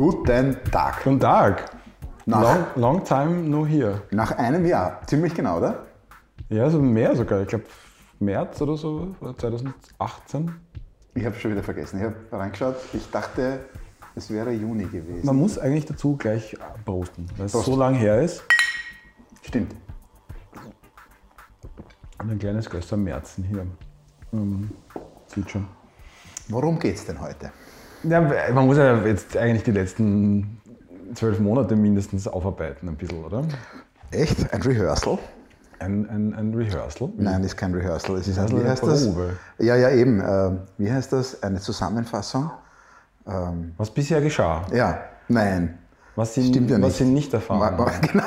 [0.00, 1.04] Guten Tag.
[1.04, 1.76] Guten Tag.
[2.24, 4.00] Nach, Long, long time no here.
[4.10, 5.84] nach einem Jahr, ziemlich genau, oder?
[6.48, 7.42] Ja, also mehr sogar.
[7.42, 7.64] Ich glaube
[8.18, 10.52] März oder so, oder 2018.
[11.14, 11.98] Ich habe schon wieder vergessen.
[11.98, 12.76] Ich habe reingeschaut.
[12.94, 13.66] Ich dachte,
[14.14, 15.26] es wäre Juni gewesen.
[15.26, 17.66] Man muss eigentlich dazu gleich posten, weil es Prost.
[17.66, 18.42] so lang her ist.
[19.42, 19.76] Stimmt.
[22.22, 23.66] Und ein kleines Gläschen Märzen hier.
[24.32, 24.70] Ähm,
[25.26, 25.68] sieht schon.
[26.48, 27.52] Worum geht's denn heute?
[28.02, 28.20] Ja,
[28.52, 30.60] man muss ja jetzt eigentlich die letzten
[31.14, 33.44] zwölf Monate mindestens aufarbeiten, ein bisschen, oder?
[34.10, 34.52] Echt?
[34.52, 35.18] Ein Rehearsal?
[35.78, 37.10] Ein, ein, ein Rehearsal.
[37.16, 38.16] Nein, ist kein Rehearsal.
[38.16, 39.06] Es ist ein, wie heißt das?
[39.06, 39.36] Probe.
[39.58, 40.20] Ja, ja, eben.
[40.20, 41.42] ähm, wie heißt das?
[41.42, 42.50] Eine Zusammenfassung?
[43.26, 44.66] Ähm, Was bisher geschah.
[44.72, 45.78] ja, nein.
[46.16, 46.96] Was Sie, Stimmt ja was nicht.
[46.98, 48.00] Sie nicht erfahren Ma- haben.
[48.12, 48.24] Genau,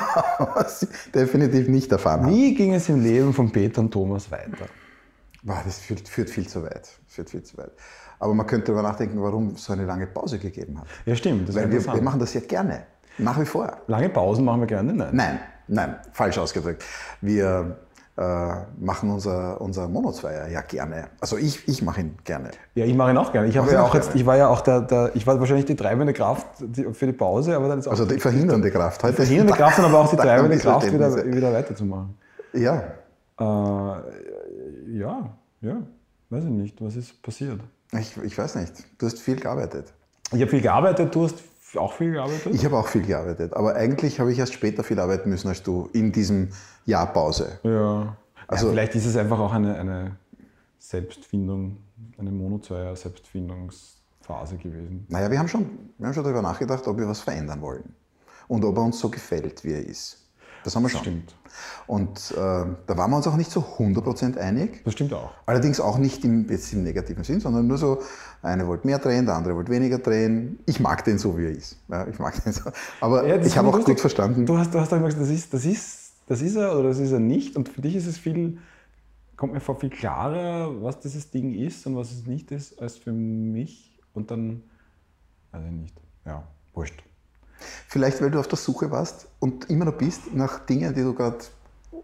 [0.54, 2.32] was sie definitiv nicht erfahren haben.
[2.32, 4.66] Wie ging es im Leben von Peter und Thomas weiter?
[5.42, 6.88] Boah, das führt, führt viel zu weit.
[7.06, 7.72] Führt viel zu weit.
[8.18, 10.86] Aber man könnte darüber nachdenken, warum es so eine lange Pause gegeben hat.
[11.06, 11.54] Ja, stimmt.
[11.54, 12.84] Weil wir, wir machen das ja gerne.
[13.18, 13.76] Nach wie vor.
[13.86, 14.92] Lange Pausen machen wir gerne?
[14.92, 15.10] Nein.
[15.12, 16.84] Nein, nein, falsch ausgedrückt.
[17.20, 17.76] Wir
[18.16, 21.08] äh, machen unser, unser Monozweier ja gerne.
[21.20, 22.50] Also ich, ich mache ihn gerne.
[22.74, 23.48] Ja, ich mache ihn auch gerne.
[23.48, 24.20] Ich, ja auch auch jetzt, gerne?
[24.20, 26.46] ich war ja auch der, der, ich war wahrscheinlich die treibende Kraft
[26.92, 29.02] für die Pause, aber dann ist auch Also die verhindernde Kraft.
[29.02, 32.16] Heute die verhindernde Kraft und aber auch die treibende Kraft, wieder, wieder weiterzumachen.
[32.52, 32.84] Ja,
[33.40, 33.44] Äh,
[34.96, 35.76] ja, ja,
[36.30, 37.60] weiß ich nicht, was ist passiert.
[37.98, 38.72] Ich, ich weiß nicht.
[38.98, 39.92] Du hast viel gearbeitet.
[40.32, 41.36] Ich habe viel gearbeitet, du hast
[41.76, 42.54] auch viel gearbeitet?
[42.54, 43.52] Ich habe auch viel gearbeitet.
[43.54, 46.50] Aber eigentlich habe ich erst später viel arbeiten müssen als du in diesem
[46.86, 47.58] Jahr Pause.
[47.62, 48.16] ja.
[48.46, 50.16] Also- ja, vielleicht ist es einfach auch eine, eine
[50.78, 51.78] Selbstfindung,
[52.18, 55.06] eine Mono-Zweier-Selbstfindungsphase gewesen.
[55.08, 55.66] Naja, wir haben schon,
[55.98, 57.94] wir haben schon darüber nachgedacht, ob wir was verändern wollen.
[58.48, 60.18] Und ob er uns so gefällt, wie er ist.
[60.64, 61.02] Das haben wir schon.
[61.02, 61.34] Stimmt.
[61.86, 64.82] Und äh, da waren wir uns auch nicht so 100% einig.
[64.84, 65.30] Das stimmt auch.
[65.44, 68.00] Allerdings auch nicht im, jetzt im negativen Sinn, sondern nur so,
[68.42, 70.58] eine wollte mehr drehen, der andere wollte weniger drehen.
[70.66, 71.76] Ich mag den so, wie er ist.
[71.88, 72.70] Ja, ich mag den so.
[73.00, 74.46] Aber Ja, ich habe auch gut verstanden.
[74.46, 76.98] Du hast, du hast auch gesagt, das ist, das, ist, das ist er oder das
[76.98, 77.56] ist er nicht.
[77.56, 78.58] Und für dich ist es viel,
[79.36, 82.96] kommt mir vor, viel klarer, was dieses Ding ist und was es nicht ist, als
[82.96, 83.98] für mich.
[84.14, 84.62] Und dann,
[85.52, 86.00] ich nicht.
[86.24, 87.02] Ja, wurscht.
[87.88, 91.14] Vielleicht, weil du auf der Suche warst und immer noch bist nach Dingen, die du
[91.14, 91.38] gerade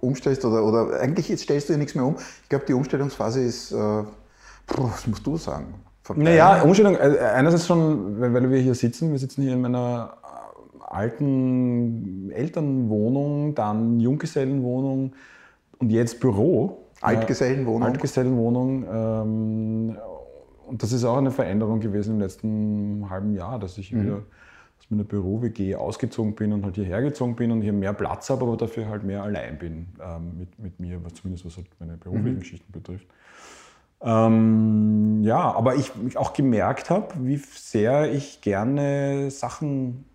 [0.00, 2.16] umstellst oder, oder eigentlich jetzt stellst du ja nichts mehr um.
[2.42, 5.74] Ich glaube, die Umstellungsphase ist, äh, was musst du sagen?
[6.02, 6.22] Vorbei.
[6.22, 10.82] Naja, Umstellung, äh, einerseits schon, weil wir hier sitzen, wir sitzen hier in meiner äh,
[10.84, 15.12] alten Elternwohnung, dann Junggesellenwohnung
[15.78, 16.86] und jetzt Büro.
[17.00, 17.84] Altgesellenwohnung.
[17.88, 18.84] Altgesellenwohnung.
[18.92, 19.96] Ähm,
[20.66, 24.02] und das ist auch eine Veränderung gewesen im letzten halben Jahr, dass ich Mhm.
[24.02, 24.18] wieder
[24.90, 28.42] aus meiner Büro-WG ausgezogen bin und halt hierher gezogen bin und hier mehr Platz habe,
[28.44, 31.96] aber dafür halt mehr allein bin ähm, mit, mit mir, was zumindest was halt meine
[31.96, 32.40] beruflichen Mhm.
[32.40, 33.06] Geschichten betrifft.
[34.02, 40.06] Ähm, ja, aber ich ich auch gemerkt habe, wie sehr ich gerne Sachen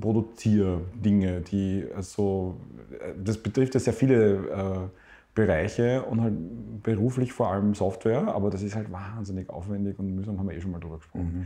[0.00, 2.60] produziere, Dinge, die also,
[3.00, 4.88] äh, das betrifft ja sehr viele äh,
[5.34, 6.34] Bereiche und halt
[6.82, 10.60] beruflich vor allem Software, aber das ist halt wahnsinnig aufwendig und mühsam, haben wir eh
[10.60, 11.36] schon mal drüber gesprochen.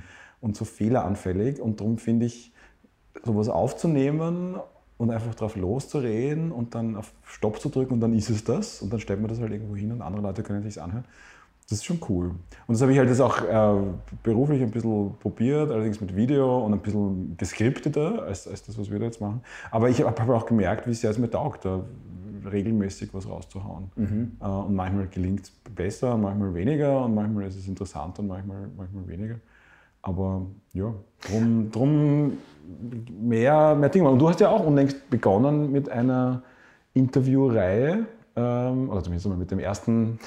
[0.42, 2.52] Und so fehleranfällig und darum finde ich,
[3.24, 4.56] sowas aufzunehmen
[4.98, 8.82] und einfach drauf loszureden und dann auf Stopp zu drücken und dann ist es das
[8.82, 11.04] und dann stellt man das halt irgendwo hin und andere Leute können sich anhören.
[11.68, 12.26] Das ist schon cool.
[12.66, 13.82] Und das habe ich halt jetzt auch äh,
[14.22, 18.90] beruflich ein bisschen probiert, allerdings mit Video und ein bisschen geskripteter als, als das, was
[18.90, 19.40] wir da jetzt machen.
[19.70, 21.82] Aber ich habe hab auch gemerkt, wie sehr es mir taugt, da
[22.50, 23.90] regelmäßig was rauszuhauen.
[24.40, 28.68] Äh, und manchmal gelingt es besser, manchmal weniger und manchmal ist es interessanter und manchmal,
[28.76, 29.36] manchmal weniger.
[30.02, 30.42] Aber
[30.72, 30.92] ja,
[31.28, 32.32] drum, drum
[33.20, 34.08] mehr, mehr Dinge.
[34.08, 36.42] Und du hast ja auch unlängst begonnen mit einer
[36.94, 40.18] Interviewreihe, ähm, oder zumindest mal mit dem ersten,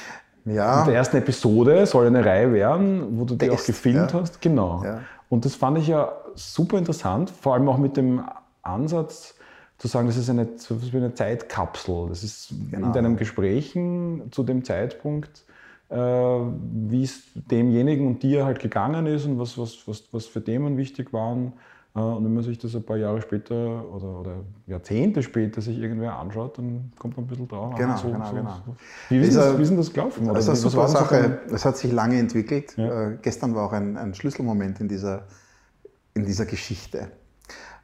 [0.46, 4.22] Ja, mit der ersten Episode, soll eine Reihe werden, wo du die auch gefilmt ja.
[4.22, 4.42] hast.
[4.42, 4.84] Genau.
[4.84, 5.02] Ja.
[5.30, 8.22] Und das fand ich ja super interessant, vor allem auch mit dem
[8.62, 9.36] Ansatz
[9.78, 12.08] zu sagen, das ist eine, was wie eine Zeitkapsel.
[12.10, 12.88] Das ist Genau.
[12.88, 15.44] in deinen Gesprächen zu dem Zeitpunkt,
[15.96, 20.78] wie es demjenigen und dir halt gegangen ist und was, was, was, was für Themen
[20.78, 21.54] wichtig waren.
[21.96, 24.36] Äh, und wenn man sich das ein paar Jahre später oder, oder
[24.68, 27.76] Jahrzehnte später sich irgendwer anschaut, dann kommt man ein bisschen drauf.
[27.76, 28.54] Genau, ah, so, genau, so, genau.
[28.66, 28.76] so.
[29.10, 30.28] Wie, ist das, wie denn das gelaufen?
[30.28, 31.40] Das ist eine super Sache.
[31.52, 32.76] Es hat sich lange entwickelt.
[32.78, 33.10] Ja.
[33.10, 35.24] Äh, gestern war auch ein, ein Schlüsselmoment in dieser,
[36.14, 37.08] in dieser Geschichte.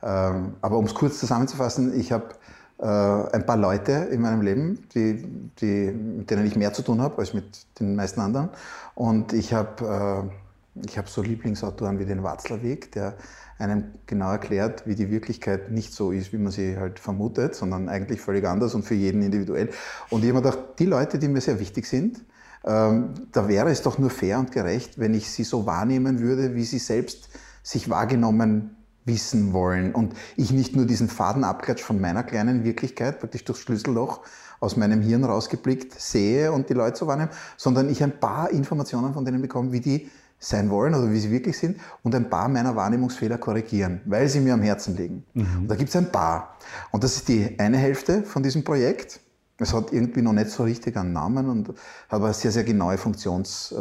[0.04, 4.88] Ähm, aber um es kurz zusammenzufassen, ich habe äh, ein paar Leute in meinem Leben,
[4.96, 5.24] die,
[5.60, 8.50] die, mit denen ich mehr zu tun habe als mit den meisten anderen.
[8.96, 10.30] Und ich habe
[10.76, 13.16] äh, hab so Lieblingsautoren wie den Watzlawick, der
[13.60, 17.88] einem genau erklärt, wie die Wirklichkeit nicht so ist, wie man sie halt vermutet, sondern
[17.90, 19.70] eigentlich völlig anders und für jeden individuell.
[20.10, 22.24] Und ich habe mir gedacht, die Leute, die mir sehr wichtig sind,
[22.66, 26.56] ähm, da wäre es doch nur fair und gerecht, wenn ich sie so wahrnehmen würde,
[26.56, 27.30] wie sie selbst
[27.64, 28.76] sich wahrgenommen
[29.06, 34.22] wissen wollen und ich nicht nur diesen Fadenabklatsch von meiner kleinen Wirklichkeit, praktisch durchs Schlüsselloch
[34.60, 39.14] aus meinem Hirn rausgeblickt sehe und die Leute so wahrnehmen, sondern ich ein paar Informationen
[39.14, 42.48] von denen bekomme, wie die sein wollen oder wie sie wirklich sind und ein paar
[42.48, 45.24] meiner Wahrnehmungsfehler korrigieren, weil sie mir am Herzen liegen.
[45.34, 45.62] Mhm.
[45.62, 46.58] Und da gibt es ein paar.
[46.92, 49.20] Und das ist die eine Hälfte von diesem Projekt.
[49.58, 51.76] Es hat irgendwie noch nicht so richtig einen Namen und hat
[52.10, 53.74] aber sehr, sehr genaue Funktions...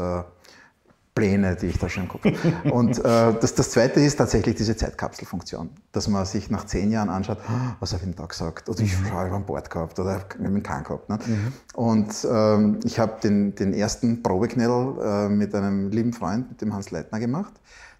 [1.20, 2.32] Pläne, die ich da schon gucke.
[2.70, 7.10] Und äh, das, das Zweite ist tatsächlich diese Zeitkapselfunktion, dass man sich nach zehn Jahren
[7.10, 7.38] anschaut,
[7.78, 8.70] was habe ich denn da gesagt?
[8.70, 11.10] Oder ich habe an Bord gehabt oder ich habe einen Kahn gehabt.
[11.10, 11.18] Ne?
[11.26, 11.52] Mhm.
[11.74, 16.72] Und ähm, ich habe den, den ersten Probeknell äh, mit einem lieben Freund, mit dem
[16.72, 17.52] Hans Leitner gemacht.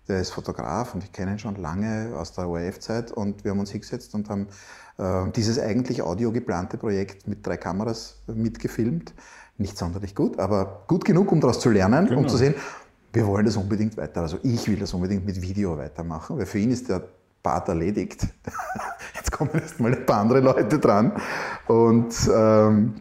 [0.09, 3.61] Der ist Fotograf und ich kenne ihn schon lange aus der ORF-Zeit und wir haben
[3.61, 4.47] uns hingesetzt und haben
[4.97, 9.13] äh, dieses eigentlich audio geplante Projekt mit drei Kameras mitgefilmt.
[9.59, 12.21] Nicht sonderlich gut, aber gut genug, um daraus zu lernen, genau.
[12.21, 12.55] um zu sehen,
[13.12, 16.59] wir wollen das unbedingt weiter, also ich will das unbedingt mit Video weitermachen, weil für
[16.59, 17.03] ihn ist der
[17.43, 18.27] Part erledigt.
[19.15, 21.12] Jetzt kommen erst mal ein paar andere Leute dran.
[21.67, 22.95] Und ähm,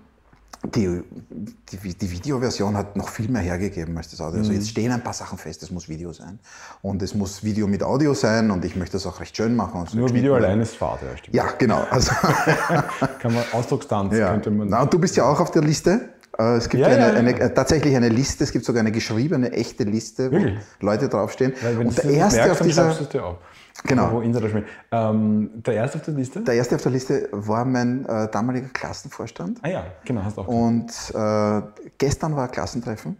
[0.73, 1.01] die,
[1.31, 4.39] die, die, Videoversion hat noch viel mehr hergegeben als das Audio.
[4.39, 4.69] Also jetzt mhm.
[4.69, 6.37] stehen ein paar Sachen fest, es muss Video sein.
[6.81, 9.85] Und es muss Video mit Audio sein und ich möchte das auch recht schön machen.
[9.87, 11.35] So Nur Video allein ist Fahrt, ja, stimmt.
[11.35, 11.85] Ja, genau.
[11.89, 12.11] Also
[13.19, 14.31] Kann man Ausdruckstanz ja.
[14.31, 14.67] könnte man.
[14.67, 16.09] Na, und du bist ja auch auf der Liste.
[16.39, 19.51] Äh, es gibt ja, eine, eine, äh, tatsächlich eine Liste, es gibt sogar eine geschriebene,
[19.51, 20.59] echte Liste, wo Wirklich?
[20.79, 21.53] Leute draufstehen.
[21.61, 23.37] Weil, und der erste merkst, auf dieser.
[23.85, 24.11] Genau.
[24.11, 26.41] Wo ähm, der erste auf der Liste?
[26.41, 29.59] Der erste auf der Liste war mein äh, damaliger Klassenvorstand.
[29.61, 30.47] Ah ja, genau, hast du auch.
[30.47, 31.61] Und äh,
[31.97, 33.17] gestern war Klassentreffen.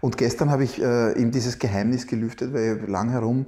[0.00, 3.46] Und gestern habe ich äh, ihm dieses Geheimnis gelüftet, weil lang herum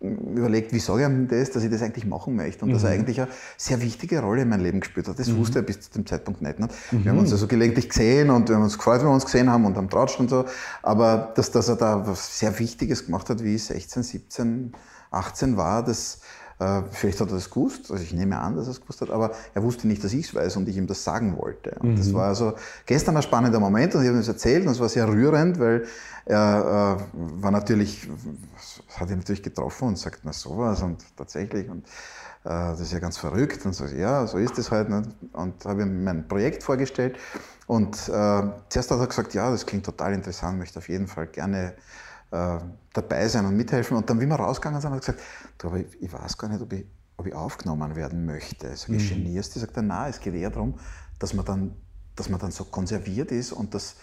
[0.00, 2.74] überlegt, wie sage ich ihm das, dass ich das eigentlich machen möchte und mhm.
[2.74, 3.00] dass er mhm.
[3.00, 5.18] eigentlich eine sehr wichtige Rolle in meinem Leben gespielt hat.
[5.18, 5.38] Das mhm.
[5.38, 6.58] wusste er bis zu dem Zeitpunkt nicht.
[6.58, 6.68] Ne?
[6.90, 7.04] Mhm.
[7.04, 9.50] Wir haben uns also gelegentlich gesehen und wir haben uns gefreut, wenn wir uns gesehen
[9.50, 10.44] haben und am Tratsch und so.
[10.82, 14.72] Aber dass, dass er da was sehr Wichtiges gemacht hat, wie ich 16, 17,
[15.10, 16.20] 18 war, das,
[16.58, 19.10] äh, vielleicht hat er das gewusst, also ich nehme an, dass er es gewusst hat,
[19.10, 21.76] aber er wusste nicht, dass ich es weiß und ich ihm das sagen wollte.
[21.80, 21.96] Und mhm.
[21.96, 22.54] das war also
[22.86, 25.58] gestern ein spannender Moment und ich habe ihm das erzählt und es war sehr rührend,
[25.58, 25.84] weil
[26.26, 28.08] er äh, war natürlich,
[28.96, 31.86] hat ihn natürlich getroffen und sagt, na sowas und tatsächlich und
[32.44, 34.88] äh, das ist ja ganz verrückt und so, ja, so ist es halt.
[34.88, 35.02] Ne?
[35.32, 37.18] Und habe ihm mein Projekt vorgestellt
[37.66, 41.26] und äh, zuerst hat er gesagt, ja, das klingt total interessant, möchte auf jeden Fall
[41.26, 41.74] gerne
[42.30, 42.58] äh,
[42.92, 43.96] dabei sein und mithelfen.
[43.96, 45.20] Und dann, wie wir rausgegangen sind, hat er gesagt,
[45.58, 46.84] du, aber ich, ich weiß gar nicht, ob ich,
[47.16, 48.74] ob ich aufgenommen werden möchte.
[48.76, 49.24] Sag ich, mhm.
[49.24, 49.60] genierst du?
[49.60, 50.74] Sagt er, nein, es geht eher darum,
[51.18, 51.76] dass man dann,
[52.16, 53.96] dass man dann so konserviert ist und das,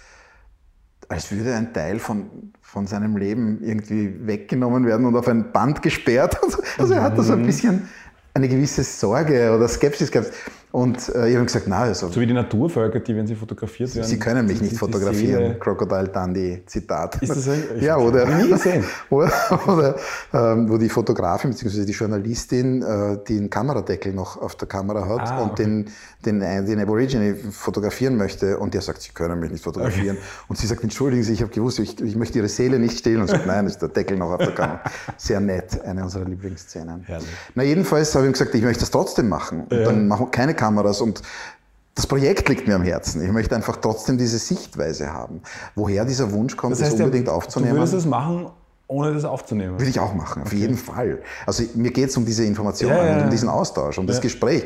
[1.12, 5.82] als würde ein Teil von, von seinem Leben irgendwie weggenommen werden und auf ein Band
[5.82, 6.38] gesperrt.
[6.78, 7.46] Also er hat da so ein mhm.
[7.46, 7.90] bisschen
[8.34, 10.32] eine gewisse Sorge oder Skepsis gehabt.
[10.72, 12.08] Und äh, ich habe gesagt, nein, also.
[12.08, 14.08] So wie die Naturvölker, die, wenn sie fotografiert werden.
[14.08, 15.60] Sie können mich nicht fotografieren.
[15.60, 17.22] Crocodile Dundee, Zitat.
[17.22, 18.26] Ist das ein, Ja, oder.
[18.26, 18.86] Nie gesehen.
[19.10, 19.34] oder,
[19.68, 19.96] oder
[20.34, 21.84] ähm, wo die Fotografin bzw.
[21.84, 25.64] die Journalistin äh, den Kameradeckel noch auf der Kamera hat ah, und okay.
[25.64, 25.90] den,
[26.26, 30.18] den, äh, den Aborigine fotografieren möchte und der sagt, Sie können mich nicht fotografieren.
[30.18, 30.26] Okay.
[30.48, 33.22] Und sie sagt, entschuldigen Sie, ich habe gewusst, ich, ich, möchte Ihre Seele nicht stehlen.
[33.22, 34.82] Und sagt, nein, ist der Deckel noch auf der Kamera.
[35.18, 37.04] Sehr nett, eine unserer Lieblingsszenen.
[37.04, 37.28] Herrlich.
[37.56, 39.66] Na, jedenfalls habe ich gesagt, ich möchte das trotzdem machen.
[39.70, 39.84] Und ja.
[39.84, 41.24] dann machen wir keine Kameras und
[41.96, 43.24] das Projekt liegt mir am Herzen.
[43.26, 45.42] Ich möchte einfach trotzdem diese Sichtweise haben.
[45.76, 47.74] Woher dieser Wunsch kommt, das, heißt, das unbedingt aufzunehmen.
[47.74, 48.46] Du würdest es machen,
[48.88, 49.80] ohne das aufzunehmen?
[49.80, 50.58] Würde ich auch machen, auf okay.
[50.58, 51.20] jeden Fall.
[51.48, 54.66] Also mir geht es um diese Informationen, ja, ja, um diesen Austausch, um das Gespräch.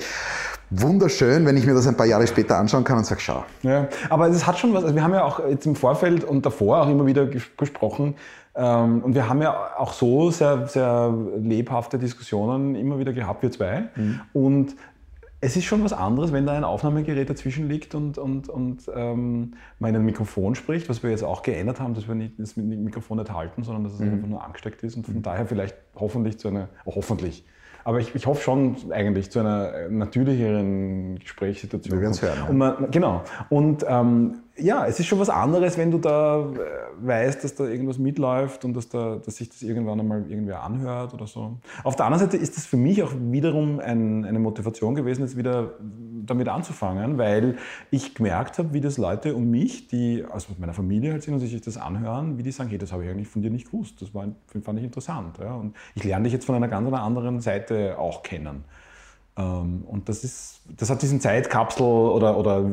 [0.69, 3.45] Wunderschön, wenn ich mir das ein paar Jahre später anschauen kann und sage, schau.
[3.61, 6.45] Ja, aber es hat schon was, also wir haben ja auch jetzt im Vorfeld und
[6.45, 8.15] davor auch immer wieder gesprochen,
[8.55, 13.51] ähm, und wir haben ja auch so sehr, sehr lebhafte Diskussionen immer wieder gehabt, wir
[13.51, 13.89] zwei.
[13.95, 14.21] Mhm.
[14.33, 14.75] Und
[15.41, 19.53] es ist schon was anderes, wenn da ein Aufnahmegerät dazwischen liegt und, und, und ähm,
[19.79, 22.55] man in ein Mikrofon spricht, was wir jetzt auch geändert haben, dass wir nicht das
[22.55, 24.13] Mikrofon nicht halten, sondern dass es mhm.
[24.13, 25.21] einfach nur angesteckt ist und von mhm.
[25.21, 27.45] daher vielleicht hoffentlich zu einer, oh, hoffentlich,
[27.85, 31.95] aber ich, ich hoffe schon eigentlich zu einer natürlicheren Gesprächssituation.
[31.95, 32.49] Wir werden es hören.
[32.49, 33.23] Und man, genau.
[33.49, 37.65] Und ähm, ja, es ist schon was anderes, wenn du da äh, weißt, dass da
[37.65, 41.57] irgendwas mitläuft und dass, da, dass sich das irgendwann einmal irgendwer anhört oder so.
[41.83, 45.35] Auf der anderen Seite ist das für mich auch wiederum ein, eine Motivation gewesen, jetzt
[45.35, 45.73] wieder
[46.25, 47.57] damit anzufangen, weil
[47.91, 51.41] ich gemerkt habe, wie das Leute um mich, die aus meiner Familie halt sind und
[51.41, 54.01] sich das anhören, wie die sagen, hey, das habe ich eigentlich von dir nicht gewusst.
[54.01, 54.27] Das war,
[54.63, 55.37] fand ich interessant.
[55.39, 55.55] Ja.
[55.55, 58.63] Und ich lerne dich jetzt von einer ganz anderen Seite auch kennen.
[59.37, 62.63] Ähm, und das, ist, das hat diesen Zeitkapsel oder, oder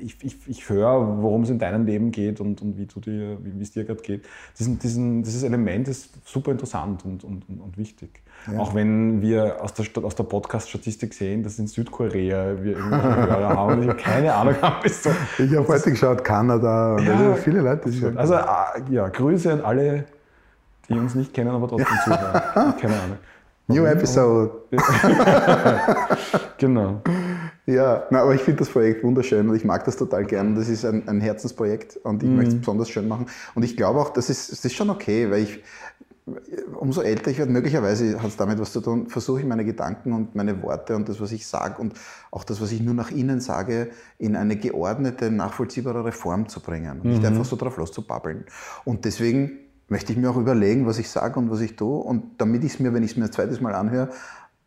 [0.00, 3.38] ich, ich, ich höre, worum es in deinem Leben geht und, und wie, du dir,
[3.40, 4.26] wie es dir gerade geht.
[4.58, 8.20] Diesen, diesen, dieses Element ist super interessant und, und, und wichtig.
[8.50, 8.58] Ja.
[8.58, 13.48] Auch wenn wir aus der, aus der Podcast-Statistik sehen, dass in Südkorea wir irgendwelche Hörer
[13.50, 14.88] haben ich keine Ahnung habe.
[14.88, 15.10] So.
[15.38, 18.12] Ich habe heute geschaut, Kanada und ja, also viele Leute.
[18.16, 18.34] Also
[18.90, 20.06] ja, Grüße an alle,
[20.88, 22.42] die uns nicht kennen, aber trotzdem zuhören.
[22.80, 23.18] keine Ahnung.
[23.70, 24.50] New episode.
[26.58, 27.02] genau.
[27.66, 30.54] Ja, na, aber ich finde das Projekt wunderschön und ich mag das total gern.
[30.54, 32.36] Das ist ein, ein Herzensprojekt und ich mhm.
[32.36, 33.26] möchte es besonders schön machen.
[33.54, 35.62] Und ich glaube auch, das ist, das ist schon okay, weil ich,
[36.78, 40.12] umso älter ich werde, möglicherweise hat es damit was zu tun, versuche ich meine Gedanken
[40.12, 41.94] und meine Worte und das, was ich sage und
[42.30, 47.00] auch das, was ich nur nach innen sage, in eine geordnete, nachvollziehbare Form zu bringen.
[47.00, 47.10] Und mhm.
[47.12, 48.44] nicht einfach so drauf loszubabbeln.
[48.84, 51.98] Und deswegen möchte ich mir auch überlegen, was ich sage und was ich tue.
[51.98, 54.08] Und damit ich es mir, wenn ich es mir ein zweites Mal anhöre,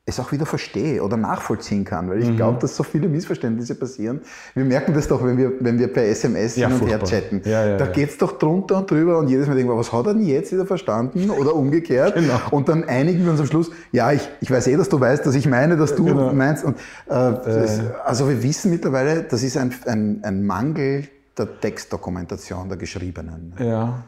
[0.05, 2.35] es auch wieder verstehe oder nachvollziehen kann, weil ich mhm.
[2.35, 4.19] glaube, dass so viele Missverständnisse passieren.
[4.53, 7.41] Wir merken das doch, wenn wir, wenn wir per SMS ja, hin und her chatten.
[7.45, 9.93] Ja, ja, da geht es doch drunter und drüber und jedes Mal denken wir, was
[9.93, 12.15] hat er denn jetzt wieder verstanden oder umgekehrt?
[12.15, 12.37] genau.
[12.51, 15.25] Und dann einigen wir uns am Schluss, ja, ich, ich weiß eh, dass du weißt,
[15.25, 16.33] dass ich meine, dass du genau.
[16.33, 16.65] meinst.
[16.65, 22.67] Und, äh, das, also wir wissen mittlerweile, das ist ein, ein, ein Mangel der Textdokumentation,
[22.67, 23.53] der geschriebenen.
[23.57, 24.03] Ja.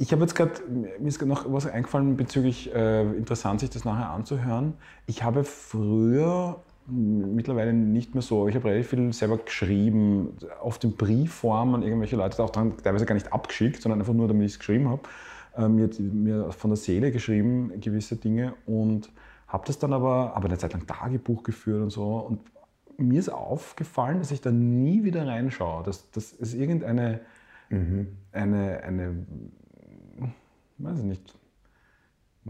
[0.00, 4.08] Ich habe jetzt gerade, mir ist noch was eingefallen bezüglich, äh, interessant sich das nachher
[4.08, 4.72] anzuhören.
[5.06, 10.96] Ich habe früher, mittlerweile nicht mehr so, ich habe relativ viel selber geschrieben, auf den
[10.96, 14.52] Briefform an irgendwelche Leute, auch dann teilweise gar nicht abgeschickt, sondern einfach nur, damit ich
[14.52, 15.02] es geschrieben habe,
[15.54, 19.10] äh, mir, mir von der Seele geschrieben, gewisse Dinge und
[19.48, 22.40] habe das dann aber, aber eine Zeit lang Tagebuch geführt und so und
[22.96, 27.20] mir ist aufgefallen, dass ich da nie wieder reinschaue, dass, dass es irgendeine
[27.68, 28.16] mhm.
[28.32, 29.26] eine, eine
[30.82, 31.34] weiß ich nicht,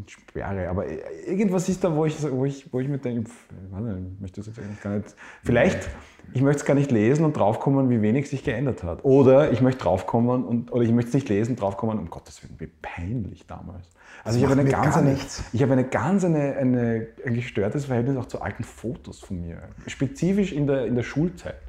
[0.07, 0.87] Sperre, aber
[1.27, 4.59] irgendwas ist da, wo ich, wo ich, wo ich mir denke, ich möchte das jetzt
[4.59, 5.91] eigentlich gar nicht, vielleicht,
[6.33, 9.05] ich möchte es gar nicht lesen und draufkommen, wie wenig sich geändert hat.
[9.05, 12.55] Oder ich möchte draufkommen und, oder ich möchte es nicht lesen, draufkommen, um Gottes Willen,
[12.59, 13.91] wie peinlich damals.
[14.23, 15.17] Also ich habe, eine ganz eine,
[15.53, 19.61] ich habe eine ganz eine, eine, ein gestörtes Verhältnis auch zu alten Fotos von mir.
[19.87, 21.61] Spezifisch in der, in der Schulzeit.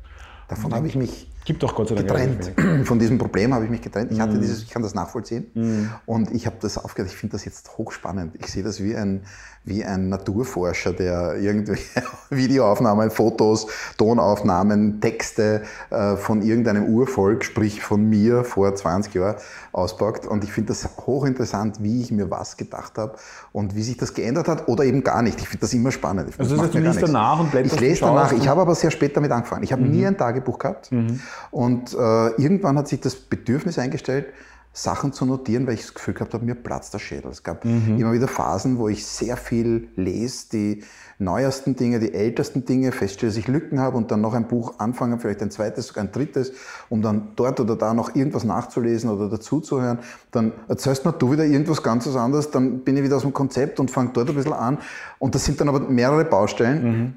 [0.48, 2.88] Davon habe ich mich Gibt doch Gott sei Dank getrennt.
[2.88, 4.12] Von diesem Problem habe ich mich getrennt.
[4.12, 4.42] Ich hatte mm.
[4.42, 5.48] dieses, ich kann das nachvollziehen.
[5.54, 5.90] Mm.
[6.06, 7.12] Und ich habe das aufgehört.
[7.12, 8.36] Ich finde das jetzt hochspannend.
[8.40, 9.24] Ich sehe das wie ein,
[9.64, 18.10] wie ein Naturforscher, der irgendwelche Videoaufnahmen, Fotos, Tonaufnahmen, Texte äh, von irgendeinem Urvolk, sprich von
[18.10, 19.36] mir vor 20 Jahren,
[19.72, 20.26] auspackt.
[20.26, 23.18] Und ich finde das hochinteressant, wie ich mir was gedacht habe
[23.52, 25.40] und wie sich das geändert hat oder eben gar nicht.
[25.40, 26.30] Ich finde das immer spannend.
[26.30, 28.32] Ich also das heißt, du liest danach und blätterst Ich lese danach.
[28.34, 29.64] Ich habe aber sehr spät damit angefangen.
[29.64, 29.92] Ich habe mhm.
[29.92, 30.92] nie ein Tagebuch gehabt.
[30.92, 31.20] Mhm.
[31.52, 31.98] Und äh,
[32.42, 34.28] irgendwann hat sich das Bedürfnis eingestellt,
[34.74, 37.30] Sachen zu notieren, weil ich das Gefühl gehabt habe, mir platzt der Schädel.
[37.30, 37.98] Es gab mhm.
[38.00, 40.84] immer wieder Phasen, wo ich sehr viel lese, die
[41.20, 44.80] neuesten Dinge, die ältesten Dinge, feststelle, dass ich Lücken habe und dann noch ein Buch
[44.80, 46.54] anfange, vielleicht ein zweites, sogar ein drittes,
[46.90, 50.00] um dann dort oder da noch irgendwas nachzulesen oder dazuzuhören.
[50.32, 53.80] Dann erzählst mir du wieder irgendwas ganz anderes, dann bin ich wieder aus dem Konzept
[53.80, 54.78] und fange dort ein bisschen an.
[55.20, 56.84] Und das sind dann aber mehrere Baustellen.
[56.84, 57.14] Mhm.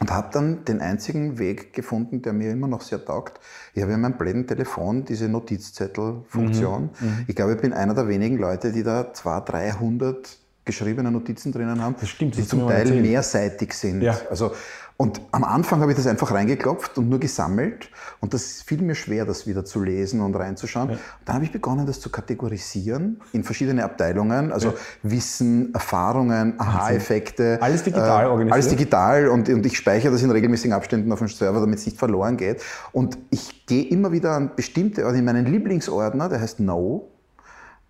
[0.00, 3.40] Und habe dann den einzigen Weg gefunden, der mir immer noch sehr taugt.
[3.72, 6.90] Ich habe in meinem blöden Telefon diese Notizzettel-Funktion.
[7.00, 11.10] Mhm, mhm, ich glaube, ich bin einer der wenigen Leute, die da 200, 300 geschriebene
[11.10, 14.02] Notizen drinnen haben, das stimmt, die zum Teil mehrseitig sind.
[14.02, 14.18] Ja.
[14.28, 14.52] Also
[14.98, 17.90] und am Anfang habe ich das einfach reingeklopft und nur gesammelt.
[18.20, 20.90] Und das fiel mir schwer, das wieder zu lesen und reinzuschauen.
[20.90, 20.98] Ja.
[21.26, 24.52] Dann habe ich begonnen, das zu kategorisieren in verschiedene Abteilungen.
[24.52, 24.74] Also ja.
[25.02, 27.58] Wissen, Erfahrungen, Aha-Effekte.
[27.60, 28.54] Alles digital äh, organisiert.
[28.54, 31.84] Alles digital und, und ich speichere das in regelmäßigen Abständen auf dem Server, damit es
[31.84, 32.62] nicht verloren geht.
[32.92, 37.15] Und ich gehe immer wieder an bestimmte Orte, in meinen Lieblingsordner, der heißt No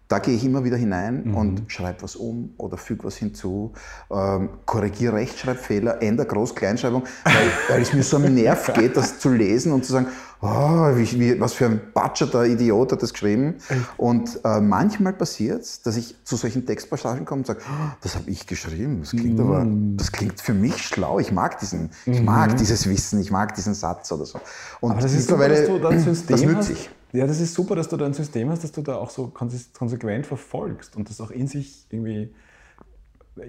[0.09, 1.37] da gehe ich immer wieder hinein mhm.
[1.37, 3.73] und schreibe was um oder füge was hinzu,
[4.11, 7.35] ähm, korrigiere Rechtschreibfehler, ändere Groß-Kleinschreibung, weil,
[7.69, 10.07] weil es mir so am Nerv geht, das zu lesen und zu sagen,
[10.41, 13.57] oh, wie, wie, was für ein batscherter Idiot hat das geschrieben.
[13.97, 18.15] Und äh, manchmal passiert es, dass ich zu solchen Textpassagen komme und sage, oh, das
[18.15, 19.47] habe ich geschrieben, das klingt mhm.
[19.47, 22.57] aber, das klingt für mich schlau, ich mag diesen, ich mag mhm.
[22.57, 24.41] dieses Wissen, ich mag diesen Satz oder so.
[24.81, 26.91] Und aber das ist mittlerweile, dass du das, das nützt sich.
[27.17, 29.29] Ja, das ist super, dass du da ein System hast, dass du da auch so
[29.29, 32.35] konsequent verfolgst und das auch in sich irgendwie,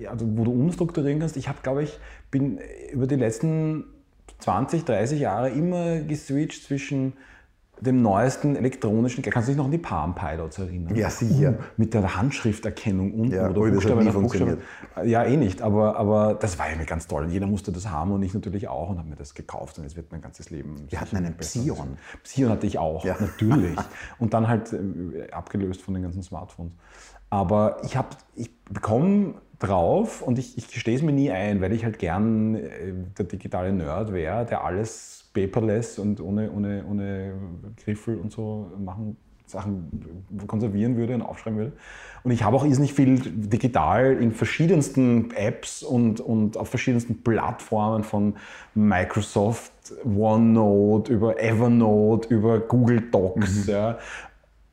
[0.07, 1.35] also wo du umstrukturieren kannst.
[1.35, 1.99] Ich habe, glaube ich,
[2.31, 2.59] bin
[2.93, 3.83] über die letzten
[4.39, 7.13] 20, 30 Jahre immer geswitcht zwischen
[7.79, 10.95] dem neuesten elektronischen, kannst du dich noch an die Palm Pilots erinnern?
[10.95, 11.51] Ja, sicher.
[11.51, 14.57] Uh, mit der Handschrifterkennung unten ja, oder Buchstabe nach Buchstabe.
[15.03, 17.27] Ja, eh nicht, aber, aber das war ja mir ganz toll.
[17.29, 19.95] Jeder musste das haben und ich natürlich auch und habe mir das gekauft und jetzt
[19.95, 20.75] wird mein ganzes Leben.
[20.89, 21.97] Wir hatten einen Psion.
[22.23, 23.15] Psion hatte ich auch, ja.
[23.19, 23.77] natürlich.
[24.19, 26.73] und dann halt äh, abgelöst von den ganzen Smartphones.
[27.29, 31.73] Aber ich, hab, ich bekomme drauf und ich, ich gestehe es mir nie ein, weil
[31.73, 37.33] ich halt gern äh, der digitale Nerd wäre, der alles paperless und ohne, ohne, ohne
[37.83, 41.71] Griffel und so machen, Sachen konservieren würde und aufschreiben würde.
[42.23, 48.03] Und ich habe auch irrsinnig viel digital in verschiedensten Apps und, und auf verschiedensten Plattformen
[48.03, 48.35] von
[48.75, 49.71] Microsoft,
[50.03, 53.67] OneNote, über Evernote, über Google Docs.
[53.67, 53.71] Mhm.
[53.71, 53.97] Ja.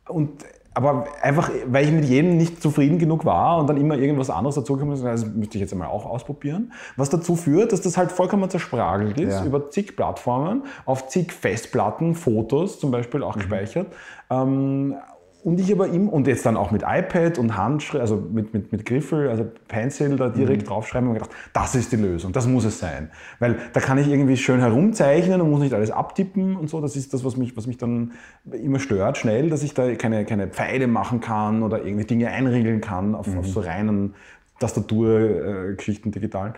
[0.09, 4.29] Und aber einfach, weil ich mit jedem nicht zufrieden genug war und dann immer irgendwas
[4.29, 6.73] anderes dazugekommen ist, also müsste ich jetzt einmal auch ausprobieren.
[6.97, 9.45] Was dazu führt, dass das halt vollkommen zerspragelt ist Ja.
[9.45, 13.27] über zig Plattformen, auf zig Festplatten, Fotos zum Beispiel Mhm.
[13.27, 13.87] auch gespeichert.
[14.31, 14.97] Ähm,
[15.45, 18.73] und ich aber ihm, und jetzt dann auch mit iPad und Handschrift, also mit, mit,
[18.73, 20.67] mit Griffel, also Pencil da direkt Mhm.
[20.67, 23.11] draufschreiben und gedacht, das ist die Lösung, das muss es sein.
[23.41, 26.81] Weil da kann ich irgendwie schön herumzeichnen und muss nicht alles abtippen und so.
[26.81, 28.13] Das ist das, was mich, was mich dann
[28.53, 32.81] immer stört, schnell, dass ich da keine, keine Pfeile machen kann oder irgendwie Dinge einriegeln
[32.81, 33.39] kann auf, Mhm.
[33.39, 34.15] auf so reinen
[34.61, 36.55] Tastaturgeschichten digital.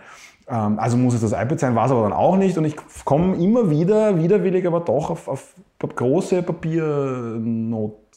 [0.47, 2.57] Ähm, also muss es das iPad sein, war es aber dann auch nicht.
[2.57, 2.75] Und ich
[3.05, 6.41] komme immer wieder, widerwillig, aber doch auf, auf große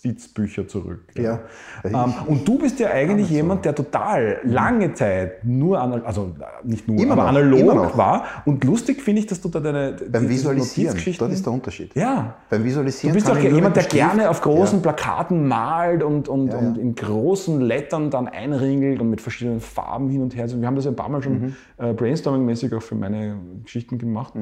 [0.03, 1.01] Papiernotizbücher zurück.
[1.17, 1.41] Ja.
[1.85, 6.99] Ähm, und du bist ja eigentlich jemand, der total lange Zeit nur, also nicht nur,
[7.01, 8.25] Immer aber noch, analog war.
[8.45, 11.95] Und lustig finde ich, dass du da deine Beim Visualisieren, dort ist der Unterschied.
[11.95, 12.37] Ja.
[12.49, 14.83] Beim Du Visualisieren bist kann auch jemand, der Stift- gerne auf großen Ja.
[14.83, 16.83] Plakaten malt und, und, Ja, und ja.
[16.83, 20.43] in großen Lettern dann einringelt und mit verschiedenen Farben hin und her.
[20.45, 21.57] Also wir haben das ja ein paar Mal schon Mhm.
[21.79, 24.35] äh, brainstorming-mäßig auch für meine Geschichten gemacht.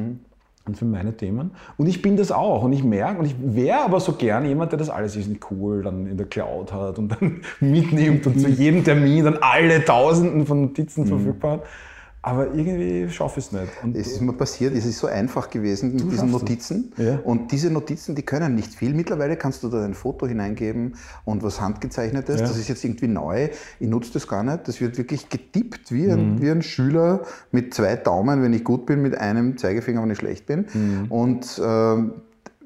[0.68, 1.52] Und für meine Themen.
[1.78, 2.62] Und ich bin das auch.
[2.62, 5.50] Und ich merke, und ich wäre aber so gern jemand, der das alles ist nicht
[5.50, 9.82] cool dann in der Cloud hat und dann mitnimmt und zu jedem Termin dann alle
[9.84, 11.08] Tausenden von Notizen Mhm.
[11.08, 11.62] verfügbar hat.
[12.20, 13.68] Aber irgendwie schaffe ich es nicht.
[13.82, 16.30] Und Es ist mir passiert, es ist so einfach gewesen mit diesen.
[16.32, 16.92] Notizen.
[16.96, 17.20] Ja.
[17.25, 18.92] Und diese Notizen, die können nicht viel.
[18.92, 22.40] Mittlerweile kannst du da ein Foto hineingeben und was handgezeichnetes.
[22.40, 22.46] Ja.
[22.46, 23.48] Das ist jetzt irgendwie neu.
[23.78, 24.66] Ich nutze das gar nicht.
[24.66, 26.10] Das wird wirklich getippt wie Mhm.
[26.12, 27.22] ein, wie ein Schüler
[27.52, 31.06] mit zwei Daumen, wenn ich gut bin, mit einem Zeigefinger, wenn ich schlecht bin.
[31.08, 32.12] Und ähm,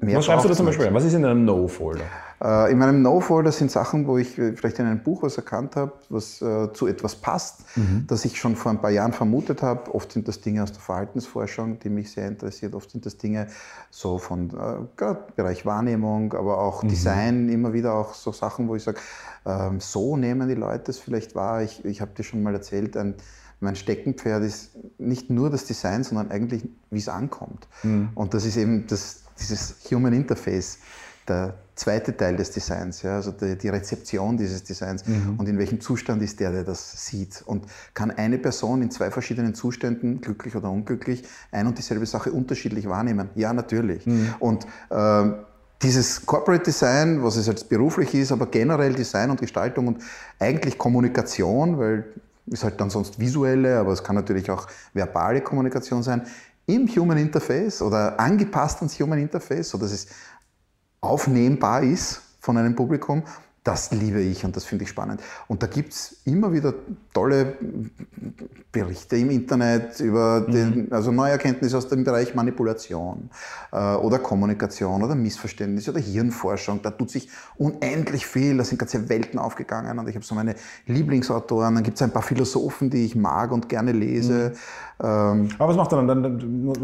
[0.01, 0.15] mehr Mhm.
[0.15, 0.65] was schreibst du da zum.
[0.65, 0.91] Beispiel?
[0.91, 2.03] Was ist in deinem No-Folder?
[2.43, 5.77] Äh, In meinem No-Folder sind Sachen, wo ich äh, vielleicht in einem Buch was erkannt
[5.77, 8.05] habe, was äh, zu etwas passt, Mhm.
[8.07, 9.93] das ich schon vor ein paar Jahren vermutet habe.
[9.95, 12.75] Oft sind das Dinge aus der Verhaltensforschung, die mich sehr interessiert.
[12.75, 13.47] Oft sind das Dinge
[13.91, 16.59] so von äh, Bereich Wahrnehmung, aber Mhm.
[16.59, 18.99] auch Design, immer wieder auch so Sachen, wo ich sage,
[19.45, 21.61] ähm, so nehmen die Leute es vielleicht wahr.
[21.63, 23.15] Ich, ich habe dir schon mal erzählt, ein,
[23.61, 27.67] mein Steckenpferd ist nicht nur das Design, sondern eigentlich, wie es ankommt.
[27.83, 28.09] Mhm.
[28.15, 30.79] Und das ist eben das, dieses Human Interface,
[31.27, 35.03] der zweite Teil des Designs, ja, also die, die Rezeption dieses Designs
[35.37, 37.43] und in welchem Zustand ist der, der das sieht.
[37.45, 42.31] Und kann eine Person in zwei verschiedenen Zuständen, glücklich oder unglücklich, ein und dieselbe Sache
[42.31, 43.29] unterschiedlich wahrnehmen?
[43.35, 44.05] Ja, natürlich.
[44.39, 45.35] Und ähm,
[45.81, 49.97] dieses Corporate Design, was es jetzt beruflich ist, aber generell Design und Gestaltung und
[50.39, 52.05] eigentlich Kommunikation, weil
[52.45, 56.23] ist halt dann sonst visuelle, aber es kann natürlich auch verbale Kommunikation sein,
[56.65, 60.07] im Human Interface oder angepasst ans Human Interface, sodass es
[61.03, 63.23] aufnehmbar ist von einem Publikum,
[63.63, 65.21] das liebe ich und das finde ich spannend.
[65.47, 66.73] Und da gibt es immer wieder
[67.13, 67.57] tolle
[68.73, 73.29] Berichte im Internet über den, also neue Erkenntnisse aus dem Bereich Manipulation
[73.71, 76.81] äh, oder Kommunikation oder Missverständnisse oder Hirnforschung.
[76.81, 80.55] Da tut sich unendlich viel, da sind ganze Welten aufgegangen und ich habe so meine
[80.85, 84.53] Lieblingsautoren, dann gibt es ein paar Philosophen, die ich mag und gerne lese.
[85.03, 86.07] Ähm, Aber was macht er dann?
[86.23, 86.23] dann,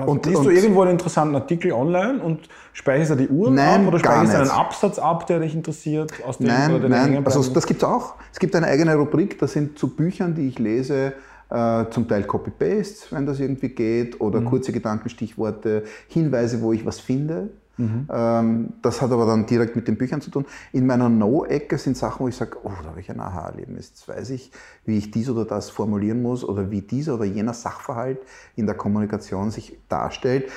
[0.05, 3.81] Und- liest du und- irgendwo einen interessanten Artikel online und speicherst da die Uhren Nein,
[3.83, 4.49] ab oder speicherst du einen.
[4.49, 6.11] Absatz ab, der dich interessiert?
[6.27, 8.15] Aus dem, Nein, nein, also das gibt es auch.
[8.33, 11.13] Es gibt eine eigene Rubrik, das sind zu Büchern, die ich lese,
[11.49, 16.99] äh, zum Teil Copy-Paste, wenn das irgendwie geht, oder kurze Gedankenstichworte, Hinweise, wo ich was
[16.99, 17.49] finde.
[18.09, 20.45] Ähm, das hat aber dann direkt mit den Büchern zu tun.
[20.71, 23.89] In meiner No-Ecke sind Sachen, wo ich sage, oh, da habe ich ein Aha-Erlebnis.
[23.89, 24.51] Jetzt weiß ich,
[24.85, 28.19] wie ich dies oder das formulieren muss oder wie dieser oder jener Sachverhalt
[28.55, 30.51] in der Kommunikation sich darstellt,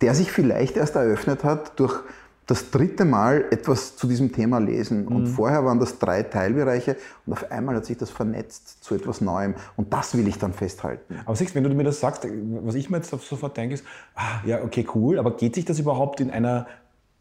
[0.00, 2.02] der sich vielleicht erst eröffnet hat durch
[2.46, 5.08] das dritte Mal etwas zu diesem Thema lesen.
[5.08, 9.20] Und vorher waren das drei Teilbereiche und auf einmal hat sich das vernetzt zu etwas
[9.20, 9.54] Neuem.
[9.76, 11.16] Und das will ich dann festhalten.
[11.24, 12.26] Aber siehst, wenn du mir das sagst,
[12.62, 15.78] was ich mir jetzt sofort denke, ist, ah, ja, okay, cool, aber geht sich das
[15.78, 16.66] überhaupt in einer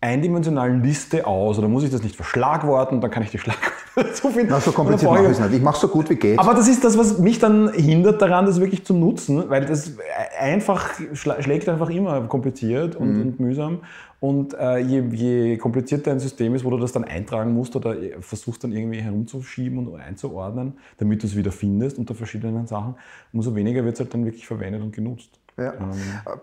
[0.04, 1.58] eindimensionalen Liste aus?
[1.58, 3.02] Oder muss ich das nicht verschlagworten?
[3.02, 4.50] Dann kann ich die Schlagworte dazu finden.
[4.52, 5.54] Na, so kompliziert mache ich- es nicht.
[5.54, 6.38] Ich mache so gut wie geht.
[6.40, 9.94] Aber das ist das, was mich dann hindert daran, das wirklich zu nutzen, weil das
[10.40, 13.80] einfach schlägt einfach immer kompliziert und, und mühsam.
[14.20, 17.94] Und äh, je, je komplizierter ein System ist, wo du das dann eintragen musst oder
[18.22, 22.96] versuchst dann irgendwie herumzuschieben und einzuordnen, damit du es wieder findest unter verschiedenen Sachen,
[23.34, 25.40] umso weniger wird es halt dann wirklich verwendet und genutzt.
[25.58, 25.74] Ja.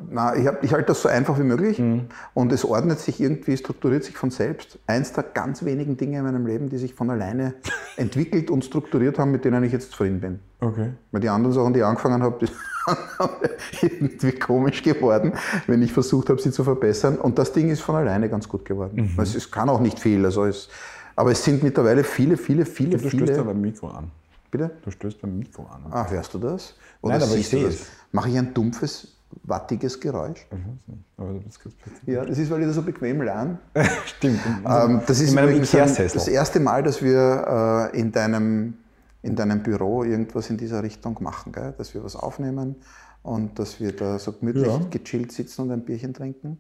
[0.09, 2.07] Na, ich, hab- ich halte das so einfach wie möglich Mhm.
[2.35, 4.79] und es ordnet sich irgendwie, strukturiert sich von selbst.
[4.87, 7.55] Eins der ganz wenigen Dinge in meinem Leben, die sich von alleine
[7.97, 10.39] entwickelt und strukturiert haben, mit denen ich jetzt zufrieden bin.
[10.61, 10.91] Okay.
[11.11, 12.47] Weil die anderen Sachen, die ich angefangen habe, die
[13.81, 15.33] sind irgendwie komisch geworden,
[15.67, 17.17] wenn ich versucht habe, sie zu verbessern.
[17.17, 19.11] Und das Ding ist von alleine ganz gut geworden.
[19.17, 19.21] Mhm.
[19.23, 20.25] Es, es kann auch nicht viel.
[20.25, 20.69] Also es,
[21.17, 23.45] aber es sind mittlerweile viele, viele, viele, Du stößt da viele.
[23.45, 24.11] beim Mikro an.
[24.51, 24.71] Bitte?
[24.83, 25.85] Du stößt beim Mikro an.
[25.91, 26.75] Ah, hörst du das?
[27.03, 27.87] Nein, aber ich du sehe es.
[28.13, 30.47] Mache ich ein dumpfes wattiges Geräusch?
[30.51, 31.05] Ich weiß nicht.
[31.17, 33.59] Aber das ist Ja, das ist, weil ich da so bequem lerne.
[34.07, 34.41] Stimmt.
[34.67, 38.75] Ähm, das ist das erste Mal, dass wir äh, in, deinem,
[39.23, 41.75] in deinem Büro irgendwas in dieser Richtung machen, gell?
[41.79, 42.77] dass wir was aufnehmen
[43.23, 44.81] und dass wir da so gemütlich Ja.
[44.91, 46.59] gechillt sitzen und ein Bierchen trinken.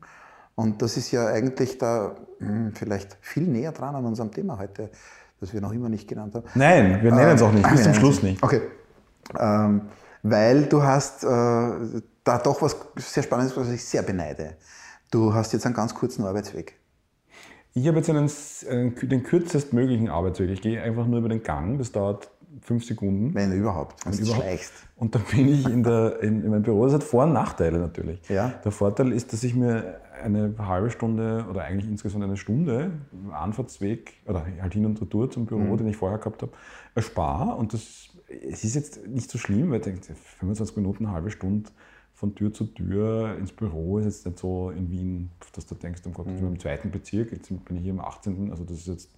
[0.55, 4.91] Und das ist ja eigentlich da hm, vielleicht viel näher dran an unserem Thema heute,
[5.41, 6.47] das wir noch immer nicht genannt haben.
[6.55, 7.69] Nein, wir nennen es auch nicht.
[7.69, 8.43] Bis wir zum Schluss nicht.
[8.43, 8.61] Okay.
[9.39, 9.83] Ähm,
[10.23, 11.27] weil du hast äh,
[12.25, 14.57] da doch was sehr Spannendes, was ich sehr beneide.
[15.11, 16.79] Du hast jetzt einen ganz kurzen Arbeitsweg.
[17.73, 18.31] Ich habe jetzt einen,
[18.69, 20.51] einen, den kürzestmöglichen Arbeitsweg.
[20.51, 21.79] Ich gehe einfach nur über den Gang.
[21.79, 22.31] Das dauert
[22.63, 23.35] fünf Sekunden.
[23.35, 24.43] Wenn überhaupt, wenn du überhaupt?
[24.43, 24.73] schleichst.
[24.97, 26.85] Und dann bin ich in, der, in, in meinem Büro.
[26.85, 28.21] Das hat Vor- und Nachteile natürlich.
[28.29, 28.49] Ja.
[28.65, 32.93] Der Vorteil ist, dass ich mir eine halbe Stunde oder eigentlich insgesamt eine Stunde
[33.33, 36.53] Anfahrtsweg oder halt hin und retour zum Büro, den ich vorher gehabt habe,
[36.95, 37.57] erspare.
[37.57, 41.31] Und das, es ist jetzt nicht so schlimm, weil ich denke, 25 Minuten, eine halbe
[41.31, 41.71] Stunde
[42.15, 46.03] von Tür zu Tür ins Büro ist jetzt nicht so in Wien, dass du denkst,
[46.05, 48.51] um Gott, ich bin im zweiten Bezirk, jetzt bin ich hier im 18.
[48.51, 49.11] Also das ist jetzt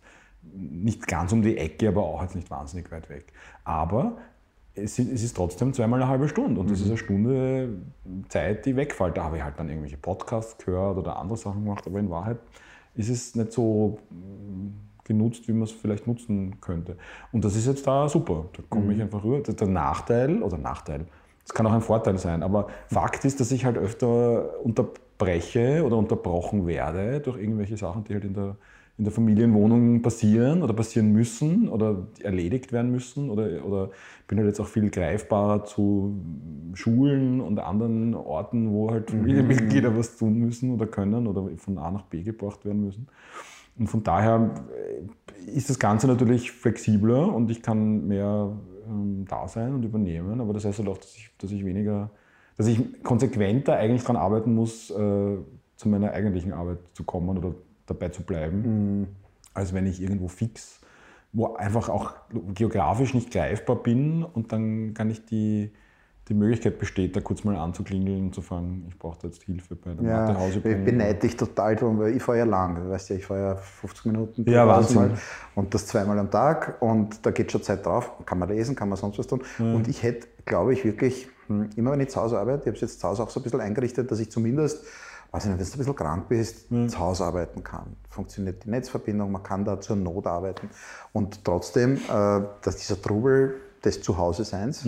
[0.54, 3.32] nicht ganz um die Ecke, aber auch jetzt nicht wahnsinnig weit weg.
[3.64, 4.16] Aber
[4.74, 7.68] es ist, trotzdem zweimal eine halbe Stunde und das ist eine Stunde
[8.28, 9.16] Zeit, die wegfällt.
[9.16, 12.38] Da habe ich halt dann irgendwelche Podcasts gehört oder andere Sachen gemacht, aber in Wahrheit
[12.94, 14.68] ist es nicht so mm,
[15.04, 16.96] genutzt, wie man es vielleicht nutzen könnte.
[17.32, 18.46] Und das ist jetzt da super.
[18.56, 19.40] Da komme ich einfach rüber.
[19.40, 21.06] Der- Der Nachteil, oder Nachteil,
[21.44, 25.96] es kann auch ein Vorteil sein, aber Fakt ist, dass ich halt öfter unterbreche oder
[25.98, 28.56] unterbrochen werde durch irgendwelche Sachen, die halt in der,
[28.98, 33.90] in der Familienwohnung passieren oder passieren müssen oder erledigt werden müssen oder, oder
[34.28, 36.20] bin halt jetzt auch viel greifbarer zu
[36.74, 41.90] Schulen und anderen Orten, wo halt Familienmitglieder was tun müssen oder können oder von A
[41.90, 43.08] nach B gebracht werden müssen.
[43.78, 48.54] Und von daher äh, ist das Ganze natürlich flexibler und ich kann mehr
[48.86, 50.40] ähm, da sein und übernehmen.
[50.40, 52.10] Aber das heißt halt auch, dass ich, dass ich weniger,
[52.56, 55.36] dass ich konsequenter eigentlich daran arbeiten muss, äh,
[55.76, 57.54] zu meiner eigentlichen Arbeit zu kommen oder
[57.92, 59.08] dabei zu bleiben,
[59.54, 60.80] als wenn ich irgendwo fix,
[61.32, 62.12] wo einfach auch
[62.54, 65.72] geografisch nicht greifbar bin und dann kann ich die,
[66.28, 69.74] die Möglichkeit besteht, da kurz mal anzuklingeln und zu fragen, ich brauche da jetzt Hilfe
[69.74, 72.88] bei der Ja, Mathe ich beneide dich total drum, weil ich fahre ja lang.
[72.88, 75.12] Weißt ja, ich fahre ja 50 Minuten Ja, Wahnsinn.
[75.54, 78.12] und das zweimal am Tag und da geht schon Zeit drauf.
[78.24, 79.42] Kann man lesen, kann man sonst was tun.
[79.58, 82.76] Und ich hätte, glaube ich, wirklich, hm, immer wenn ich zu Hause arbeite, ich habe
[82.76, 84.84] es jetzt zu Hause auch so ein bisschen eingerichtet, dass ich zumindest,
[85.32, 87.96] weiß ich nicht, wenn du ein bisschen krank bist, zu Hause arbeiten kann.
[88.08, 90.70] Funktioniert die Netzverbindung, man kann da zur Not arbeiten.
[91.12, 94.84] Und trotzdem, äh, dass dieser Trubel des Zuhause-Seins,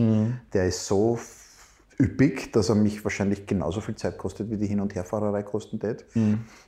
[0.52, 1.18] der ist so
[1.98, 5.80] üppig, dass er mich wahrscheinlich genauso viel Zeit kostet, wie die Hin- und Herfahrerei kosten
[5.80, 6.04] tät.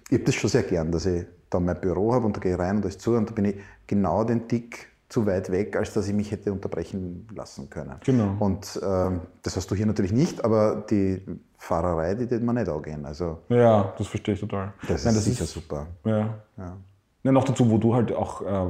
[0.08, 2.54] Ich habe das schon sehr gern, dass ich da mein Büro habe und da gehe
[2.54, 5.50] ich rein und da ist zu und da bin ich genau den Tick zu weit
[5.52, 7.94] weg, als dass ich mich hätte unterbrechen lassen können.
[8.04, 8.34] Genau.
[8.40, 11.22] Und ähm, das hast du hier natürlich nicht, aber die
[11.58, 13.06] Fahrerei, die wird man nicht angehen.
[13.06, 14.72] Also Ja, das verstehe ich total.
[14.88, 15.86] das Nein, ist sicher super.
[16.04, 16.34] Ja.
[16.56, 16.76] Ja.
[17.22, 18.66] Ja, noch dazu, wo du halt auch äh,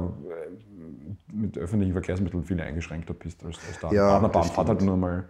[1.31, 3.91] mit öffentlichen Verkehrsmitteln viel eingeschränkter bist als, als da.
[3.91, 5.23] Ja, Partnerbahn das fährt halt nur mal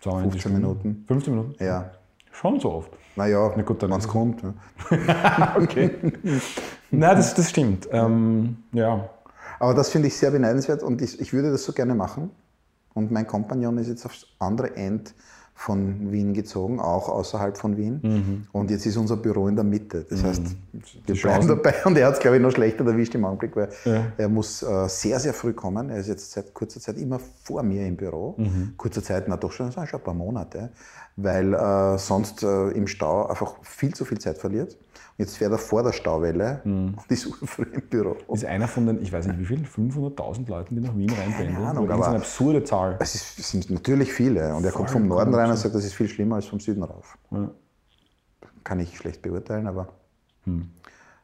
[0.00, 0.82] 92 15 Stunden.
[0.88, 1.04] Minuten.
[1.06, 1.64] 15 Minuten?
[1.64, 1.90] Ja.
[2.32, 2.92] Schon so oft.
[3.16, 4.42] Naja, Na gut, dann wenn ist es es- kommt.
[4.42, 5.56] Ja.
[5.56, 5.90] Okay.
[6.90, 7.88] Nein, das, das stimmt.
[7.90, 9.08] Ähm, ja.
[9.58, 12.30] Aber das finde ich sehr beneidenswert und ich, ich würde das so gerne machen.
[12.94, 15.14] Und mein Kompagnon ist jetzt aufs andere End
[15.58, 18.46] von Wien gezogen, auch außerhalb von Wien.
[18.52, 20.04] Und jetzt ist unser Büro in der Mitte.
[20.08, 22.84] Das heißt, wir Die bleiben Chancen- dabei und er hat es, glaube ich, noch schlechter
[22.86, 24.04] erwischt im Augenblick, weil Ja.
[24.18, 25.88] er muss äh, sehr, sehr früh kommen.
[25.88, 28.36] Er ist jetzt seit kurzer Zeit immer vor mir im Büro.
[28.76, 30.70] Kurzer Zeit, na doch schon, schon ein paar Monate,
[31.16, 34.76] weil äh, sonst äh, im Stau einfach viel zu viel Zeit verliert.
[35.18, 38.16] Jetzt fährt er vor der Stauwelle und ist früh im Büro.
[38.34, 41.56] Ist einer von den, ich weiß nicht wie viel, 500.000 Leuten, die nach Wien reinpendeln.
[41.64, 42.96] Ahnung, das ist aber- eine absurde Zahl.
[43.00, 45.56] Es, ist, es sind natürlich viele und er kommt vom Norden rein und ja.
[45.56, 47.16] sagt, das ist viel schlimmer als vom Süden rauf.
[47.30, 47.50] Ja.
[48.62, 49.88] Kann ich schlecht beurteilen, aber
[50.44, 50.68] Hm.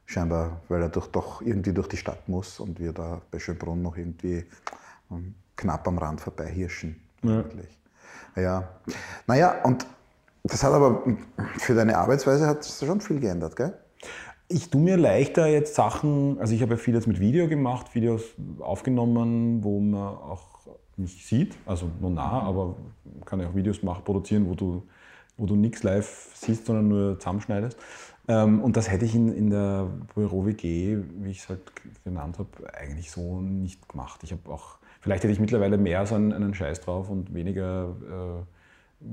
[0.07, 3.83] scheinbar, weil er durch, doch irgendwie durch die Stadt muss und wir da bei Schönbrunn
[3.83, 4.45] noch irgendwie
[5.11, 7.01] ähm, knapp am Rand vorbeihirschen.
[7.23, 7.41] Ja.
[7.41, 7.79] Eigentlich.
[8.37, 8.69] Ja.
[9.27, 9.87] Naja, und
[10.45, 11.03] das hat aber
[11.59, 13.75] für deine Arbeitsweise hat schon viel geändert, gell?
[14.53, 17.95] Ich tue mir leichter jetzt Sachen, also ich habe ja viel jetzt mit Video gemacht,
[17.95, 18.23] Videos
[18.61, 20.47] aufgenommen, wo man auch
[20.97, 22.77] mich sieht, also nur nah, aber
[23.25, 24.83] kann ja auch Videos machen, produzieren, wo du,
[25.39, 27.79] wo du nichts live siehst, sondern nur zusammenschneidest.
[28.29, 31.61] Ähm, und das hätte ich in, in der Büro-WG, wie ich es halt
[32.05, 34.21] genannt habe, eigentlich so nicht gemacht.
[34.23, 37.97] Ich habe auch, vielleicht hätte ich mittlerweile mehr so einen, einen Scheiß drauf und weniger
[39.01, 39.05] äh,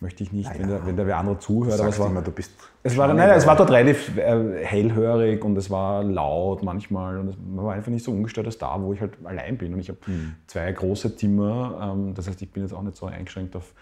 [0.00, 1.80] möchte ich nicht, wenn, der, wenn der wer andere zuhört.
[1.80, 2.52] Aber es war, immer, du bist.
[2.82, 7.28] es war, nein, es war dort relativ äh, hellhörig und es war laut manchmal und
[7.28, 9.72] es, man war einfach nicht so ungestört als da, wo ich halt allein bin.
[9.72, 10.34] Und ich habe Hm.
[10.46, 13.72] zwei große Zimmer, ähm, das heißt, ich bin jetzt auch nicht so eingeschränkt auf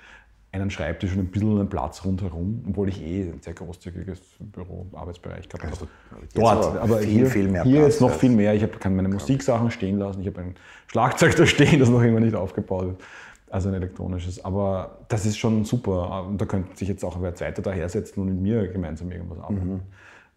[0.53, 4.87] einen Schreibtisch und ein bisschen einen Platz rundherum, obwohl ich eh ein sehr großzügiges Büro,
[4.93, 5.73] Arbeitsbereich gehabt habe.
[5.73, 5.89] Also
[6.35, 8.55] dort, aber, aber viel, hier, viel mehr hier jetzt noch viel mehr.
[8.55, 10.21] Ich hab, kann meine Musiksachen stehen lassen.
[10.21, 10.55] Ich habe ein
[10.89, 13.07] Schlagzeug da stehen, das noch immer nicht aufgebaut ist.
[13.53, 14.45] Also ein elektronisches.
[14.45, 16.25] Aber das ist schon super.
[16.27, 19.75] Und da könnte sich jetzt auch wer Zweiter dahersetzen und mit mir gemeinsam irgendwas arbeiten.
[19.75, 19.81] Mhm.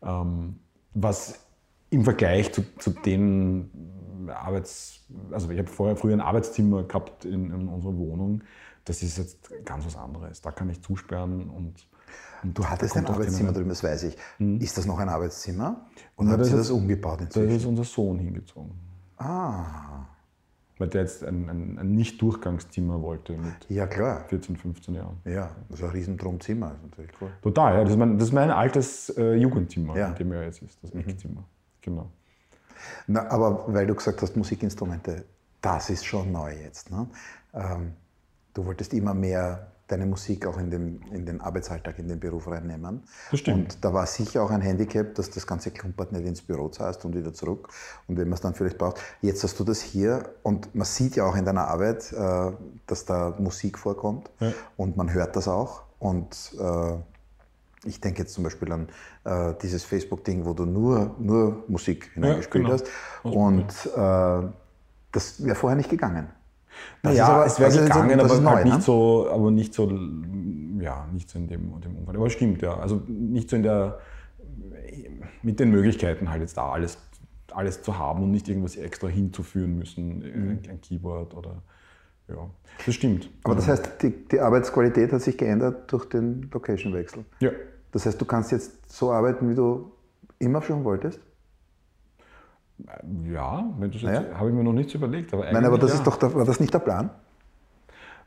[0.02, 0.56] Ähm,
[0.94, 1.40] was
[1.90, 3.70] im Vergleich zu, zu den
[4.28, 5.00] Arbeits...
[5.32, 8.42] Also ich habe vorher früher ein Arbeitszimmer gehabt in, in unserer Wohnung
[8.86, 10.42] das ist jetzt ganz was anderes.
[10.42, 11.88] Da kann ich zusperren und.
[12.44, 14.16] und du hattest ein Arbeitszimmer drüben, das weiß ich.
[14.38, 14.62] Hm.
[14.62, 15.88] Ist das noch ein Arbeitszimmer?
[16.16, 17.50] Oder hat sie das umgebaut inzwischen?
[17.50, 18.72] Da ist unser Sohn hingezogen.
[19.18, 20.06] Ah.
[20.78, 24.26] Weil der jetzt ein, ein, ein Nicht-Durchgangszimmer wollte mit ja, klar.
[24.28, 25.18] 14, 15 Jahren.
[25.24, 27.30] Ja, das ist ein Riesendrumzimmer, ist natürlich cool.
[27.42, 27.82] Total, ja.
[27.84, 30.10] Das ist mein, das ist mein altes äh, Jugendzimmer, ja.
[30.10, 31.02] in dem er jetzt ist, das mhm.
[31.02, 31.44] Eckzimmer.
[31.82, 32.10] Genau.
[33.08, 35.24] Na, aber weil du gesagt hast, Musikinstrumente,
[35.62, 36.92] das ist schon neu jetzt.
[36.92, 37.08] Ne?
[37.54, 37.94] Ähm,
[38.54, 42.48] du wolltest immer mehr deine Musik auch in den, in den Arbeitsalltag, in den Beruf
[42.48, 43.04] reinnehmen.
[43.32, 43.58] Das stimmt.
[43.76, 47.06] Und da war sicher auch ein Handicap, dass das ganze Klumpert nicht ins Büro zahlst
[47.06, 47.70] und wieder zurück.
[48.08, 49.00] Und wenn man es dann vielleicht braucht.
[49.22, 52.52] Jetzt hast du das hier und man sieht ja auch in deiner Arbeit, äh,
[52.88, 54.54] dass da Musik vorkommt ja.
[54.78, 55.84] und man hört das auch.
[56.00, 56.98] Und äh,
[57.88, 58.90] ich denke jetzt zum Beispiel an
[59.24, 62.84] äh, dieses Facebook-Ding, wo du nur, nur Musik hineingespielt ja, genau.
[63.24, 63.36] hast.
[63.36, 64.50] Und äh,
[65.12, 66.30] das wäre vorher nicht gegangen.
[67.02, 68.82] Das ja, aber, es wäre gegangen, aber neu, halt nicht ne?
[68.82, 69.90] so, aber nicht so,
[70.80, 72.16] ja, nicht so in dem, dem Umfang.
[72.16, 72.78] Aber stimmt, ja.
[72.78, 74.00] Also nicht so in der,
[75.42, 76.98] mit den Möglichkeiten halt jetzt da alles,
[77.52, 80.60] alles zu haben und nicht irgendwas extra hinzuführen müssen, mhm.
[80.70, 81.62] ein Keyboard oder,
[82.28, 82.50] ja.
[82.86, 83.30] Das stimmt.
[83.44, 87.26] Aber das heißt, die, die Arbeitsqualität hat sich geändert durch den Location-Wechsel?
[87.40, 87.52] Ja.
[87.92, 89.92] Das heißt, du kannst jetzt so arbeiten, wie du
[90.40, 91.20] immer schon wolltest?
[92.78, 94.26] Ja, naja.
[94.38, 95.34] habe ich mir noch nichts überlegt.
[95.34, 95.98] Aber Nein, aber das ja.
[95.98, 97.10] ist doch, war das nicht der Plan?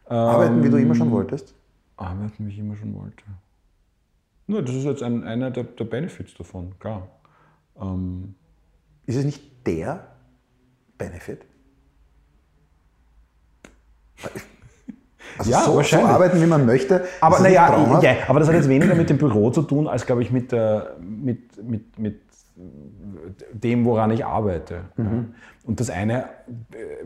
[0.09, 1.55] Ähm, arbeiten, wie du immer schon wolltest?
[1.97, 3.25] Arbeiten, wie ich immer schon wollte.
[4.47, 7.09] Nur, das ist jetzt ein, einer der, der Benefits davon, klar.
[7.79, 8.35] Ähm,
[9.05, 10.09] ist es nicht der
[10.97, 11.45] Benefit?
[15.37, 17.05] Also ja, so, so, arbeiten, wie man möchte.
[17.21, 20.23] Aber, naja, ja, aber das hat jetzt weniger mit dem Büro zu tun, als, glaube
[20.23, 22.21] ich, mit, der, mit, mit, mit
[23.53, 24.85] dem, woran ich arbeite.
[24.97, 25.35] Mhm.
[25.65, 27.05] Und das eine äh,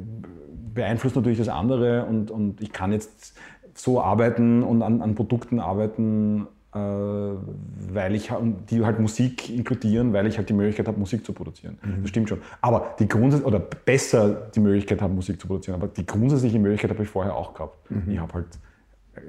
[0.75, 3.37] beeinflusst natürlich das andere und, und ich kann jetzt
[3.75, 8.31] so arbeiten und an, an Produkten arbeiten, äh, weil ich
[8.71, 11.79] die halt Musik inkludieren, weil ich halt die Möglichkeit habe, Musik zu produzieren.
[11.83, 12.03] Mhm.
[12.03, 12.41] Das stimmt schon.
[12.61, 15.77] Aber die Grundsatz oder besser die Möglichkeit habe, Musik zu produzieren.
[15.77, 17.91] Aber die grundsätzliche Möglichkeit habe ich vorher auch gehabt.
[17.91, 18.11] Mhm.
[18.11, 18.47] Ich habe halt,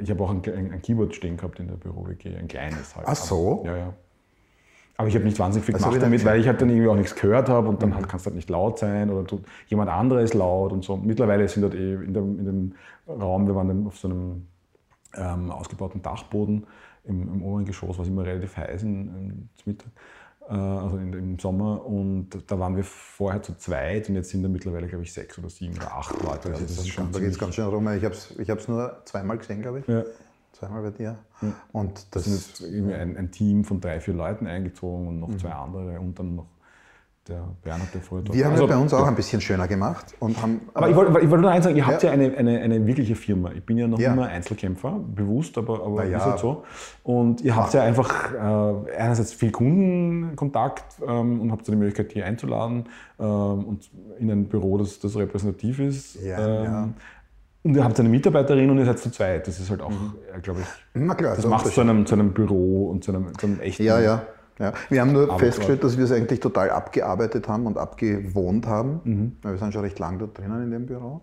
[0.02, 3.08] ich habe auch ein, ein, Keyboard stehen gehabt in der Büro-WG, ein kleines halt.
[3.08, 3.64] Ach so?
[3.66, 3.94] Ja, ja.
[4.95, 7.15] Aber ich habe nicht wahnsinnig viel gemacht damit, weil ich halt dann irgendwie auch nichts
[7.15, 7.95] gehört habe und dann mhm.
[7.95, 10.97] halt kannst du halt nicht laut sein oder du, jemand anderes ist laut und so.
[10.97, 12.75] Mittlerweile sind halt eh in, dem, in dem
[13.08, 14.47] Raum, wir waren auf so einem
[15.15, 16.67] ähm, ausgebauten Dachboden
[17.06, 19.89] im, im oberen Geschoss, was immer relativ heiß in, zum Mittag,
[20.47, 24.43] äh, also in, im Sommer und da waren wir vorher zu zweit und jetzt sind
[24.43, 26.49] da mittlerweile, glaube ich, sechs oder sieben oder acht Leute.
[26.49, 27.88] Also das, das ist schon da geht es ganz schön rum.
[27.88, 29.88] Ich habe es ich nur zweimal gesehen, glaube ich.
[29.88, 30.03] Ja
[30.65, 31.17] zweimal bei dir.
[31.41, 31.54] Mhm.
[31.71, 35.30] Und das, das ist irgendwie ein, ein, Team von drei, vier Leuten eingezogen und noch
[35.30, 35.39] mhm.
[35.39, 36.47] zwei andere und dann noch
[37.28, 40.13] der Bernhard, der vorher Wir haben also, ja bei uns auch ein bisschen schöner gemacht.
[40.19, 42.36] Und haben, aber, aber ich wollte wollt nur eins sagen, ihr habt ja, ja eine,
[42.36, 43.52] eine, eine, wirkliche Firma.
[43.54, 44.12] Ich bin ja noch ja.
[44.12, 46.17] immer Einzelkämpfer, bewusst, aber, aber ja.
[46.17, 46.63] ist halt so.
[47.04, 52.12] Und ihr habt ja einfach äh, einerseits viel Kundenkontakt ähm, und habt ja die Möglichkeit,
[52.12, 56.17] hier einzuladen ähm, und in ein Büro, das, das repräsentativ ist.
[56.21, 56.95] Ähm,
[57.63, 59.47] und ihr habt eine Mitarbeiterin und ihr seid zu zweit.
[59.47, 60.13] Das ist halt auch, mhm.
[60.41, 63.38] glaube ich, Na klar, das macht es zu einem, zu einem Büro und zu einem,
[63.38, 63.84] zu einem echten.
[63.84, 64.23] Ja, ja.
[64.60, 64.73] ja.
[64.89, 68.99] Wir haben nur festgestellt, dass wir es eigentlich total abgearbeitet haben und abgewohnt haben.
[69.04, 69.38] Mhm.
[69.41, 71.21] Wir sind schon recht lang dort drinnen in dem Büro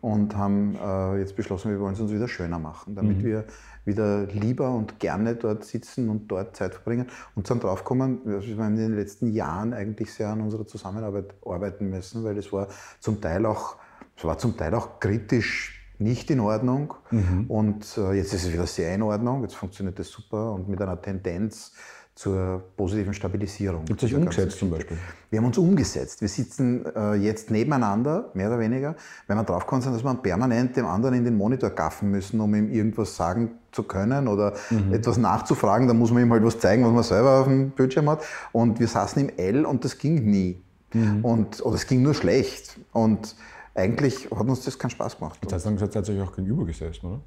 [0.00, 3.24] und haben äh, jetzt beschlossen, wir wollen es uns wieder schöner machen, damit mhm.
[3.24, 3.44] wir
[3.84, 8.74] wieder lieber und gerne dort sitzen und dort Zeit verbringen und dann draufkommen, wir haben
[8.74, 12.68] in den letzten Jahren eigentlich sehr an unserer Zusammenarbeit arbeiten müssen, weil es war
[13.00, 13.76] zum Teil auch,
[14.16, 16.94] es war zum Teil auch kritisch nicht in Ordnung.
[17.10, 17.44] Mhm.
[17.48, 19.42] Und äh, jetzt ist es wieder sehr in Ordnung.
[19.42, 21.72] Jetzt funktioniert das super und mit einer Tendenz
[22.16, 23.84] zur positiven Stabilisierung.
[23.84, 24.96] Gibt es euch umgesetzt zum Beispiel?
[25.28, 26.22] Wir haben uns umgesetzt.
[26.22, 30.74] Wir sitzen äh, jetzt nebeneinander, mehr oder weniger, weil wir draufgekommen sind, dass wir permanent
[30.78, 34.94] dem anderen in den Monitor gaffen müssen, um ihm irgendwas sagen zu können oder mhm.
[34.94, 35.88] etwas nachzufragen.
[35.88, 38.24] Da muss man ihm halt was zeigen, was man selber auf dem Bildschirm hat.
[38.50, 40.62] Und wir saßen im L und das ging nie.
[40.94, 41.22] Mhm.
[41.22, 42.78] Und, oder es ging nur schlecht.
[42.92, 43.36] Und
[43.76, 45.38] eigentlich hat uns das keinen Spaß gemacht.
[45.42, 47.20] Das heißt, dann seid ihr euch auch gegenüber gesessen, oder?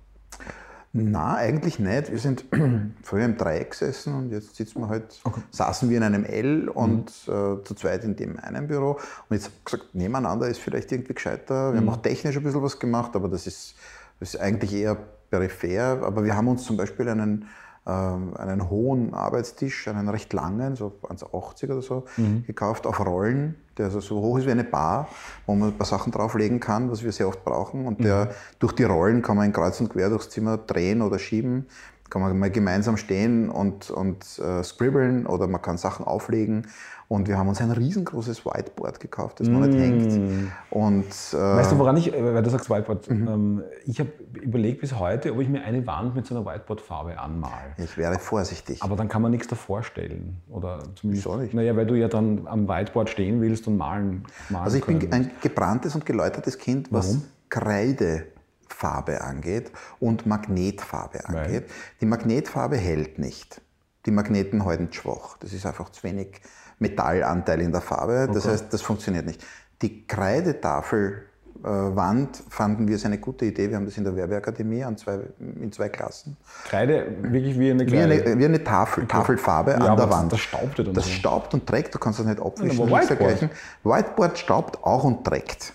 [0.92, 2.12] Na, eigentlich nicht.
[2.12, 2.46] Wir sind
[3.04, 5.42] früher im Dreieck gesessen und jetzt sitzen wir halt, okay.
[5.52, 7.34] saßen wir in einem L und mhm.
[7.34, 8.94] äh, zu zweit in dem einen Büro.
[8.94, 11.74] Und jetzt habe ich gesagt, nebeneinander ist vielleicht irgendwie gescheiter.
[11.74, 11.88] Wir mhm.
[11.88, 13.76] haben auch technisch ein bisschen was gemacht, aber das ist,
[14.20, 14.98] das ist eigentlich eher
[15.30, 17.46] peripher, aber wir haben uns zum Beispiel einen,
[17.89, 22.43] einen hohen Arbeitstisch, einen recht langen, so 1,80 oder so, mhm.
[22.45, 25.08] gekauft auf Rollen, der also so hoch ist wie eine Bar,
[25.45, 27.86] wo man ein paar Sachen drauflegen kann, was wir sehr oft brauchen.
[27.86, 28.30] Und der mhm.
[28.60, 31.67] durch die Rollen kann man in kreuz und quer durchs Zimmer drehen oder schieben
[32.10, 36.67] kann man mal gemeinsam stehen und, und äh, scribbeln oder man kann Sachen auflegen.
[37.10, 39.63] Und wir haben uns ein riesengroßes Whiteboard gekauft, das noch mm.
[39.63, 40.52] nicht hängt.
[40.69, 43.28] Und, äh, weißt du, woran ich, äh, weil du sagst Whiteboard, mhm.
[43.28, 47.19] ähm, ich habe überlegt bis heute, ob ich mir eine Wand mit so einer Whiteboard-Farbe
[47.19, 47.74] anmale.
[47.80, 48.84] Ich wäre vorsichtig.
[48.84, 50.38] Aber dann kann man nichts davor stellen.
[50.50, 51.56] Oder zumindest, Wieso nicht?
[51.56, 55.12] Naja, weil du ja dann am Whiteboard stehen willst und malen, malen Also ich bin
[55.12, 57.24] ein gebranntes und geläutertes Kind, was Warum?
[57.50, 58.28] Kreide
[58.67, 61.63] Farbe angeht und Magnetfarbe angeht.
[61.63, 61.65] Weil?
[62.02, 63.62] Die Magnetfarbe hält nicht.
[64.06, 65.38] Die Magneten halten schwach.
[65.39, 66.39] Das ist einfach zu wenig
[66.80, 68.28] Metallanteil in der Farbe.
[68.28, 68.54] Das okay.
[68.54, 69.44] heißt, das funktioniert nicht.
[69.82, 71.24] Die Kreidetafel
[71.63, 73.70] äh, fanden wir es eine gute Idee.
[73.70, 76.38] Wir haben das in der Werbeakademie an zwei, in zwei Klassen.
[76.65, 79.12] Kreide wirklich wie eine, wie eine, wie eine Tafel, okay.
[79.12, 80.32] Tafelfarbe ja, an der Wand.
[80.32, 81.12] Das staubt dann Das so.
[81.12, 82.89] staubt und trägt, du kannst das nicht abwischen.
[82.89, 83.50] Ja, Whiteboard.
[83.84, 85.74] Whiteboard staubt auch und trägt.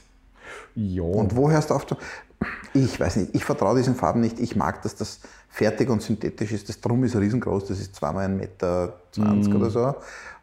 [0.75, 1.07] Jo.
[1.07, 1.87] Und wo hörst du auf?
[2.73, 4.40] Ich weiß nicht, ich vertraue diesen Farben nicht.
[4.40, 6.69] Ich mag, dass das fertig und synthetisch ist.
[6.69, 9.57] Das Drum ist riesengroß, das ist zweimal 1,20 Meter mm.
[9.57, 9.95] oder so.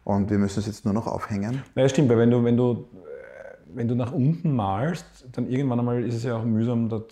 [0.04, 1.62] Und wir müssen es jetzt nur noch aufhängen.
[1.74, 2.88] Ja, stimmt, weil wenn du, wenn du,
[3.74, 7.02] wenn du nach unten malst, dann irgendwann einmal ist es ja auch mühsam, da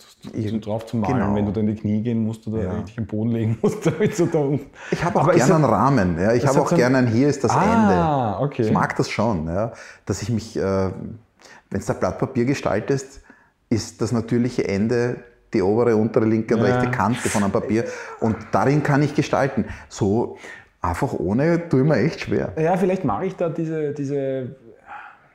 [0.59, 1.15] drauf zu malen.
[1.15, 1.35] Genau.
[1.35, 2.73] Wenn du dann in die Knie gehen musst oder ja.
[2.73, 4.69] richtig am Boden legen musst, damit du da unten.
[4.91, 6.19] Ich habe auch gerne einen Rahmen.
[6.19, 6.33] Ja.
[6.33, 8.45] Ich habe auch gerne ein Hier ist das ah, Ende.
[8.45, 8.63] Okay.
[8.63, 9.71] Ich mag das schon, ja.
[10.05, 13.21] dass ich mich, äh, wenn es da Blatt Papier gestaltest,
[13.69, 15.23] ist das natürliche Ende
[15.53, 16.77] die obere, untere, linke und ja.
[16.77, 17.85] rechte Kante von einem Papier.
[18.19, 19.65] Und darin kann ich gestalten.
[19.89, 20.37] So
[20.81, 22.53] einfach ohne tue ich mir echt schwer.
[22.59, 24.55] Ja, vielleicht mache ich da diese, diese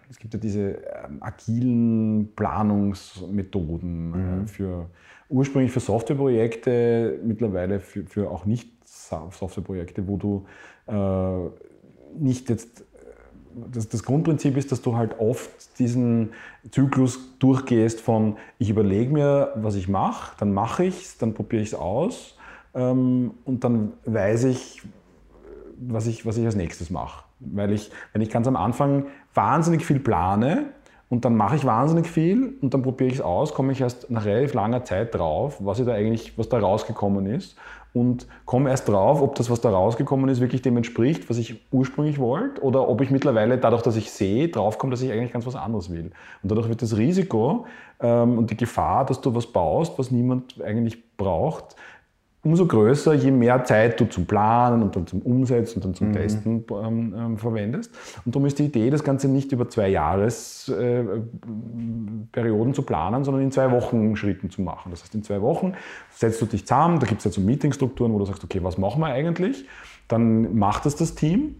[0.09, 4.49] es gibt ja diese ähm, agilen Planungsmethoden äh, mhm.
[4.49, 4.91] für
[5.29, 10.47] ursprünglich für Softwareprojekte, mittlerweile für, für auch nicht Softwareprojekte, wo du
[10.87, 12.85] äh, nicht jetzt
[13.73, 16.33] das, das, Grundprinzip ist, dass du halt oft diesen
[16.71, 21.63] Zyklus durchgehst von ich überlege mir, was ich mache, dann mache ich es, dann probiere
[21.63, 22.37] ich es aus
[22.75, 24.83] ähm, und dann weiß ich
[25.79, 27.25] was, ich, was ich als nächstes mache.
[27.41, 30.67] Weil ich, wenn ich ganz am Anfang wahnsinnig viel plane
[31.09, 34.11] und dann mache ich wahnsinnig viel und dann probiere ich es aus, komme ich erst
[34.11, 37.57] nach relativ langer Zeit drauf, was, da eigentlich, was da rausgekommen ist
[37.97, 41.65] und komme erst drauf, ob das, was da rausgekommen ist, wirklich dem entspricht, was ich
[41.73, 45.47] ursprünglich wollte, oder ob ich mittlerweile, dadurch, dass ich sehe, draufkomme, dass ich eigentlich ganz
[45.47, 46.11] was anderes will.
[46.43, 47.65] Und dadurch wird das Risiko
[48.01, 51.75] ähm, und die Gefahr, dass du was baust, was niemand eigentlich braucht,
[52.47, 56.09] umso größer, je mehr Zeit du zum Planen und dann zum Umsetzen und dann zum
[56.09, 56.13] mhm.
[56.13, 57.93] Testen ähm, ähm, verwendest.
[58.25, 61.29] Und darum ist die Idee, das Ganze nicht über zwei Jahresperioden
[62.33, 64.91] äh, zu planen, sondern in zwei Wochen Schritten zu machen.
[64.91, 65.73] Das heißt, in zwei Wochen
[66.11, 68.79] setzt du dich zusammen, da gibt es ja so Meetingstrukturen, wo du sagst, okay, was
[68.79, 69.67] machen wir eigentlich?
[70.07, 71.57] Dann macht es das Team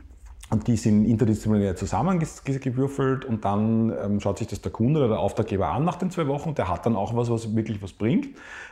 [0.51, 5.19] und die sind interdisziplinär zusammengewürfelt und dann ähm, schaut sich das der Kunde oder der
[5.19, 8.29] Auftraggeber an nach den zwei Wochen der hat dann auch was, was wirklich was bringt.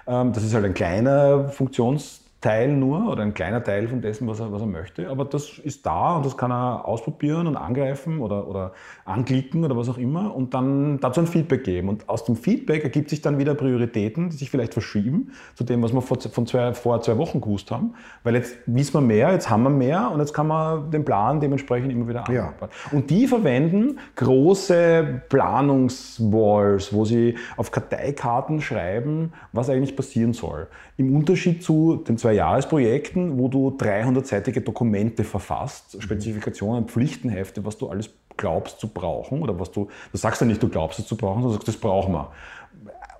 [0.07, 4.29] Ähm, das ist halt ein kleiner Funktions- Teil nur oder ein kleiner Teil von dessen,
[4.29, 5.09] was er, was er möchte.
[5.09, 8.73] Aber das ist da und das kann er ausprobieren und angreifen oder, oder
[9.07, 11.89] anklicken oder was auch immer und dann dazu ein Feedback geben.
[11.89, 15.83] Und aus dem Feedback ergibt sich dann wieder Prioritäten, die sich vielleicht verschieben zu dem,
[15.83, 17.95] was wir vor, von zwei, vor zwei Wochen gewusst haben.
[18.25, 21.41] Weil jetzt wissen wir mehr, jetzt haben wir mehr und jetzt kann man den Plan
[21.41, 22.35] dementsprechend immer wieder anpassen.
[22.35, 22.99] Ja.
[22.99, 30.67] Und die verwenden große Planungswalls, wo sie auf Karteikarten schreiben, was eigentlich passieren soll.
[30.99, 37.89] Im Unterschied zu den zwei Jahresprojekten, wo du 300-seitige Dokumente verfasst, Spezifikationen, Pflichtenhefte, was du
[37.89, 41.17] alles glaubst zu brauchen oder was du, du sagst ja nicht, du glaubst es zu
[41.17, 42.33] brauchen, sondern du sagst, das brauchen wir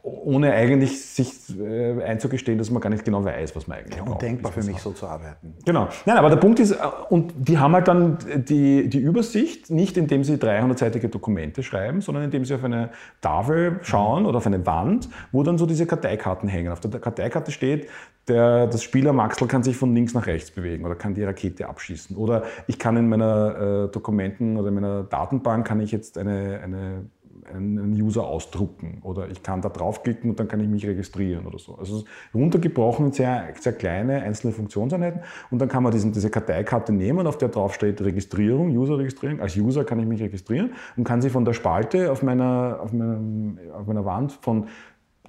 [0.05, 4.05] ohne eigentlich sich äh, einzugestehen, dass man gar nicht genau weiß, was man eigentlich ja,
[4.05, 4.23] braucht.
[4.23, 5.55] Undenkbar für mich, so zu arbeiten.
[5.65, 5.89] Genau.
[6.05, 6.77] Nein, aber der Punkt ist, äh,
[7.09, 12.25] und die haben halt dann die, die Übersicht, nicht indem sie 300-seitige Dokumente schreiben, sondern
[12.25, 12.91] indem sie auf eine
[13.23, 14.29] Tafel schauen mhm.
[14.29, 16.71] oder auf eine Wand, wo dann so diese Karteikarten hängen.
[16.71, 17.89] Auf der Karteikarte steht,
[18.29, 21.67] der, das Spieler Maxel kann sich von links nach rechts bewegen oder kann die Rakete
[21.67, 22.15] abschießen.
[22.17, 26.61] Oder ich kann in meiner äh, Dokumenten oder in meiner Datenbank kann ich jetzt eine,
[26.63, 27.07] eine
[27.53, 31.59] einen User ausdrucken oder ich kann da draufklicken und dann kann ich mich registrieren oder
[31.59, 31.77] so.
[31.77, 35.21] Also runtergebrochen in sehr, sehr kleine einzelne Funktionseinheiten
[35.51, 39.41] und dann kann man diesen, diese Karteikarte nehmen, auf der drauf steht Registrierung, User-Registrierung.
[39.41, 42.93] Als User kann ich mich registrieren und kann sie von der Spalte auf meiner, auf
[42.93, 43.19] meiner,
[43.75, 44.69] auf meiner Wand von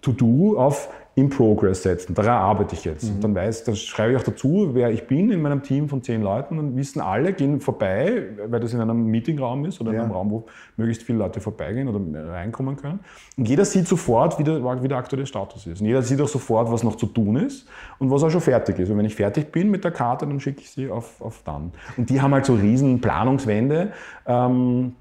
[0.01, 2.13] To-Do auf in Progress setzen.
[2.13, 3.09] Daran arbeite ich jetzt.
[3.09, 6.03] Und dann weiß, dann schreibe ich auch dazu, wer ich bin in meinem Team von
[6.03, 6.59] zehn Leuten.
[6.59, 10.29] Und wissen alle, gehen vorbei, weil das in einem Meetingraum ist oder in einem Raum,
[10.29, 12.99] wo möglichst viele Leute vorbeigehen oder reinkommen können.
[13.37, 15.79] Und jeder sieht sofort, wie der, wie der aktuelle Status ist.
[15.79, 17.65] Und jeder sieht auch sofort, was noch zu tun ist
[17.97, 18.89] und was auch schon fertig ist.
[18.89, 21.71] Und wenn ich fertig bin mit der Karte, dann schicke ich sie auf, auf dann.
[21.95, 23.93] Und die haben halt so riesen Planungswände.
[24.27, 24.95] Ähm,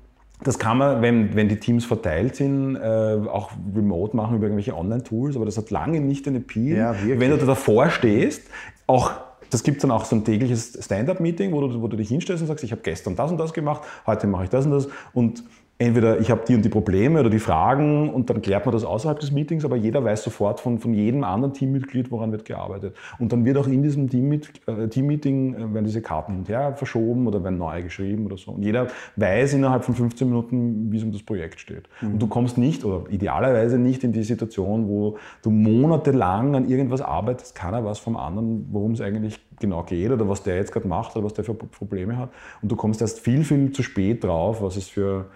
[0.44, 4.76] das kann man, wenn, wenn die Teams verteilt sind, äh, auch remote machen über irgendwelche
[4.76, 6.76] Online-Tools, aber das hat lange nicht den Appeal.
[6.76, 8.42] Ja, wenn du da davor stehst,
[8.86, 9.12] auch
[9.50, 12.48] das gibt dann auch so ein tägliches Stand-up-Meeting, wo du, wo du dich hinstellst und
[12.48, 14.88] sagst, ich habe gestern das und das gemacht, heute mache ich das und das.
[15.12, 15.44] Und
[15.78, 18.84] entweder ich habe die und die Probleme oder die Fragen und dann klärt man das
[18.84, 22.94] außerhalb des Meetings, aber jeder weiß sofort von, von jedem anderen Teammitglied, woran wird gearbeitet.
[23.18, 26.74] Und dann wird auch in diesem äh, Teammeeting, äh, werden diese Karten hin und her
[26.76, 28.52] verschoben oder werden neu geschrieben oder so.
[28.52, 31.88] Und jeder weiß innerhalb von 15 Minuten, wie es um das Projekt steht.
[32.00, 32.12] Mhm.
[32.12, 37.00] Und du kommst nicht oder idealerweise nicht in die Situation, wo du monatelang an irgendwas
[37.00, 40.88] arbeitest, keiner weiß vom anderen, worum es eigentlich genau geht oder was der jetzt gerade
[40.88, 42.30] macht oder was der für Probleme hat.
[42.62, 45.26] Und du kommst erst viel, viel zu spät drauf, was es für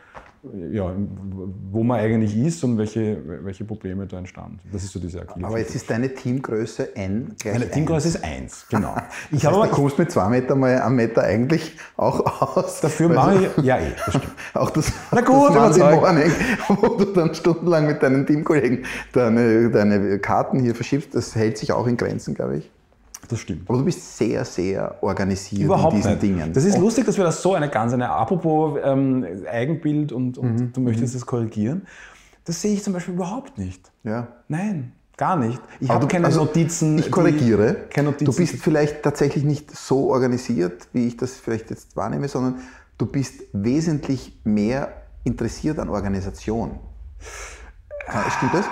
[0.70, 0.92] ja,
[1.70, 4.60] wo man eigentlich ist und welche, welche Probleme da entstanden.
[4.72, 5.44] Das ist so diese Achilles.
[5.44, 8.14] Aber jetzt ist deine Teamgröße N gleich Meine Teamgröße 1.
[8.14, 8.94] ist 1, genau.
[9.30, 12.80] Ich das heißt, du kommst mit zwei Meter mal einen Meter eigentlich auch aus.
[12.80, 14.34] Dafür mache ich, ja eh, das stimmt.
[14.54, 16.32] auch das, Na gut, das Morning,
[16.68, 21.72] wo du dann stundenlang mit deinen Teamkollegen deine, deine Karten hier verschiebst, das hält sich
[21.72, 22.70] auch in Grenzen, glaube ich.
[23.29, 23.68] Das stimmt.
[23.68, 26.22] Aber du bist sehr, sehr organisiert Überhaupt in diesen nicht.
[26.22, 26.53] Dingen.
[26.53, 26.81] Das ist oh.
[26.81, 30.72] lustig, dass wir das so eine ganz, eine apropos ähm, Eigenbild und, und mhm.
[30.72, 31.18] du möchtest mhm.
[31.18, 31.87] das korrigieren.
[32.45, 33.93] Das sehe ich zum Beispiel überhaupt nicht.
[34.05, 34.29] Ja.
[34.49, 35.61] Nein, gar nicht.
[35.81, 36.99] Ich habe keine also Notizen.
[36.99, 37.74] Ich korrigiere.
[37.74, 38.24] Die, keine Notizen.
[38.24, 42.61] Du bist vielleicht tatsächlich nicht so organisiert, wie ich das vielleicht jetzt wahrnehme, sondern
[42.97, 44.93] du bist wesentlich mehr
[45.24, 46.79] interessiert an Organisation.
[48.39, 48.64] Stimmt das?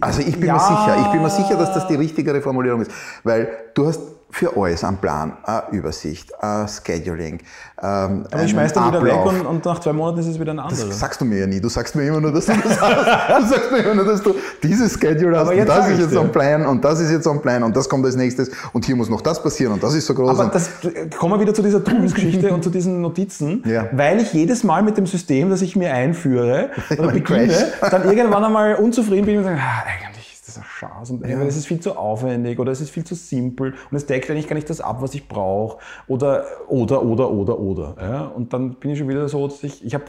[0.00, 0.54] Also ich bin ja.
[0.54, 2.90] mir sicher, ich bin mir sicher, dass das die richtigere Formulierung ist,
[3.22, 4.00] weil du hast
[4.34, 7.38] für alles einen Plan, eine Übersicht, ein Scheduling.
[7.80, 10.52] Ähm, Aber ich schmeiß dann wieder weg und, und, nach zwei Monaten ist es wieder
[10.52, 10.88] ein anderes.
[10.88, 11.60] Das sagst du mir ja nie.
[11.60, 13.42] Du sagst mir immer nur, dass du das hast.
[13.42, 15.50] Du sagst mir immer nur, dass du dieses Schedule hast.
[15.50, 18.04] und das ist jetzt ein Plan und das ist jetzt ein Plan und das kommt
[18.04, 20.30] als nächstes und hier muss noch das passieren und das ist so groß.
[20.30, 20.68] Aber das,
[21.16, 23.86] kommen wir wieder zu dieser Tools-Geschichte und zu diesen Notizen, ja.
[23.92, 28.44] weil ich jedes Mal mit dem System, das ich mir einführe oder beginne, dann irgendwann
[28.44, 30.13] einmal unzufrieden bin und sage, ah,
[30.56, 31.40] eigentlich das ist ein Schatz und ja.
[31.42, 34.48] es ist viel zu aufwendig oder es ist viel zu simpel und es deckt eigentlich
[34.48, 37.96] gar nicht das ab, was ich brauche oder, oder, oder, oder, oder.
[38.00, 38.20] Ja?
[38.22, 40.04] Und dann bin ich schon wieder so, dass ich, ich habe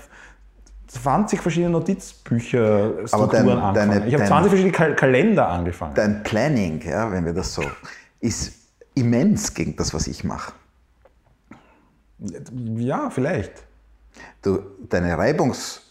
[0.88, 3.92] 20 verschiedene Notizbücher Strukturen dein, angefangen.
[3.92, 5.96] Deine, ich habe 20 verschiedene Kal Kalender angefangen.
[5.96, 7.64] Dein Planning, ja, wenn wir das so,
[8.20, 8.54] ist
[8.94, 10.54] immens gegen das, was ich mache.
[12.78, 13.52] Ja, vielleicht.
[14.42, 15.82] Du, deine Reibungs-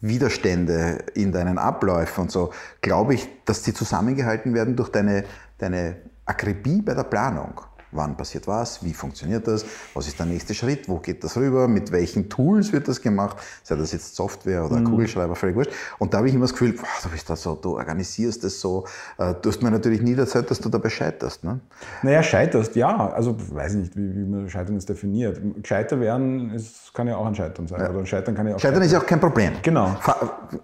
[0.00, 5.24] Widerstände in deinen Abläufen und so, glaube ich, dass die zusammengehalten werden durch deine,
[5.58, 7.60] deine Akribie bei der Planung
[7.92, 9.64] wann passiert was, wie funktioniert das,
[9.94, 13.38] was ist der nächste Schritt, wo geht das rüber, mit welchen Tools wird das gemacht,
[13.62, 14.84] sei das jetzt Software oder mhm.
[14.84, 15.72] Kugelschreiber, völlig wurscht.
[15.98, 18.60] Und da habe ich immer das Gefühl, boah, du bist da so, du organisierst das
[18.60, 18.84] so,
[19.18, 21.44] äh, du hast mir natürlich nie erzählt, dass du dabei scheiterst.
[21.44, 21.60] Ne?
[22.02, 25.40] Naja, scheiterst, ja, also weiß ich nicht, wie, wie man Scheitern jetzt definiert.
[25.62, 27.80] Gescheiter werden ist, kann ja auch ein Scheitern sein.
[27.80, 27.90] Ja.
[27.90, 29.52] Oder Scheitern kann ja auch Scheitern, Scheitern ist ja auch kein Problem.
[29.62, 29.96] Genau.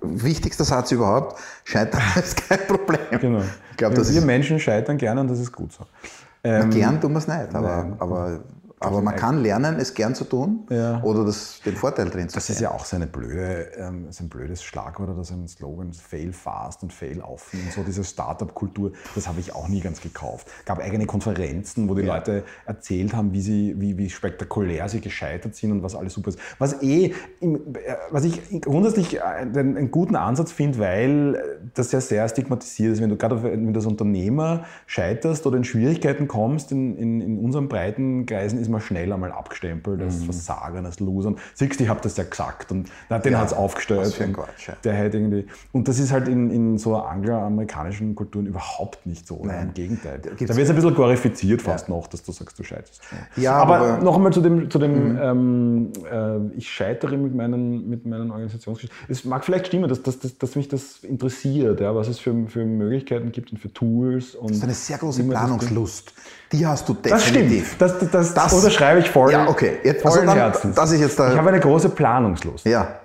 [0.03, 3.01] Wichtigster Satz überhaupt, Scheitern ist kein Problem.
[3.21, 3.43] Genau.
[3.71, 5.85] Ich glaube, wir Menschen scheitern gerne und das ist gut so.
[6.45, 8.41] Ähm, gern tun wir es nicht, aber, aber
[8.85, 11.03] aber man kann lernen, es gern zu tun ja.
[11.03, 14.25] oder das, den Vorteil drin zu Das ist ja auch so, eine blöde, ähm, so
[14.25, 18.05] ein blödes Schlagwort oder so ein Slogan, Fail fast und Fail often und so diese
[18.05, 20.49] Startup-Kultur, das habe ich auch nie ganz gekauft.
[20.61, 22.15] Es gab eigene Konferenzen, wo die ja.
[22.15, 26.31] Leute erzählt haben, wie, sie, wie, wie spektakulär sie gescheitert sind und was alles super
[26.31, 26.39] ist.
[26.59, 27.07] Was, eh,
[27.41, 27.59] äh,
[28.11, 33.01] was ich grundsätzlich einen, einen guten Ansatz finde, weil das ja sehr stigmatisiert ist.
[33.01, 37.39] Wenn du gerade wenn du als Unternehmer scheiterst oder in Schwierigkeiten kommst, in, in, in
[37.39, 40.25] unseren breiten Kreisen ist man schnell einmal abgestempelt als mhm.
[40.25, 41.35] Versager, als Loser.
[41.55, 44.01] siehst du, ich habe das ja gesagt und na, den ja, hat es aufgestellt.
[44.01, 44.77] Was für ein Quatsch, ja.
[44.83, 49.43] der halt irgendwie, und das ist halt in, in so angloamerikanischen Kulturen überhaupt nicht so.
[49.45, 49.69] Nein.
[49.69, 50.21] Im Gegenteil.
[50.21, 51.95] Da, wird es ein bisschen glorifiziert fast ja.
[51.95, 53.01] noch, dass du sagst, du scheiterst.
[53.37, 55.19] Ja, aber, aber noch einmal zu dem, zu dem mhm.
[55.23, 59.07] ähm, äh, ich scheitere mit meinen, mit meinen Organisationsgeschichten.
[59.09, 62.35] Es mag vielleicht stimmen, dass, dass, dass, dass mich das interessiert, ja, was es für,
[62.49, 64.35] für Möglichkeiten gibt und für Tools.
[64.35, 66.13] Und das ist eine sehr große Planungslust.
[66.55, 67.77] Die hast du definitiv.
[67.79, 68.15] Das stimmt.
[68.15, 69.33] Das, das, das unterschreibe ich voll.
[69.33, 69.79] Ja, okay.
[69.83, 72.65] Jetzt, also dann, das ist jetzt da, ich habe eine große Planungslust.
[72.65, 73.01] Ja.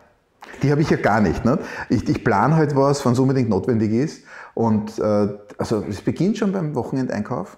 [0.62, 1.44] Die habe ich ja gar nicht.
[1.46, 1.58] Ne?
[1.90, 4.24] Ich, ich plane halt was, wenn es unbedingt notwendig ist.
[4.54, 7.58] Und äh, also es beginnt schon beim Wochenendeinkauf,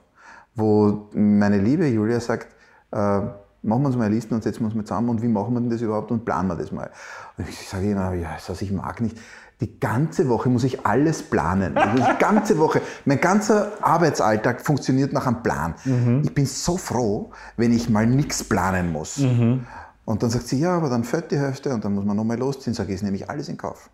[0.55, 2.47] wo meine liebe Julia sagt,
[2.91, 3.33] äh, machen
[3.63, 5.59] wir uns mal eine Liste und setzen wir uns mal zusammen und wie machen wir
[5.59, 6.89] denn das überhaupt und planen wir das mal.
[7.37, 9.17] Und ich sage immer, ja, also ich mag nicht.
[9.62, 11.78] Die ganze Woche muss ich alles planen.
[11.78, 12.82] Also die ganze Woche.
[13.05, 15.76] Mein ganzer Arbeitsalltag funktioniert nach einem Plan.
[15.86, 16.22] Mhm.
[16.24, 19.20] Ich bin so froh, wenn ich mal nichts planen muss.
[19.20, 19.66] Mhm.
[20.03, 22.39] Und dann sagt sie, ja, aber dann fällt die Hälfte und dann muss man nochmal
[22.39, 22.74] losziehen.
[22.74, 23.91] Sage ich, das nehme ich alles in Kauf.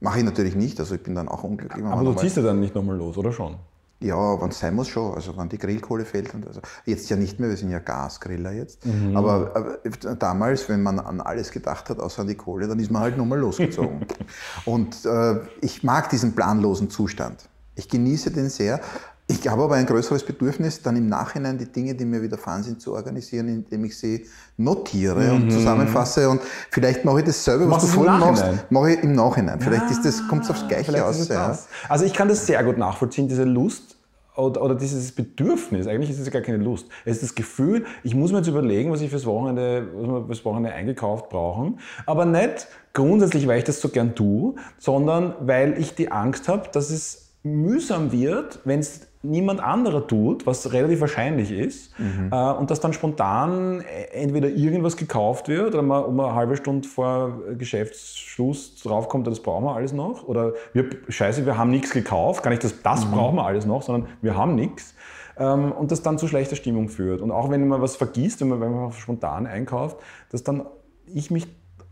[0.00, 1.84] Mache ich natürlich nicht, also ich bin dann auch unglücklich.
[1.84, 3.56] Aber du ziehst ja dann nicht nochmal los, oder schon?
[4.00, 6.34] Ja, wenn es sein muss schon, also wenn die Grillkohle fehlt.
[6.34, 8.84] Und also, jetzt ja nicht mehr, wir sind ja Gasgriller jetzt.
[8.84, 9.16] Mhm.
[9.16, 9.78] Aber, aber,
[10.16, 13.16] damals, wenn man an alles gedacht hat, außer an die Kohle, dann ist man halt
[13.16, 14.04] nochmal losgezogen.
[14.66, 17.48] und äh, ich mag diesen planlosen Zustand.
[17.76, 18.80] Ich genieße den sehr.
[19.26, 22.82] Ich habe aber ein größeres Bedürfnis, dann im Nachhinein die Dinge, die mir widerfahren sind,
[22.82, 24.26] zu organisieren, indem ich sie
[24.58, 25.34] notiere mhm.
[25.34, 26.28] und zusammenfasse.
[26.28, 29.60] Und vielleicht mache ich dasselbe, was Machst du vorhin machst, mache ich im Nachhinein.
[29.60, 31.26] Vielleicht ist das, kommt es aufs Gleiche aus.
[31.28, 31.58] Ja.
[31.88, 33.96] Also ich kann das sehr gut nachvollziehen, diese Lust
[34.36, 36.88] oder, oder, dieses Bedürfnis, eigentlich ist es gar keine Lust.
[37.04, 40.26] Es ist das Gefühl, ich muss mir jetzt überlegen, was ich fürs Wochenende, was wir
[40.26, 41.78] fürs Wochenende eingekauft brauchen.
[42.04, 46.68] Aber nicht grundsätzlich, weil ich das so gern tue, sondern weil ich die Angst habe,
[46.72, 52.30] dass es mühsam wird, wenn es niemand anderer tut, was relativ wahrscheinlich ist, mhm.
[52.30, 56.86] äh, und dass dann spontan entweder irgendwas gekauft wird oder man um eine halbe Stunde
[56.86, 62.42] vor Geschäftsschluss draufkommt, das brauchen wir alles noch, oder wir, scheiße, wir haben nichts gekauft,
[62.42, 63.12] gar nicht das, das mhm.
[63.12, 64.94] brauchen wir alles noch, sondern wir haben nichts.
[65.36, 67.20] Ähm, und das dann zu schlechter Stimmung führt.
[67.20, 69.96] Und auch wenn man was vergisst, wenn man, wenn man spontan einkauft,
[70.30, 70.66] dass dann
[71.06, 71.48] ich mich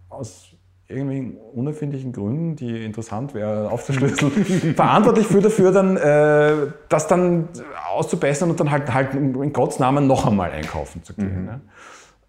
[0.09, 0.52] aus
[0.93, 7.49] irgendwelchen unerfindlichen Gründen, die interessant wäre aufzuschlüsseln, verantwortlich für dafür, dann, äh, das dann
[7.91, 11.41] auszubessern und dann halt, halt in Gottes Namen noch einmal einkaufen zu gehen.
[11.41, 11.45] Mhm.
[11.47, 11.61] Ne?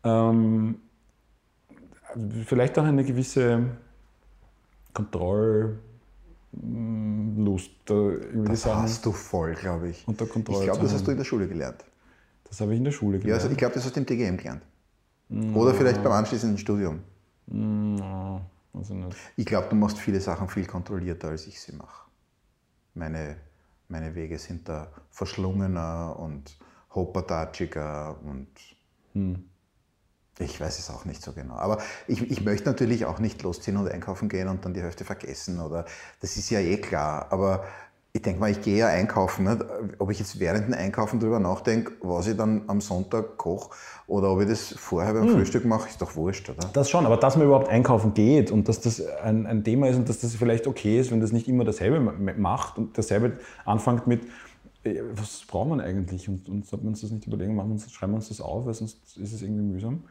[0.03, 0.75] Ähm,
[2.45, 3.63] vielleicht auch eine gewisse
[4.93, 5.79] Kontrolllust.
[7.89, 10.07] Äh, das sagen, hast du voll, glaube ich.
[10.07, 11.83] Unter Kontrolle ich glaube, das hast du in der Schule gelernt.
[12.49, 13.29] Das habe ich in der Schule gelernt.
[13.29, 14.61] Ja, also ich glaube, das hast du im TGM gelernt.
[15.29, 15.61] No.
[15.61, 16.99] Oder vielleicht beim anschließenden Studium.
[17.47, 18.41] No.
[18.73, 18.95] Also
[19.37, 22.09] ich glaube, du machst viele Sachen viel kontrollierter, als ich sie mache.
[22.95, 23.37] Meine,
[23.87, 26.57] meine Wege sind da verschlungener und
[26.93, 28.49] hoppertatschiger und
[29.13, 29.49] hm.
[30.39, 31.55] ich weiß es auch nicht so genau.
[31.55, 35.05] Aber ich, ich möchte natürlich auch nicht losziehen und einkaufen gehen und dann die Hälfte
[35.05, 35.59] vergessen.
[35.59, 35.85] Oder
[36.19, 37.31] das ist ja eh klar.
[37.31, 37.65] Aber
[38.15, 39.45] ich denke mal, ich gehe ja einkaufen.
[39.45, 39.65] Nicht?
[39.97, 43.71] Ob ich jetzt während dem Einkaufen darüber nachdenke, was ich dann am Sonntag koche
[44.05, 45.33] oder ob ich das vorher beim hm.
[45.33, 46.69] Frühstück mache, ist doch wurscht, oder?
[46.73, 49.95] Das schon, aber dass man überhaupt einkaufen geht und dass das ein, ein Thema ist
[49.95, 54.05] und dass das vielleicht okay ist, wenn das nicht immer dasselbe macht und dasselbe anfängt
[54.05, 54.21] mit,
[54.83, 56.29] äh, was braucht man eigentlich?
[56.29, 58.41] Und, und sollten wir uns das nicht überlegen, machen wir uns, schreiben wir uns das
[58.41, 60.03] auf, weil sonst ist es irgendwie mühsam.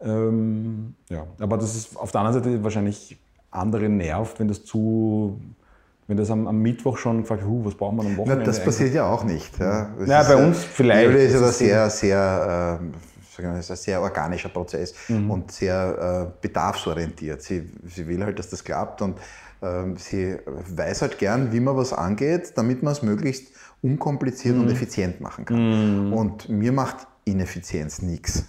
[0.00, 3.16] Ähm, ja, aber das ist auf der anderen Seite wahrscheinlich
[3.50, 5.40] andere nervt, wenn das zu
[6.08, 8.40] wenn das am, am Mittwoch schon gefragt huh, was brauchen wir am Wochenende?
[8.40, 9.58] Na, das passiert ja auch nicht.
[9.58, 11.04] Ja, ja bei uns vielleicht.
[11.04, 12.80] Julia ist ja ein sehr, sehr,
[13.38, 15.30] äh, ein sehr organischer Prozess mhm.
[15.30, 17.42] und sehr äh, bedarfsorientiert.
[17.42, 19.18] Sie, sie will halt, dass das klappt und
[19.60, 23.52] äh, sie weiß halt gern, wie man was angeht, damit man es möglichst
[23.82, 24.62] unkompliziert mhm.
[24.62, 26.06] und effizient machen kann.
[26.08, 26.12] Mhm.
[26.14, 28.46] Und mir macht Ineffizienz nichts.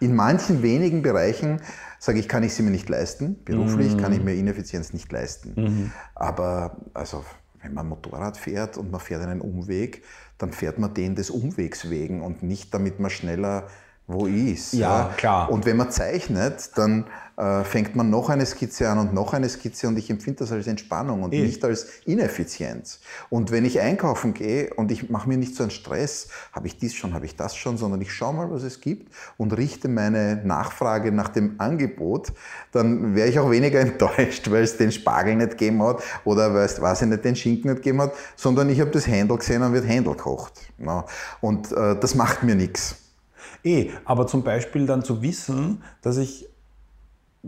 [0.00, 1.60] In manchen wenigen Bereichen
[1.98, 3.42] sage ich, kann ich sie mir nicht leisten.
[3.44, 4.00] Beruflich mhm.
[4.00, 5.54] kann ich mir Ineffizienz nicht leisten.
[5.56, 5.92] Mhm.
[6.14, 7.24] Aber also,
[7.62, 10.02] wenn man Motorrad fährt und man fährt einen Umweg,
[10.38, 13.68] dann fährt man den des Umwegs wegen und nicht damit man schneller
[14.06, 14.72] wo ist.
[14.72, 15.50] Ja, ja, klar.
[15.50, 19.48] Und wenn man zeichnet, dann äh, fängt man noch eine Skizze an und noch eine
[19.48, 21.42] Skizze und ich empfinde das als Entspannung und ich.
[21.42, 23.00] nicht als Ineffizienz.
[23.30, 26.78] Und wenn ich einkaufen gehe und ich mache mir nicht so einen Stress, habe ich
[26.78, 29.88] dies schon, habe ich das schon, sondern ich schaue mal, was es gibt und richte
[29.88, 32.32] meine Nachfrage nach dem Angebot,
[32.72, 36.64] dann wäre ich auch weniger enttäuscht, weil es den Spargel nicht gegeben hat oder weil
[36.64, 39.62] es, weiß ich nicht, den Schinken nicht gegeben hat, sondern ich habe das Händel gesehen
[39.62, 40.52] und wird Händel gekocht.
[40.78, 41.04] Ja.
[41.40, 43.05] Und äh, das macht mir nichts.
[43.66, 46.48] Eh, aber zum Beispiel dann zu wissen, dass ich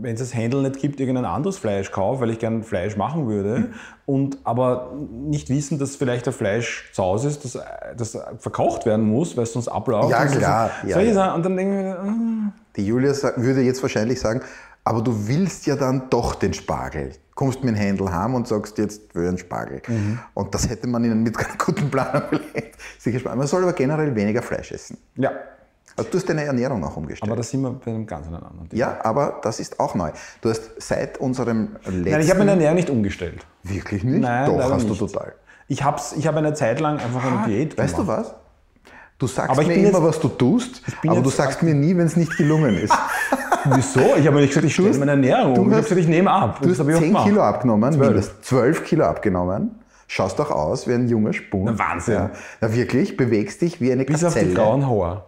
[0.00, 3.26] wenn es das Händel nicht gibt, irgendein anderes Fleisch kaufe, weil ich gerne Fleisch machen
[3.26, 3.74] würde, hm.
[4.06, 7.58] und aber nicht wissen, dass vielleicht ein Fleisch zu Hause ist, das,
[7.96, 10.10] das verkocht werden muss, weil es sonst abläuft.
[10.10, 10.70] Ja, klar.
[10.86, 11.34] Ja, ja.
[11.34, 12.52] Und dann denke ich, ah.
[12.76, 14.40] Die Julia würde jetzt wahrscheinlich sagen,
[14.84, 17.12] aber du willst ja dann doch den Spargel.
[17.34, 19.82] Kommst mit dem Händel heim und sagst, jetzt will ich einen Spargel.
[19.86, 20.18] Mhm.
[20.34, 22.76] Und das hätte man ihnen mit keinem guten Plan überlegt.
[23.24, 24.96] Man soll aber generell weniger Fleisch essen.
[25.16, 25.32] Ja,
[25.98, 27.30] also du hast deine Ernährung auch umgestellt.
[27.30, 28.78] Aber da sind wir bei einem ganz anderen Thema.
[28.78, 30.10] Ja, aber das ist auch neu.
[30.40, 32.02] Du hast seit unserem letzten...
[32.02, 33.46] Nein, ich habe meine Ernährung nicht umgestellt.
[33.62, 34.20] Wirklich nicht?
[34.20, 35.00] Nein, Doch, hast nicht.
[35.00, 35.34] du total.
[35.66, 37.90] Ich habe ich hab eine Zeit lang einfach eine ah, Diät gemacht.
[37.90, 38.34] Weißt du was?
[39.18, 42.16] Du sagst mir immer, jetzt, was du tust, aber du sagst mir nie, wenn es
[42.16, 42.96] nicht gelungen ist.
[43.64, 44.00] Wieso?
[44.16, 45.66] Ich habe mir nicht gesagt, ich stelle meine Ernährung um.
[45.66, 46.60] Ich habe gesagt, ich nehme ab.
[46.62, 48.42] Du hast 10 Kilo abgenommen, 12.
[48.42, 49.72] 12 Kilo abgenommen.
[50.06, 51.66] Schaust doch aus wie ein junger Spund.
[51.66, 52.14] Na, Wahnsinn.
[52.14, 52.30] Ja.
[52.60, 54.46] Na wirklich, bewegst dich wie eine Bis Gazelle.
[54.46, 55.24] Bis auf die grauen Haare.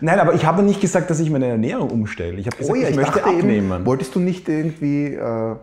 [0.00, 2.38] Nein, aber ich habe nicht gesagt, dass ich meine Ernährung umstelle.
[2.38, 3.72] Ich habe gesagt, oh ja, ich, ich möchte abnehmen.
[3.72, 5.56] Eben, wolltest du nicht irgendwie äh,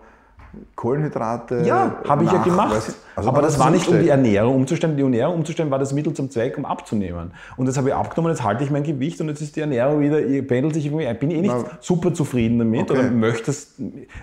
[0.76, 1.64] Kohlenhydrate.
[1.66, 2.94] Ja, habe ich ja gemacht.
[3.16, 4.96] Also aber das war nicht, um die Ernährung umzustellen.
[4.96, 7.32] Die Ernährung umzustellen war das Mittel zum Zweck, um abzunehmen.
[7.58, 10.02] Und das habe ich abgenommen, jetzt halte ich mein Gewicht und jetzt ist die Ernährung
[10.02, 11.18] wieder, pendelt sich irgendwie ein.
[11.18, 13.00] Bin eh nicht Na, super zufrieden damit okay.
[13.00, 13.76] oder möchte es,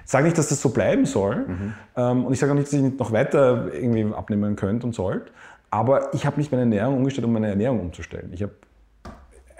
[0.04, 1.46] sage nicht, dass das so bleiben soll.
[1.46, 1.72] Mhm.
[1.96, 4.94] Ähm, und ich sage auch nicht, dass ich nicht noch weiter irgendwie abnehmen könnte und
[4.94, 5.32] sollte.
[5.70, 8.30] Aber ich habe nicht meine Ernährung umgestellt, um meine Ernährung umzustellen.
[8.32, 8.52] Ich habe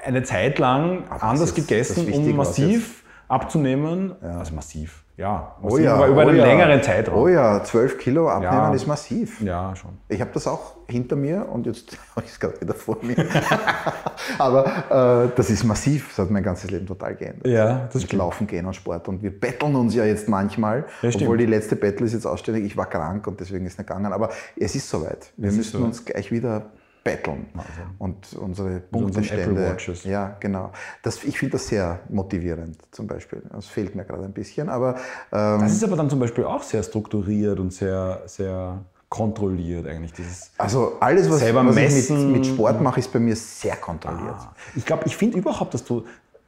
[0.05, 4.15] eine Zeit lang aber anders gegessen, um massiv abzunehmen.
[4.23, 4.39] Ja.
[4.39, 6.47] Also massiv ja, oh ja, über, über oh einen ja.
[6.47, 7.23] längeren Zeitraum.
[7.23, 8.75] Oh ja, 12 Kilo abnehmen ja.
[8.75, 9.39] ist massiv.
[9.43, 9.91] Ja, schon.
[10.09, 13.17] Ich habe das auch hinter mir und jetzt habe ich es gerade wieder vor mir.
[14.39, 17.47] Aber äh, das ist massiv, das hat mein ganzes Leben total geändert.
[17.47, 18.19] Ja, das stimmt.
[18.19, 19.09] Laufen gehen und Sport.
[19.09, 22.65] Und wir betteln uns ja jetzt manchmal, obwohl die letzte Battle ist jetzt ausständig.
[22.65, 24.15] Ich war krank und deswegen ist es nicht gegangen.
[24.15, 25.35] Aber es ist soweit.
[25.37, 26.71] Wir es müssen so uns gleich wieder
[27.03, 27.69] betteln also.
[27.99, 29.77] und unsere Punktestände.
[30.05, 30.73] Ja, genau.
[31.03, 33.43] Das, ich finde das sehr motivierend zum Beispiel.
[33.53, 34.69] Das fehlt mir gerade ein bisschen.
[34.69, 34.97] Aber,
[35.33, 40.13] ähm, das ist aber dann zum Beispiel auch sehr strukturiert und sehr, sehr kontrolliert eigentlich.
[40.13, 44.37] Dieses also alles, was, was ich mit, mit, Sport mache, ist bei mir sehr kontrolliert.
[44.39, 46.05] Ah, ich glaube, ich finde überhaupt, dass du,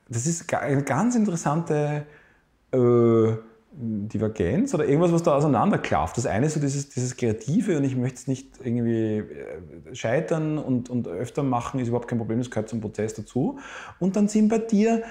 [0.08, 2.06] das ist eine ganz interessante
[2.72, 3.32] äh,
[3.74, 6.16] Divergenz oder irgendwas, was da auseinanderklafft.
[6.18, 10.58] Das eine ist so dieses, dieses Kreative und ich möchte es nicht irgendwie äh, scheitern
[10.58, 13.58] und, und öfter machen, ist überhaupt kein Problem, das gehört zum Prozess dazu.
[13.98, 15.02] Und dann sind bei dir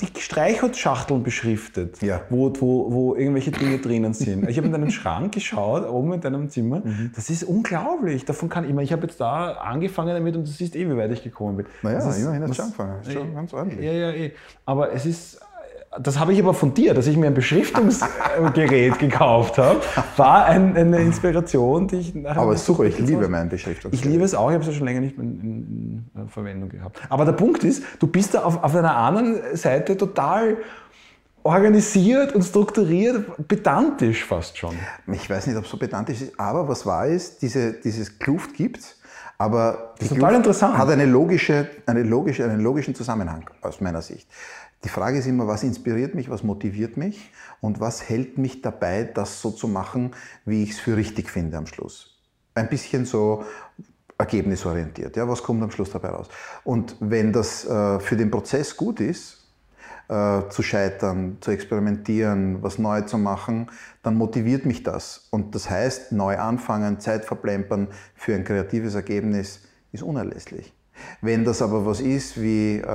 [0.00, 2.20] die Streichholzschachteln beschriftet, ja.
[2.30, 4.48] wo, wo, wo irgendwelche Dinge drinnen sind.
[4.48, 6.80] Ich habe in deinen Schrank geschaut, oben in deinem Zimmer.
[6.84, 7.10] Mhm.
[7.16, 8.24] Das ist unglaublich.
[8.24, 8.82] Davon kann ich immer.
[8.82, 11.66] Ich habe jetzt da angefangen damit und du siehst eh, wie weit ich gekommen bin.
[11.82, 12.94] Naja, das ist, immerhin hast du angefangen.
[12.98, 13.84] Das ist schon ganz ordentlich.
[13.84, 14.32] Ja, ja, eh.
[14.64, 15.40] Aber es ist
[16.00, 19.80] das habe ich aber von dir, dass ich mir ein Beschriftungsgerät gekauft habe,
[20.16, 22.42] war ein, eine Inspiration, die ich nachher.
[22.42, 24.04] Aber super, ich liebe mein Beschriftungsgerät.
[24.04, 26.68] Ich liebe es auch, ich habe es ja schon länger nicht in, in, in, Verwendung
[26.68, 27.00] gehabt.
[27.08, 30.58] Aber der Punkt ist, du bist da auf, auf einer anderen Seite total
[31.42, 34.74] organisiert und strukturiert, pedantisch fast schon.
[35.10, 38.54] Ich weiß nicht, ob es so pedantisch ist, aber was wahr ist, diese, dieses Kluft
[38.54, 38.96] gibt es,
[39.38, 40.76] aber ist total interessant.
[40.76, 44.28] hat eine logische, eine logische, einen logischen Zusammenhang aus meiner Sicht.
[44.84, 49.04] Die Frage ist immer, was inspiriert mich, was motiviert mich und was hält mich dabei,
[49.04, 50.12] das so zu machen,
[50.44, 52.20] wie ich es für richtig finde am Schluss.
[52.54, 53.44] Ein bisschen so
[54.16, 55.16] ergebnisorientiert.
[55.16, 56.28] Ja, was kommt am Schluss dabei raus?
[56.64, 59.38] Und wenn das äh, für den Prozess gut ist,
[60.08, 63.70] äh, zu scheitern, zu experimentieren, was neu zu machen,
[64.02, 65.28] dann motiviert mich das.
[65.30, 69.60] Und das heißt, neu anfangen, Zeit verplempern für ein kreatives Ergebnis
[69.92, 70.72] ist unerlässlich.
[71.20, 72.86] Wenn das aber was ist wie äh,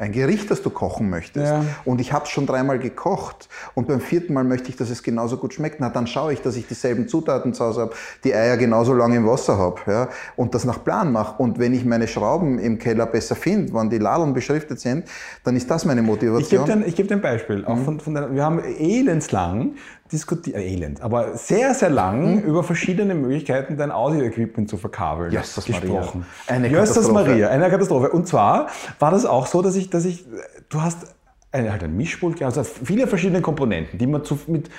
[0.00, 1.64] ein Gericht, das du kochen möchtest ja.
[1.84, 5.02] und ich habe es schon dreimal gekocht und beim vierten Mal möchte ich, dass es
[5.02, 7.94] genauso gut schmeckt, na dann schaue ich, dass ich dieselben Zutaten zu Hause habe,
[8.24, 11.42] die Eier genauso lange im Wasser habe ja, und das nach Plan mache.
[11.42, 15.04] Und wenn ich meine Schrauben im Keller besser finde, wann die Ladeln beschriftet sind,
[15.44, 16.64] dann ist das meine Motivation.
[16.64, 17.64] Ich gebe dir, geb ein Beispiel.
[17.64, 17.84] Auch mhm.
[17.84, 19.72] von, von der, wir haben elendslang
[20.12, 22.42] diskutiert, äh, elend, aber sehr, sehr lang mhm.
[22.42, 26.24] über verschiedene Möglichkeiten, dein Audio-Equipment zu verkabeln Jösses gesprochen.
[26.46, 26.56] Maria.
[26.56, 27.28] Eine Jösses Katastrophe.
[27.28, 28.10] Maria, eine Katastrophe.
[28.10, 30.24] Und zwar war das auch so, dass ich, dass ich,
[30.68, 31.06] du hast
[31.52, 34.70] eine, halt ein Mischpult, also viele verschiedene Komponenten, die man zu, mit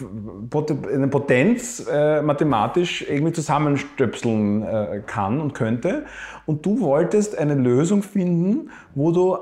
[0.00, 6.06] einer Potenz äh, mathematisch irgendwie zusammenstöpseln äh, kann und könnte.
[6.46, 9.36] Und du wolltest eine Lösung finden, wo du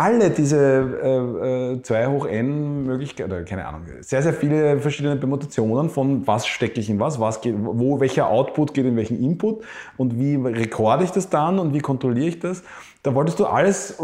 [0.00, 5.16] alle diese äh, 2 äh, hoch n Möglichkeiten, oder keine Ahnung, sehr, sehr viele verschiedene
[5.16, 9.22] Permutationen von was stecke ich in was, was geht, wo welcher Output geht in welchen
[9.22, 9.62] Input
[9.98, 12.62] und wie rekorde ich das dann und wie kontrolliere ich das.
[13.02, 14.02] Da wolltest du alles äh,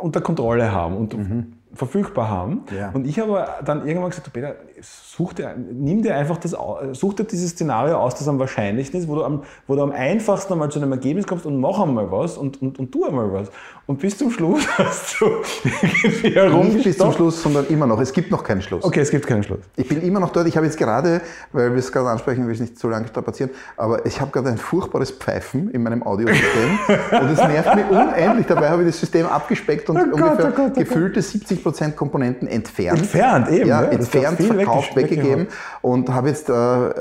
[0.00, 1.52] unter Kontrolle haben und mhm.
[1.74, 2.62] verfügbar haben.
[2.74, 2.90] Ja.
[2.94, 6.56] Und ich habe dann irgendwann gesagt, Peter, such dir, nimm dir einfach das,
[6.92, 9.92] such dir dieses Szenario aus, das am wahrscheinlichsten ist, wo du am, wo du am
[9.92, 13.32] einfachsten einmal zu einem Ergebnis kommst und mach einmal was und, und, und tu einmal
[13.32, 13.48] was.
[13.86, 16.74] Und bis zum Schluss hast du irgendwie herumgestoppt.
[16.74, 18.00] Nicht bis zum Schluss, sondern immer noch.
[18.00, 18.82] Es gibt noch keinen Schluss.
[18.82, 19.60] Okay, es gibt keinen Schluss.
[19.76, 20.48] Ich bin immer noch dort.
[20.48, 21.20] Ich habe jetzt gerade,
[21.52, 24.48] weil wir es gerade ansprechen, will ich nicht so lange strapazieren, aber ich habe gerade
[24.48, 26.78] ein furchtbares Pfeifen in meinem Audiosystem
[27.20, 28.46] und es nervt mich unendlich.
[28.46, 31.92] Dabei habe ich das System abgespeckt und oh Gott, ungefähr oh Gott, oh gefühlte 70%
[31.92, 33.00] Komponenten entfernt.
[33.00, 33.68] Entfernt, eben.
[33.68, 35.48] Ja, ja entfernt, verkauft, weggegeben
[35.82, 36.92] und habe jetzt äh,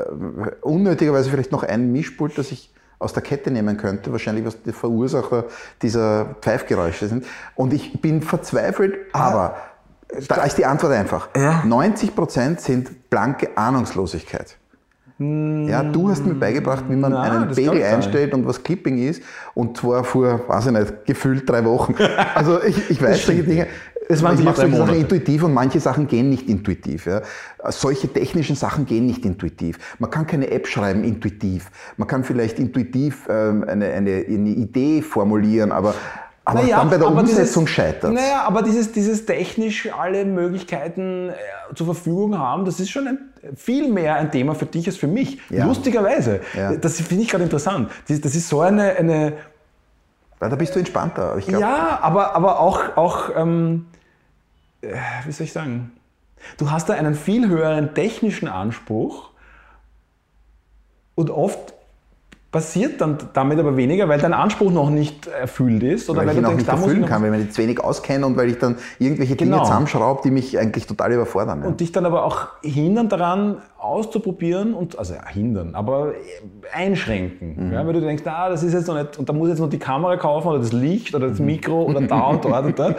[0.62, 4.72] unnötigerweise vielleicht noch ein Mischpult, das ich aus der Kette nehmen könnte, wahrscheinlich was die
[4.72, 5.46] Verursacher
[5.82, 7.26] dieser Pfeifgeräusche sind.
[7.56, 9.58] Und ich bin verzweifelt, aber
[10.28, 11.30] da ist die Antwort einfach.
[11.36, 11.64] Ja.
[11.66, 14.58] 90 Prozent sind blanke Ahnungslosigkeit.
[15.68, 19.22] Ja, du hast mir beigebracht, wie man Nein, einen Pegel einstellt und was Clipping ist.
[19.54, 21.96] Und zwar vor, weiß ich nicht, gefühlt drei Wochen.
[22.36, 23.68] Also ich, ich weiß solche Dinge.
[24.10, 27.06] Es waren ich mache solche Sachen intuitiv und manche Sachen gehen nicht intuitiv.
[27.06, 27.22] Ja.
[27.70, 29.78] Solche technischen Sachen gehen nicht intuitiv.
[30.00, 31.70] Man kann keine App schreiben intuitiv.
[31.98, 35.96] Man kann vielleicht intuitiv ähm, eine, eine, eine Idee formulieren, aber
[36.46, 38.14] aber Naja, dann bei der aber Umsetzung dieses, scheitert.
[38.14, 41.34] Naja, aber dieses, dieses technisch alle Möglichkeiten äh,
[41.74, 43.18] zur Verfügung haben, das ist schon ein,
[43.56, 45.40] viel mehr ein Thema für dich als für mich.
[45.50, 45.66] Ja.
[45.66, 46.42] Lustigerweise.
[46.54, 46.76] Ja.
[46.76, 47.90] Das finde ich gerade interessant.
[48.10, 49.34] Das, das ist so eine, eine
[50.40, 51.38] Weil da bist du entspannter.
[51.46, 53.86] Glaub, ja, aber, aber auch, auch ähm,
[54.82, 55.94] äh, wie soll ich sagen,
[56.58, 59.30] du hast da einen viel höheren technischen Anspruch
[61.16, 61.73] und oft
[62.54, 66.08] passiert dann damit aber weniger, weil dein Anspruch noch nicht erfüllt ist.
[66.08, 67.62] Oder weil ich du ihn auch denkst, nicht ich erfüllen kann, weil ich mich zu
[67.64, 69.64] wenig auskenne und weil ich dann irgendwelche Dinge Genau.
[69.64, 71.62] zusammenschraube, die mich eigentlich total überfordern.
[71.62, 71.68] Ja.
[71.68, 76.14] Und dich dann aber auch hindern daran, auszuprobieren und, also ja, hindern, aber
[76.72, 77.68] einschränken.
[77.68, 77.74] Mhm.
[77.74, 79.60] Ja, weil du denkst, ah, das ist jetzt noch nicht, und da muss ich jetzt
[79.60, 82.80] noch die Kamera kaufen oder das Licht oder das Mikro oder da und dort und
[82.80, 82.96] dort.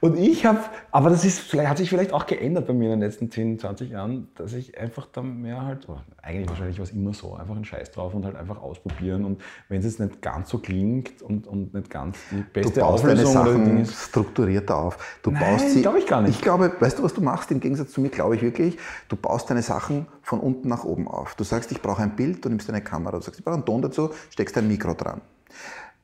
[0.00, 0.58] Und ich habe,
[0.90, 3.60] aber das ist, vielleicht, hat sich vielleicht auch geändert bei mir in den letzten 10,
[3.60, 5.86] 20 Jahren, dass ich einfach dann mehr halt,
[6.20, 8.93] eigentlich wahrscheinlich war es immer so, einfach einen Scheiß drauf und halt einfach ausprobieren.
[9.00, 12.80] Und wenn es jetzt nicht ganz so klingt und, und nicht ganz die Du beste
[12.80, 14.02] baust deine Auflösung oder Sachen ist.
[14.08, 15.18] strukturierter auf.
[15.22, 15.82] Du Nein, baust sie.
[15.82, 16.34] glaub ich gar nicht.
[16.36, 17.50] Ich glaube, weißt du, was du machst?
[17.50, 18.78] Im Gegensatz zu mir, glaube ich wirklich,
[19.08, 21.34] du baust deine Sachen von unten nach oben auf.
[21.34, 23.64] Du sagst, ich brauche ein Bild, du nimmst eine Kamera, du sagst, ich brauche einen
[23.64, 25.20] Ton dazu, steckst ein Mikro dran.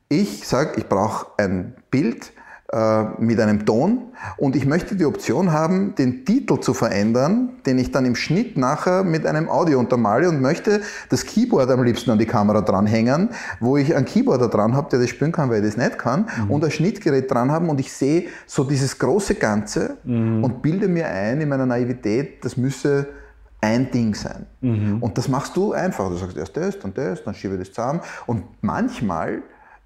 [0.09, 2.33] Ich sage, ich brauche ein Bild
[2.73, 4.03] äh, mit einem Ton
[4.37, 8.57] und ich möchte die Option haben, den Titel zu verändern, den ich dann im Schnitt
[8.57, 13.31] nachher mit einem Audio untermale und möchte das Keyboard am liebsten an die Kamera dranhängen,
[13.59, 16.27] wo ich einen Keyboarder dran habe, der das spielen kann, weil ich das nicht kann,
[16.49, 21.09] und ein Schnittgerät dran haben und ich sehe so dieses große Ganze und bilde mir
[21.09, 23.09] ein in meiner Naivität, das müsse
[23.61, 24.47] ein Ding sein.
[25.01, 26.09] Und das machst du einfach.
[26.09, 28.01] Du sagst erst das, dann das, dann schiebe ich das zusammen.
[28.27, 29.43] Und manchmal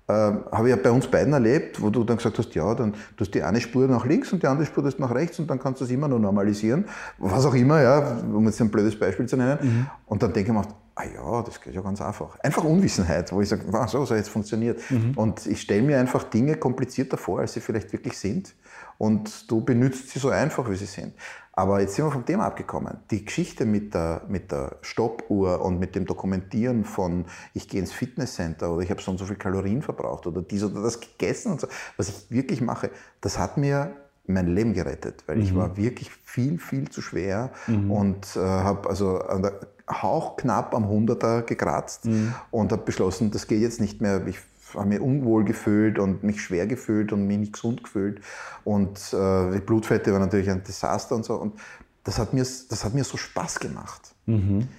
[0.06, 2.92] äh, habe ich ja bei uns beiden erlebt, wo du dann gesagt hast, ja, dann
[2.92, 5.48] du hast die eine Spur nach links und die andere Spur das nach rechts und
[5.48, 6.84] dann kannst du das immer nur normalisieren.
[7.18, 9.88] Was auch immer, ja, um jetzt ein blödes Beispiel zu nennen.
[10.06, 12.38] Und dann denke ich mir, ah ja, das geht ja ganz einfach.
[12.40, 14.80] Einfach Unwissenheit, wo ich sage, wow, so, so jetzt funktioniert.
[15.16, 18.54] Und ich stelle mir einfach Dinge komplizierter vor, als sie vielleicht wirklich sind.
[18.96, 21.14] Und du benutzt sie so einfach, wie sie sind.
[21.56, 22.98] Aber jetzt sind wir vom Thema abgekommen.
[23.10, 27.92] Die Geschichte mit der, mit der Stoppuhr und mit dem Dokumentieren von, ich gehe ins
[27.92, 31.52] Fitnesscenter oder ich habe so und so viel Kalorien verbraucht oder dies oder das gegessen
[31.52, 32.90] und so, was ich wirklich mache,
[33.20, 33.94] das hat mir
[34.26, 37.50] mein Leben gerettet, weil ich war wirklich viel, viel zu schwer
[37.90, 39.60] und äh, habe also an der
[39.90, 42.06] hauchknapp am 100er gekratzt
[42.50, 44.26] und habe beschlossen, das geht jetzt nicht mehr.
[44.26, 44.38] Ich
[44.74, 48.20] habe mich unwohl gefühlt und mich schwer gefühlt und mich nicht gesund gefühlt.
[48.64, 51.34] Und äh, die Blutfette war natürlich ein Desaster und so.
[51.34, 51.54] Und
[52.02, 54.14] das hat mir, das hat mir so Spaß gemacht.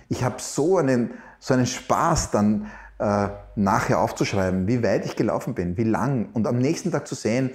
[0.10, 2.68] Ich habe so einen, so einen Spaß dann
[3.00, 6.30] äh, nachher aufzuschreiben, wie weit ich gelaufen bin, wie lang.
[6.34, 7.52] Und am nächsten Tag zu sehen,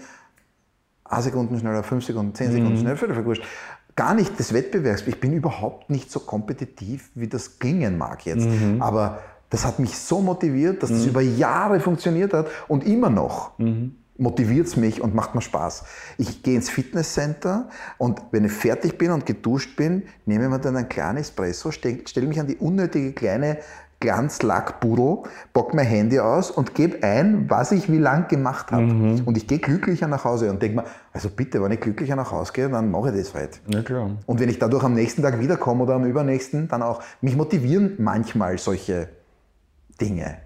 [1.10, 3.44] 1 Sekunden schneller, 5 Sekunden, 10 Sekunden schneller, völlig wurscht.
[3.96, 5.06] Gar nicht des Wettbewerbs.
[5.06, 8.46] Ich bin überhaupt nicht so kompetitiv, wie das klingen mag jetzt.
[8.78, 9.18] Aber
[9.50, 13.52] das hat mich so motiviert, dass das über Jahre funktioniert hat und immer noch
[14.20, 15.84] motiviert es mich und macht mir Spaß.
[16.18, 20.58] Ich gehe ins Fitnesscenter und wenn ich fertig bin und geduscht bin, nehme ich mir
[20.58, 23.58] dann einen kleinen Espresso, stelle stell mich an die unnötige kleine
[24.00, 28.82] Glanzlackpudel, bock mein Handy aus und gebe ein, was ich wie lang gemacht habe.
[29.24, 32.32] Und ich gehe glücklicher nach Hause und denke mir, also bitte, wenn ich glücklicher nach
[32.32, 33.60] Hause gehe, dann mache ich das halt.
[33.68, 34.10] Ja, klar.
[34.24, 37.02] Und wenn ich dadurch am nächsten Tag wiederkomme oder am übernächsten, dann auch.
[37.20, 39.08] Mich motivieren manchmal solche
[40.00, 40.38] Dinge.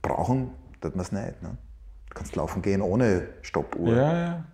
[0.00, 0.50] Brauchen
[0.80, 1.42] tut man es nicht.
[1.42, 1.56] Ne?
[2.08, 3.88] Du kannst laufen gehen ohne Stoppuhr.
[3.88, 4.44] Ja, ja.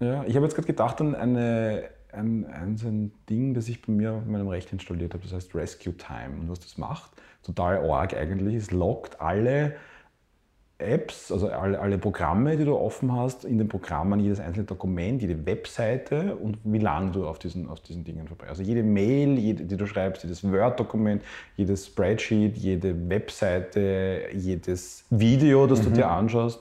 [0.00, 1.84] ja ich habe jetzt gerade gedacht an eine,
[2.14, 5.32] ein, ein, so ein Ding, das ich bei mir auf meinem Rechner installiert habe, das
[5.32, 6.40] heißt Rescue Time.
[6.40, 7.10] Und was das macht,
[7.42, 9.74] total arg eigentlich, es lockt alle
[10.78, 15.22] Apps, also alle, alle Programme, die du offen hast, in den Programmen jedes einzelne Dokument,
[15.22, 18.58] jede Webseite und wie lange du auf diesen, auf diesen Dingen verbringst.
[18.58, 21.22] Also jede Mail, jede, die du schreibst, jedes Word-Dokument,
[21.56, 26.60] jedes Spreadsheet, jede Webseite, jedes Video, das du dir anschaust,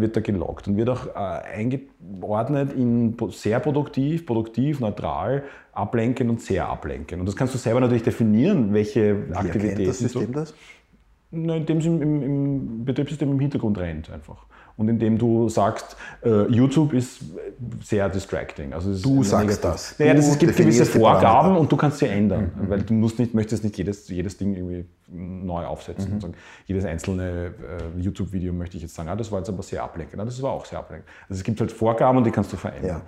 [0.00, 6.40] wird da geloggt und wird auch äh, eingeordnet in sehr produktiv, produktiv, neutral, ablenkend und
[6.40, 7.20] sehr ablenkend.
[7.20, 10.54] Und das kannst du selber natürlich definieren, welche Wie Aktivitäten das System du, das?
[11.30, 14.46] na, indem es im, im, im Betriebssystem im Hintergrund rennt einfach.
[14.76, 17.20] Und indem du sagst, äh, YouTube ist
[17.82, 18.72] sehr distracting.
[18.72, 19.98] Also Du sagst negative- das.
[20.00, 21.52] Naja, das, es gibt gewisse Vorgaben.
[21.52, 22.50] Mhm, und du kannst sie ändern.
[22.68, 26.08] Weil du musst nicht, möchtest nicht jedes, jedes Ding irgendwie neu aufsetzen.
[26.08, 26.14] Mhm.
[26.14, 26.34] Und sagen,
[26.66, 27.54] jedes einzelne
[27.96, 30.20] äh, YouTube-Video möchte ich jetzt sagen, ah, das war jetzt aber sehr ablenkend.
[30.20, 31.08] Ah, das war auch sehr ablenkend.
[31.28, 33.02] Also es gibt halt Vorgaben und die kannst du verändern.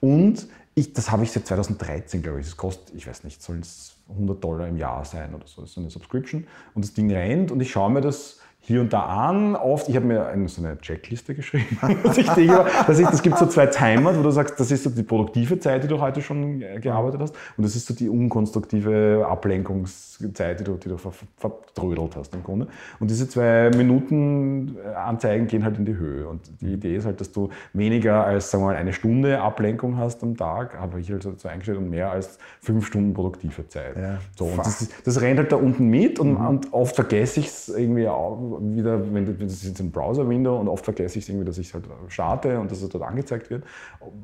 [0.00, 0.46] Und
[0.76, 2.46] ich, das habe ich seit 2013, glaube ich.
[2.46, 5.62] Das kostet, ich weiß nicht, sollen es 100 Dollar im Jahr sein oder so.
[5.62, 6.46] Das ist so eine Subscription.
[6.74, 8.38] Und das Ding rennt und ich schaue mir das
[8.68, 9.56] hier und da an.
[9.56, 11.78] Oft, ich habe mir eine, so eine Checkliste geschrieben.
[12.02, 14.84] dass ich denke, dass ich, das gibt so zwei Timer, wo du sagst, das ist
[14.84, 17.34] so die produktive Zeit, die du heute schon gearbeitet hast.
[17.56, 22.68] Und das ist so die unkonstruktive Ablenkungszeit, die du, die du verdrödelt hast im Grunde.
[23.00, 26.28] Und diese zwei Minuten äh, Anzeigen gehen halt in die Höhe.
[26.28, 29.96] Und die Idee ist halt, dass du weniger als sagen wir mal, eine Stunde Ablenkung
[29.96, 33.96] hast am Tag, habe ich halt so eingestellt, und mehr als fünf Stunden produktive Zeit.
[33.96, 36.46] Ja, so, und das, das rennt halt da unten mit und, mhm.
[36.46, 40.84] und oft vergesse ich es irgendwie auch wieder, wenn das jetzt ein Browser-Window und oft
[40.84, 43.64] vergesse ich es irgendwie, dass ich es halt starte und dass es dort angezeigt wird.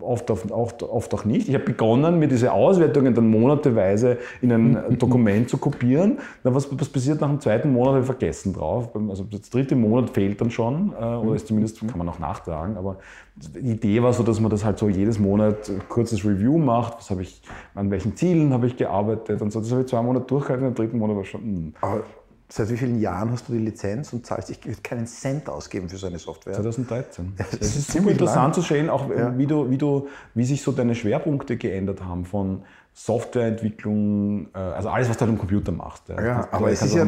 [0.01, 1.49] Oft, oft, oft, auch nicht.
[1.49, 6.19] Ich habe begonnen, mir diese Auswertungen dann monateweise in ein Dokument zu kopieren.
[6.43, 8.91] Dann was, was passiert nach dem zweiten Monat, habe ich vergessen drauf.
[9.09, 12.77] Also das dritte Monat fehlt dann schon, äh, oder ist zumindest, kann man auch nachtragen,
[12.77, 12.99] aber
[13.37, 16.99] die Idee war so, dass man das halt so jedes Monat ein kurzes Review macht.
[16.99, 17.43] Was habe ich,
[17.75, 19.59] an welchen Zielen habe ich gearbeitet und so.
[19.59, 21.41] Das habe ich zwei Monate durchgehalten, im dritten Monat war schon.
[21.43, 21.57] Mh.
[21.57, 21.75] Hm.
[21.81, 22.03] Aber
[22.49, 24.51] seit wie vielen Jahren hast du die Lizenz und zahlst?
[24.51, 26.55] Ich würde keinen Cent ausgeben für so eine Software.
[26.55, 27.35] 2013.
[27.37, 28.53] Das, das ist, ist super interessant lang.
[28.53, 29.37] zu sehen, auch ja.
[29.37, 34.89] wie, du, wie, du, wie sich so deine Schwerpunkte geändert haben von Softwareentwicklung, äh, also
[34.89, 36.09] alles, was du am Computer machst.
[36.09, 37.05] Ja, ja aber es ist ja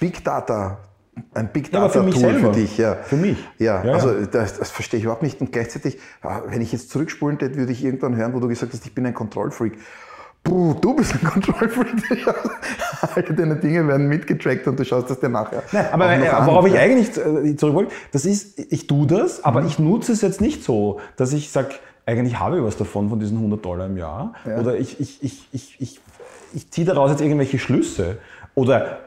[0.00, 0.78] Big Data
[1.34, 2.52] ein Big Data ja, für, Tool selber.
[2.52, 2.78] für dich.
[2.78, 2.94] Ja.
[2.94, 3.38] Für mich.
[3.58, 5.40] Ja, ja also das, das, verstehe ich überhaupt nicht.
[5.40, 5.98] Und gleichzeitig,
[6.46, 9.06] wenn ich jetzt zurückspulen würde, würde ich irgendwann hören, wo du gesagt hast, ich bin
[9.06, 9.78] ein Kontrollfreak.
[10.44, 12.26] Puh, du bist ein Kontrollfreak.
[13.14, 15.62] All deine Dinge werden mitgetrackt und du schaust das dir nachher.
[15.72, 19.60] Nein, aber äh, worauf ich eigentlich äh, zurück wollte, das ist, ich tue das, aber
[19.60, 19.66] mhm.
[19.66, 21.74] ich nutze es jetzt nicht so, dass ich sage,
[22.06, 24.32] eigentlich habe ich was davon, von diesen 100 Dollar im Jahr.
[24.46, 24.58] Ja.
[24.58, 26.00] Oder ich, ich, ich, ich, ich,
[26.54, 28.16] ich ziehe daraus jetzt irgendwelche Schlüsse.
[28.54, 29.00] Oder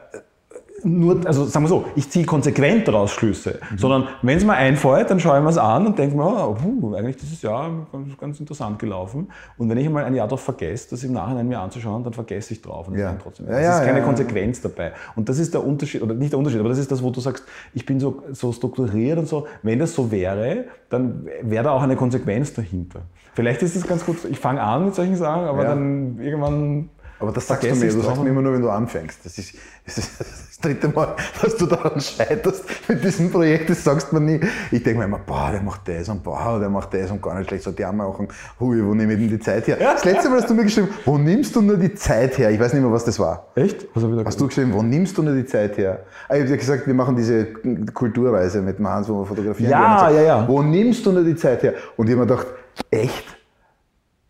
[0.84, 3.78] nur, also sagen wir so, ich ziehe konsequent daraus Schlüsse, mhm.
[3.78, 6.54] sondern wenn es mir einfällt, dann schaue ich mir es an und denke mir, oh,
[6.54, 9.30] puh, eigentlich dieses Jahr ganz, ganz, interessant gelaufen.
[9.56, 12.54] Und wenn ich einmal ein Jahr darauf vergesse, das im Nachhinein mir anzuschauen, dann vergesse
[12.54, 12.88] ich drauf.
[12.88, 13.16] Und ja.
[13.22, 13.46] trotzdem.
[13.48, 14.92] Ja, ja, ist keine Konsequenz dabei.
[15.16, 17.20] Und das ist der Unterschied, oder nicht der Unterschied, aber das ist das, wo du
[17.20, 19.46] sagst, ich bin so, so strukturiert und so.
[19.62, 23.02] Wenn das so wäre, dann wäre da auch eine Konsequenz dahinter.
[23.34, 26.90] Vielleicht ist es ganz gut, ich fange an mit solchen Sachen, aber dann irgendwann
[27.22, 29.24] aber das sagst du mir, du sagst mir immer nur, wenn du anfängst.
[29.24, 29.54] Das ist,
[29.86, 34.24] das ist, das dritte Mal, dass du daran scheiterst mit diesem Projekt, das sagst man
[34.24, 34.40] nie.
[34.72, 37.38] Ich denke mir immer, boah, der macht das und boah, der macht das und gar
[37.38, 37.62] nicht schlecht.
[37.62, 38.26] So, die haben auch ein,
[38.58, 39.76] hui, wo nehme ich denn die Zeit her?
[39.78, 42.50] Das letzte Mal hast du mir geschrieben, wo nimmst du nur die Zeit her?
[42.50, 43.46] Ich weiß nicht mehr, was das war.
[43.54, 43.86] Echt?
[43.94, 44.40] Was hast gesagt?
[44.40, 46.04] du geschrieben, wo nimmst du nur die Zeit her?
[46.28, 47.52] Ah, ich habe gesagt, wir machen diese
[47.94, 49.70] Kulturreise mit dem Hans, wo wir fotografieren.
[49.70, 50.48] Ja, ja, ja.
[50.48, 51.74] Wo nimmst du nur die Zeit her?
[51.96, 52.48] Und ich habe mir gedacht,
[52.90, 53.41] echt?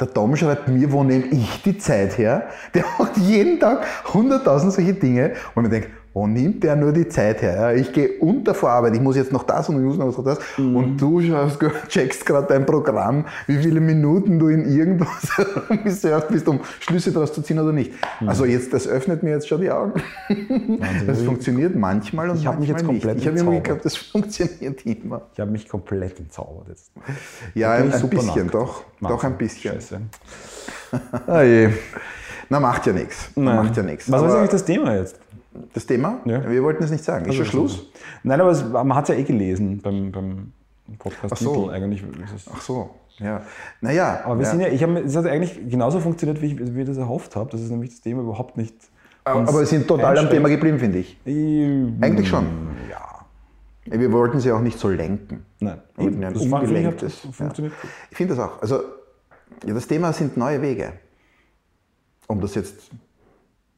[0.03, 2.49] Der Tom schreibt mir, wo nehme ich die Zeit her?
[2.75, 5.35] Der macht jeden Tag 100.000 solche Dinge.
[5.55, 7.75] Und man denkt, wo nimmt der nur die Zeit her?
[7.75, 10.39] Ich gehe unter vor Arbeit, ich muss jetzt noch das und ich muss noch das.
[10.59, 10.77] Mhm.
[10.77, 11.59] Und du schaust,
[11.89, 15.31] checkst gerade dein Programm, wie viele Minuten du in irgendwas
[15.85, 17.93] gesurft bist, um Schlüsse daraus zu ziehen oder nicht.
[18.21, 18.29] Mhm.
[18.29, 20.03] Also jetzt, das öffnet mir jetzt schon die Augen.
[20.29, 21.07] Wahnsinn.
[21.07, 23.25] Das funktioniert manchmal und ich habe mich jetzt komplett nicht.
[23.25, 25.23] Ich habe immer geglaubt, das funktioniert immer.
[25.33, 26.93] Ich habe mich komplett entzaubert jetzt.
[27.55, 28.85] Ja, ein, ein bisschen, doch.
[29.01, 29.73] Doch ein bisschen.
[29.73, 30.01] Scheiße.
[31.27, 31.71] ah je.
[32.49, 33.31] Na, macht ja nichts.
[33.35, 34.11] Macht ja nichts.
[34.11, 35.22] Was ist eigentlich das Thema jetzt?
[35.75, 36.21] Das Thema?
[36.25, 36.49] Ja.
[36.49, 37.27] Wir wollten es nicht sagen.
[37.27, 37.91] Ist also schon Schluss?
[38.23, 40.53] Nein, aber es, man hat es ja eh gelesen beim, beim
[40.99, 41.33] Podcast.
[41.33, 41.69] Ach so.
[41.69, 42.03] Eigentlich
[42.53, 42.91] Ach so.
[43.19, 43.43] Ja.
[43.81, 44.23] Naja.
[44.25, 44.51] Aber wir ja.
[44.51, 47.37] sind ja, ich habe, es hat eigentlich genauso funktioniert, wie ich, wie ich das erhofft
[47.37, 47.51] habe.
[47.51, 48.75] Das ist nämlich das Thema überhaupt nicht.
[49.25, 51.19] Aber wir sind total am Thema geblieben, finde ich.
[51.25, 52.03] ich.
[52.03, 52.47] Eigentlich schon.
[52.91, 53.27] Ja.
[53.85, 55.45] Wir wollten sie auch nicht so lenken.
[55.61, 57.27] Nein, Eben, das ungelenktes.
[57.33, 57.89] Funktioniert ja.
[58.11, 58.63] Ich finde das auch.
[58.63, 58.81] Also,
[59.67, 60.93] ja, das Thema sind neue Wege.
[62.27, 62.91] Um das jetzt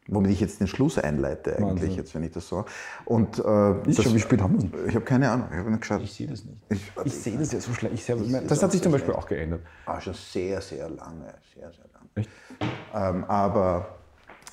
[0.09, 1.91] womit ich jetzt den Schluss einleite eigentlich, Wahnsinn.
[1.93, 2.65] jetzt, wenn ich das so.
[3.05, 4.89] Und, äh, ist das, schon, wie spät haben wir es?
[4.89, 6.03] Ich habe keine Ahnung, ich habe nicht geschaut.
[6.03, 6.59] Ich sehe das nicht.
[6.69, 7.95] Ich, ich sehe das ja so schlecht.
[7.95, 9.61] Ich ich das hat sich zum Beispiel auch geändert.
[9.87, 12.09] Ah, schon sehr, sehr lange, sehr, sehr lange.
[12.15, 12.31] Echt?
[12.95, 13.97] Ähm, aber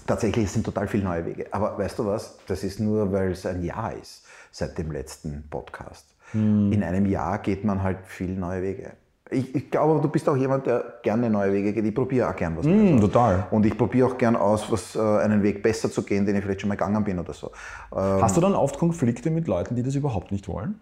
[0.07, 1.47] tatsächlich sind total viele neue Wege.
[1.51, 5.47] Aber weißt du was, das ist nur, weil es ein Jahr ist seit dem letzten
[5.49, 6.15] Podcast.
[6.31, 6.71] Hm.
[6.71, 8.93] In einem Jahr geht man halt viel neue Wege.
[9.31, 11.85] Ich, ich, glaube, du bist auch jemand, der gerne neue Wege geht.
[11.85, 13.47] Ich probiere auch gern was mm, Total.
[13.51, 16.43] Und ich probiere auch gern aus, was, äh, einen Weg besser zu gehen, den ich
[16.43, 17.51] vielleicht schon mal gegangen bin oder so.
[17.95, 20.79] Ähm, Hast du dann oft Konflikte mit Leuten, die das überhaupt nicht wollen?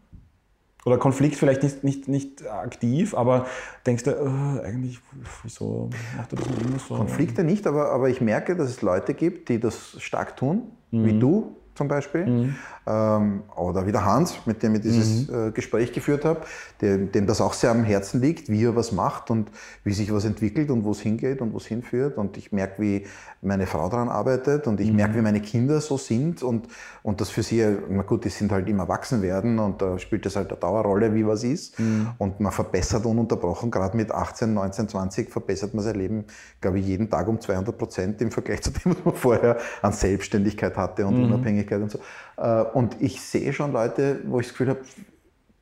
[0.85, 3.45] Oder Konflikt vielleicht nicht, nicht, nicht aktiv, aber
[3.85, 4.99] denkst du, äh, eigentlich,
[5.43, 6.95] wieso macht er das nicht immer so?
[6.95, 11.05] Konflikte nicht, aber, aber ich merke, dass es Leute gibt, die das stark tun, mhm.
[11.05, 12.25] wie du zum Beispiel.
[12.25, 12.55] Mhm
[12.89, 15.49] ähm, oder wie der Hans, mit dem ich dieses mhm.
[15.49, 16.41] äh, Gespräch geführt habe,
[16.81, 19.51] dem, dem, das auch sehr am Herzen liegt, wie er was macht und
[19.83, 22.17] wie sich was entwickelt und wo es hingeht und wo es hinführt.
[22.17, 23.05] Und ich merke, wie
[23.41, 24.97] meine Frau daran arbeitet und ich mhm.
[24.97, 26.67] merke, wie meine Kinder so sind und,
[27.03, 30.25] und das für sie, na gut, die sind halt immer erwachsen werden und da spielt
[30.25, 31.79] das halt eine Dauerrolle, wie was ist.
[31.79, 32.09] Mhm.
[32.17, 36.25] Und man verbessert ununterbrochen, gerade mit 18, 19, 20 verbessert man sein Leben,
[36.59, 39.93] glaube ich, jeden Tag um 200 Prozent im Vergleich zu dem, was man vorher an
[39.93, 41.25] Selbstständigkeit hatte und mhm.
[41.25, 41.99] Unabhängigkeit Unabhängigkeit und so.
[42.37, 44.79] Äh, und ich sehe schon Leute, wo ich das Gefühl habe,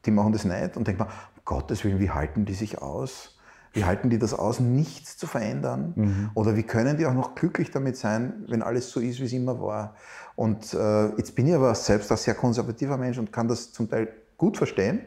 [0.06, 3.40] die machen das nicht und denke mir, um Gottes Willen, wie halten die sich aus?
[3.74, 5.94] Wie halten die das aus, nichts zu verändern?
[5.96, 6.30] Mhm.
[6.36, 9.34] Oder wie können die auch noch glücklich damit sein, wenn alles so ist, wie es
[9.34, 9.96] immer war?
[10.36, 13.90] Und äh, jetzt bin ich aber selbst ein sehr konservativer Mensch und kann das zum
[13.90, 15.02] Teil gut verstehen,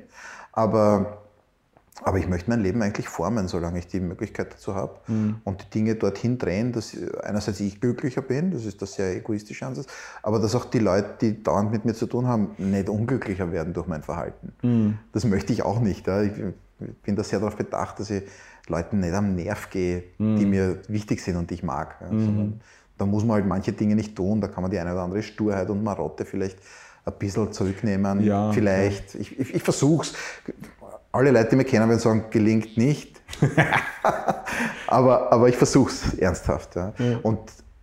[0.51, 1.20] aber
[2.03, 5.37] aber ich möchte mein Leben eigentlich formen, solange ich die Möglichkeit dazu habe mhm.
[5.45, 9.67] und die Dinge dorthin drehen, dass einerseits ich glücklicher bin, das ist das sehr egoistische
[9.67, 9.87] Ansatz,
[10.23, 13.73] aber dass auch die Leute, die dauernd mit mir zu tun haben, nicht unglücklicher werden
[13.73, 14.53] durch mein Verhalten.
[14.63, 14.99] Mhm.
[15.13, 16.07] Das möchte ich auch nicht.
[16.07, 16.23] Ja.
[16.23, 16.33] Ich
[17.03, 18.23] bin da sehr darauf bedacht, dass ich
[18.67, 20.37] Leuten nicht am Nerv gehe, mhm.
[20.39, 21.97] die mir wichtig sind und die ich mag.
[22.01, 22.11] Ja.
[22.11, 22.61] Mhm.
[22.97, 25.23] Da muss man halt manche Dinge nicht tun, da kann man die eine oder andere
[25.23, 26.59] Sturheit und Marotte vielleicht
[27.05, 28.23] ein bisschen zurücknehmen.
[28.23, 29.15] Ja, vielleicht.
[29.15, 29.21] Ja.
[29.21, 30.15] Ich, ich, ich versuche es
[31.13, 33.21] alle Leute, die mich kennen, werden sagen, gelingt nicht.
[34.87, 36.77] aber, aber ich versuche es ernsthaft.
[36.77, 36.93] Ja.
[36.99, 37.19] Ja.
[37.23, 37.41] Und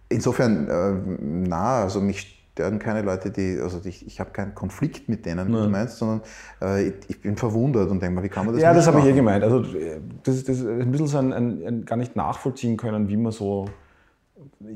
[0.10, 5.10] insofern, äh, na, also mich stören keine Leute, die, also ich, ich habe keinen Konflikt
[5.10, 6.22] mit denen, wie du meinst, sondern
[6.62, 9.00] äh, ich, ich, bin verwundert und denke mal, wie kann man das Ja, das habe
[9.00, 9.44] ich eh gemeint.
[9.44, 13.18] Also das, das ist ein bisschen so ein, ein, ein, gar nicht nachvollziehen können, wie
[13.18, 13.66] man so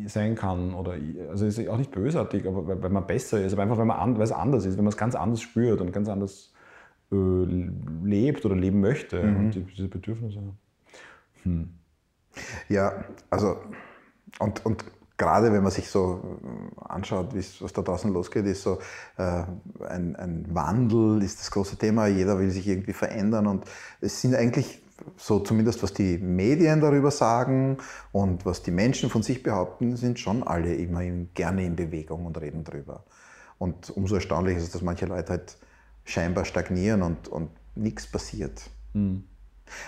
[0.05, 0.73] sein kann.
[0.75, 0.95] Oder,
[1.29, 4.15] also ist auch nicht bösartig, aber weil, weil man besser ist, aber einfach weil, man
[4.15, 6.50] weil es anders ist, wenn man es ganz anders spürt und ganz anders äh,
[7.15, 9.37] lebt oder leben möchte mhm.
[9.37, 10.39] und diese Bedürfnisse.
[11.43, 11.69] Hm.
[12.69, 13.57] Ja, also
[14.39, 14.85] und, und
[15.17, 18.79] gerade wenn man sich so äh, anschaut, was da draußen losgeht, ist so
[19.17, 19.43] äh,
[19.87, 22.07] ein, ein, Wandel ist das große Thema.
[22.07, 23.65] Jeder will sich irgendwie verändern und
[23.99, 24.81] es sind eigentlich
[25.17, 27.77] so zumindest was die Medien darüber sagen
[28.11, 32.25] und was die Menschen von sich behaupten, sind schon alle immer in, gerne in Bewegung
[32.25, 33.03] und reden darüber.
[33.57, 35.57] Und umso erstaunlicher ist es, dass manche Leute halt
[36.03, 38.61] scheinbar stagnieren und, und nichts passiert.
[38.93, 39.23] Mhm.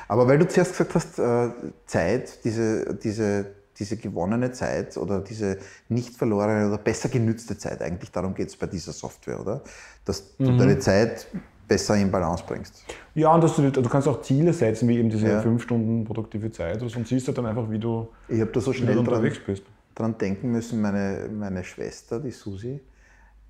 [0.07, 1.49] Aber weil du zuerst gesagt hast, äh,
[1.85, 3.47] Zeit, diese, diese,
[3.77, 5.57] diese gewonnene Zeit oder diese
[5.89, 9.61] nicht verlorene oder besser genützte Zeit, eigentlich darum geht es bei dieser Software, oder?
[10.05, 10.57] Dass du mhm.
[10.57, 11.27] deine Zeit
[11.67, 12.83] besser in Balance bringst.
[13.15, 15.41] Ja, und dass du, du kannst auch Ziele setzen, wie eben diese ja.
[15.41, 18.97] fünf Stunden produktive Zeit, und siehst du dann einfach, wie du, ich da so schnell
[18.97, 19.63] unterwegs dran, bist.
[19.95, 22.81] Dran denken müssen, meine, meine Schwester, die Susi,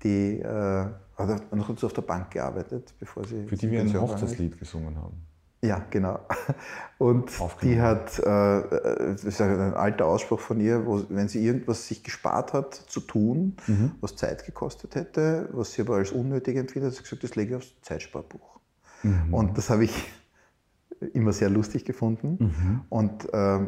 [0.04, 0.86] die äh,
[1.16, 3.46] hat noch kurz auf der Bank gearbeitet, bevor sie.
[3.46, 5.26] Für die wir ein Hochzeitslied gesungen haben.
[5.64, 6.20] Ja, genau.
[6.98, 7.30] Und
[7.62, 11.88] die hat, äh, äh, das ist ein alter Ausspruch von ihr, wo, wenn sie irgendwas
[11.88, 13.92] sich gespart hat zu tun, mhm.
[14.02, 17.52] was Zeit gekostet hätte, was sie aber als unnötig empfindet, hat sie gesagt, das lege
[17.52, 18.60] ich aufs Zeitsparbuch.
[19.02, 19.32] Mhm.
[19.32, 20.12] Und das habe ich
[21.14, 22.80] immer sehr lustig gefunden mhm.
[22.90, 23.60] und äh,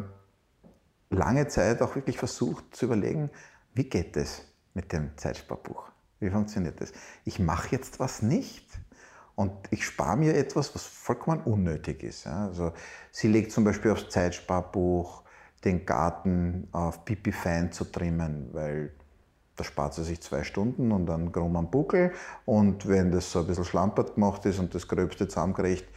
[1.09, 3.31] lange Zeit auch wirklich versucht zu überlegen,
[3.73, 4.43] wie geht es
[4.75, 5.89] mit dem Zeitsparbuch?
[6.19, 6.91] Wie funktioniert das?
[7.25, 8.65] Ich mache jetzt was nicht
[9.35, 12.25] und ich spare mir etwas, was vollkommen unnötig ist.
[12.25, 12.73] Also
[13.11, 15.23] sie legt zum Beispiel aufs Zeitsparbuch,
[15.63, 18.91] den Garten auf Pipi fein zu trimmen, weil
[19.55, 22.13] da spart sie sich zwei Stunden und dann krumm am Buckel.
[22.45, 25.87] Und wenn das so ein bisschen schlampert gemacht ist und das Gröbste zusammengerecht,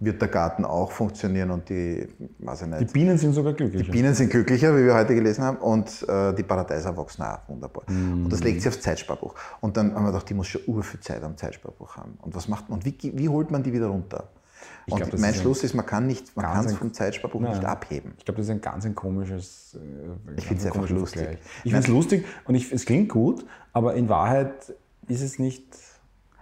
[0.00, 2.80] wird der Garten auch funktionieren und die, weiß ich nicht.
[2.80, 3.84] Die Bienen sind sogar glücklicher.
[3.84, 7.40] Die Bienen sind glücklicher, wie wir heute gelesen haben, und äh, die Paradeiser wachsen auch
[7.48, 7.84] wunderbar.
[7.88, 8.24] Mm.
[8.24, 9.34] Und das legt sie aufs Zeitsparbuch.
[9.60, 12.18] Und dann haben wir gedacht, die muss schon ur viel Zeit am Zeitsparbuch haben.
[12.22, 12.78] Und was macht man?
[12.78, 14.28] Und wie, wie holt man die wieder runter?
[14.86, 17.40] Ich und glaub, mein ist Schluss ist, man kann nicht, man kann es vom Zeitsparbuch
[17.40, 18.14] nein, nicht abheben.
[18.18, 19.76] Ich glaube, das ist ein ganz ein komisches.
[19.76, 21.22] Äh, ich finde es einfach lustig.
[21.22, 21.40] Vergleich.
[21.64, 24.74] Ich finde es lustig und ich, es klingt gut, aber in Wahrheit
[25.08, 25.64] ist es nicht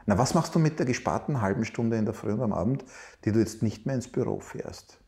[0.07, 2.85] na, was machst du mit der gesparten halben Stunde in der Früh und am Abend,
[3.25, 4.99] die du jetzt nicht mehr ins Büro fährst?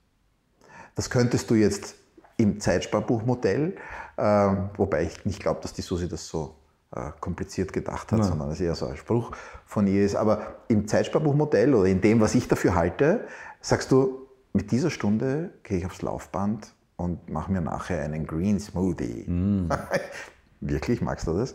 [0.94, 1.94] Das könntest du jetzt
[2.36, 3.76] im Zeitsparbuchmodell,
[4.16, 4.22] äh,
[4.76, 6.56] wobei ich nicht glaube, dass die Susi das so
[6.94, 8.28] äh, kompliziert gedacht hat, Nein.
[8.28, 9.32] sondern es eher so ein Spruch
[9.66, 10.16] von ihr ist.
[10.16, 13.26] Aber im Zeitsparbuchmodell oder in dem, was ich dafür halte,
[13.60, 18.58] sagst du, mit dieser Stunde gehe ich aufs Laufband und mache mir nachher einen Green
[18.58, 19.28] Smoothie.
[19.28, 19.68] Mm.
[20.60, 21.54] Wirklich, magst du das?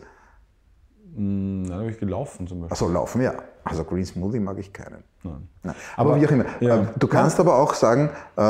[1.14, 2.72] Hm, dann habe ich gelaufen zum Beispiel.
[2.72, 3.34] Achso, laufen, ja.
[3.64, 5.04] Also Green Smoothie mag ich keinen.
[5.24, 5.48] Nein.
[5.62, 5.74] Nein.
[5.96, 6.44] Aber, aber, wie auch immer.
[6.60, 6.76] Ja.
[6.76, 7.44] Ähm, du kannst ja.
[7.44, 8.40] aber auch sagen, äh,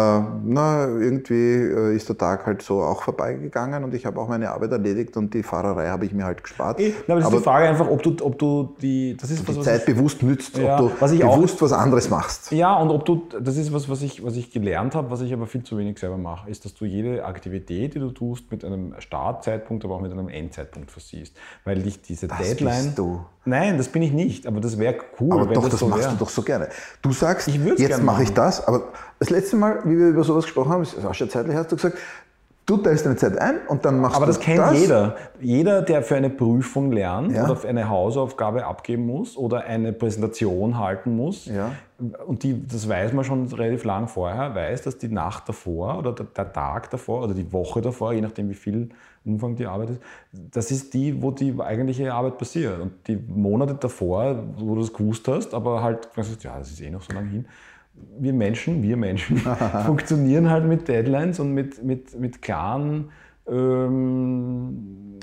[0.44, 4.50] na, irgendwie äh, ist der Tag halt so auch vorbeigegangen und ich habe auch meine
[4.50, 6.80] Arbeit erledigt und die Fahrerei habe ich mir halt gespart.
[6.80, 9.30] Ich, na, aber das aber ist die Frage einfach, ob du, ob du die, das
[9.30, 11.72] ist was, die was Zeit ich, bewusst nützt, ja, ob du was bewusst auch, was
[11.72, 12.50] anderes machst.
[12.50, 15.32] Ja, und ob du, das ist was, was ich, was ich gelernt habe, was ich
[15.32, 18.64] aber viel zu wenig selber mache, ist, dass du jede Aktivität, die du tust, mit
[18.64, 21.36] einem Startzeitpunkt, aber auch mit einem Endzeitpunkt versiehst.
[21.64, 22.86] Weil dich diese das Deadline.
[22.86, 23.24] Bist du.
[23.46, 25.32] Nein, das bin ich nicht, aber das wäre cool.
[25.32, 26.12] Aber doch, das, das so machst wär.
[26.12, 26.68] du doch so gerne.
[27.02, 28.84] Du sagst, jetzt mache ich das, aber
[29.18, 31.76] das letzte Mal, wie wir über sowas gesprochen haben, ist auch schon zeitlich, hast du
[31.76, 31.98] gesagt,
[32.66, 34.38] du teilst deine Zeit ein und dann machst aber du das.
[34.38, 35.16] Aber das kennt jeder.
[35.40, 37.44] Jeder, der für eine Prüfung lernt ja.
[37.44, 41.72] oder für eine Hausaufgabe abgeben muss oder eine Präsentation halten muss, ja.
[42.26, 46.12] und die, das weiß man schon relativ lang vorher, weiß, dass die Nacht davor oder
[46.12, 48.88] der, der Tag davor oder die Woche davor, je nachdem wie viel
[49.24, 50.00] Umfang die Arbeit ist,
[50.32, 52.80] das ist die, wo die eigentliche Arbeit passiert.
[52.80, 56.08] Und die Monate davor, wo du das gewusst hast, aber halt,
[56.40, 57.46] ja, das ist eh noch so lange hin,
[58.18, 59.36] wir Menschen, wir Menschen,
[59.86, 63.10] funktionieren halt mit Deadlines und mit, mit, mit klaren
[63.46, 65.18] ähm,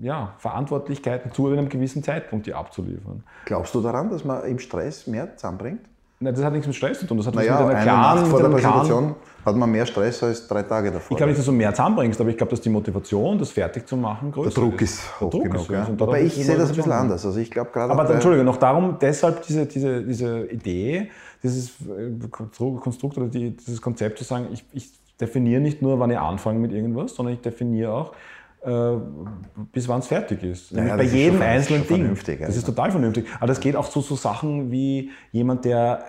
[0.00, 3.22] ja, Verantwortlichkeiten zu einem gewissen Zeitpunkt die abzuliefern.
[3.44, 5.80] Glaubst du daran, dass man im Stress mehr zusammenbringt?
[6.20, 7.16] Nein, das hat nichts mit Stress zu tun.
[7.16, 9.14] Das hat naja, mit einer klaren, vor der Präsentation
[9.44, 11.10] hat man mehr Stress als drei Tage davor.
[11.10, 13.86] Ich glaube nicht, dass du mehr zusammenbringst, aber ich glaube, dass die Motivation, das fertig
[13.86, 14.56] zu machen, größer ist.
[14.56, 15.88] Der Druck ist, der Druck genug, ist ja.
[15.98, 17.26] Aber ich sehe das ein bisschen anders.
[17.26, 21.10] Also ich glaube gerade aber dann, Entschuldigung, noch darum, deshalb diese, diese, diese Idee,
[21.42, 26.10] dieses äh, Konstrukt oder die, dieses Konzept zu sagen, ich, ich definiere nicht nur, wann
[26.10, 28.12] ich anfange mit irgendwas, sondern ich definiere auch,
[28.64, 28.96] äh,
[29.72, 30.72] bis wann es fertig ist.
[30.72, 32.16] Naja, bei jedem ist einzelnen Ding.
[32.40, 33.26] Das ist total vernünftig.
[33.38, 36.04] Aber das geht auch zu so Sachen wie jemand, der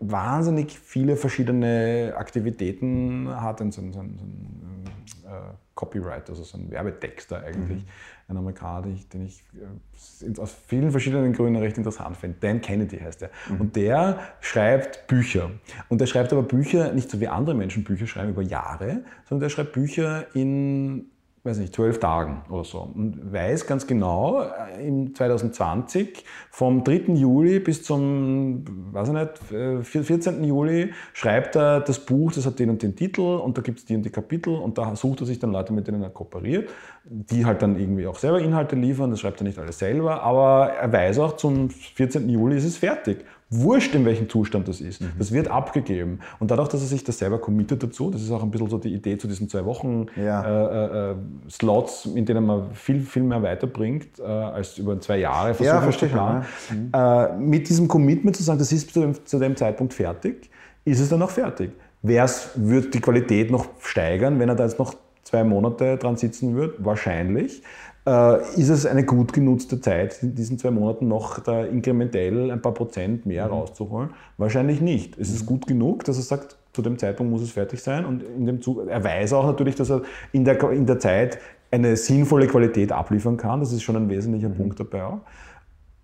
[0.00, 4.84] wahnsinnig viele verschiedene Aktivitäten hat, ein, so ein, so ein
[5.24, 7.88] äh, Copyright, also so ein Werbetexter eigentlich, mhm.
[8.28, 12.38] ein Amerikaner, den ich, den ich äh, aus vielen verschiedenen Gründen recht interessant finde.
[12.40, 13.30] Dan Kennedy heißt er.
[13.48, 13.60] Mhm.
[13.60, 15.50] Und der schreibt Bücher.
[15.88, 19.40] Und der schreibt aber Bücher nicht so wie andere Menschen Bücher schreiben über Jahre, sondern
[19.40, 21.10] der schreibt Bücher in
[21.42, 27.14] weiß nicht, zwölf Tagen oder so und weiß ganz genau, äh, im 2020 vom 3.
[27.14, 30.44] Juli bis zum, weiß ich nicht, 14.
[30.44, 33.78] Äh, Juli schreibt er das Buch, das hat den und den Titel und da gibt
[33.78, 36.10] es die und die Kapitel und da sucht er sich dann Leute, mit denen er
[36.10, 36.68] kooperiert,
[37.04, 40.72] die halt dann irgendwie auch selber Inhalte liefern, das schreibt er nicht alles selber, aber
[40.74, 42.28] er weiß auch, zum 14.
[42.28, 45.00] Juli ist es fertig Wurscht, in welchem Zustand das ist.
[45.00, 45.10] Mhm.
[45.18, 46.20] Das wird abgegeben.
[46.38, 48.78] Und dadurch, dass er sich das selber committet dazu, das ist auch ein bisschen so
[48.78, 50.44] die Idee zu diesen zwei Wochen ja.
[50.44, 51.14] äh, äh,
[51.50, 55.82] Slots, in denen man viel, viel mehr weiterbringt, äh, als über zwei Jahre versuchen ja,
[55.82, 56.44] verstehe zu planen.
[56.92, 57.28] Ja.
[57.28, 57.38] Mhm.
[57.40, 60.48] Äh, mit diesem Commitment zu sagen, das ist zu dem, zu dem Zeitpunkt fertig,
[60.84, 61.72] ist es dann auch fertig.
[62.02, 64.94] Wer's, wird die Qualität noch steigern, wenn er da jetzt noch
[65.24, 66.84] zwei Monate dran sitzen wird?
[66.84, 67.62] Wahrscheinlich.
[68.06, 72.62] Äh, ist es eine gut genutzte Zeit, in diesen zwei Monaten noch da inkrementell ein
[72.62, 73.52] paar Prozent mehr mhm.
[73.52, 74.10] rauszuholen?
[74.38, 75.18] Wahrscheinlich nicht.
[75.18, 78.22] Es ist gut genug, dass er sagt, zu dem Zeitpunkt muss es fertig sein und
[78.22, 81.38] in dem Zug, er weiß auch natürlich, dass er in der, in der Zeit
[81.70, 83.60] eine sinnvolle Qualität abliefern kann.
[83.60, 84.56] Das ist schon ein wesentlicher mhm.
[84.56, 85.20] Punkt dabei auch.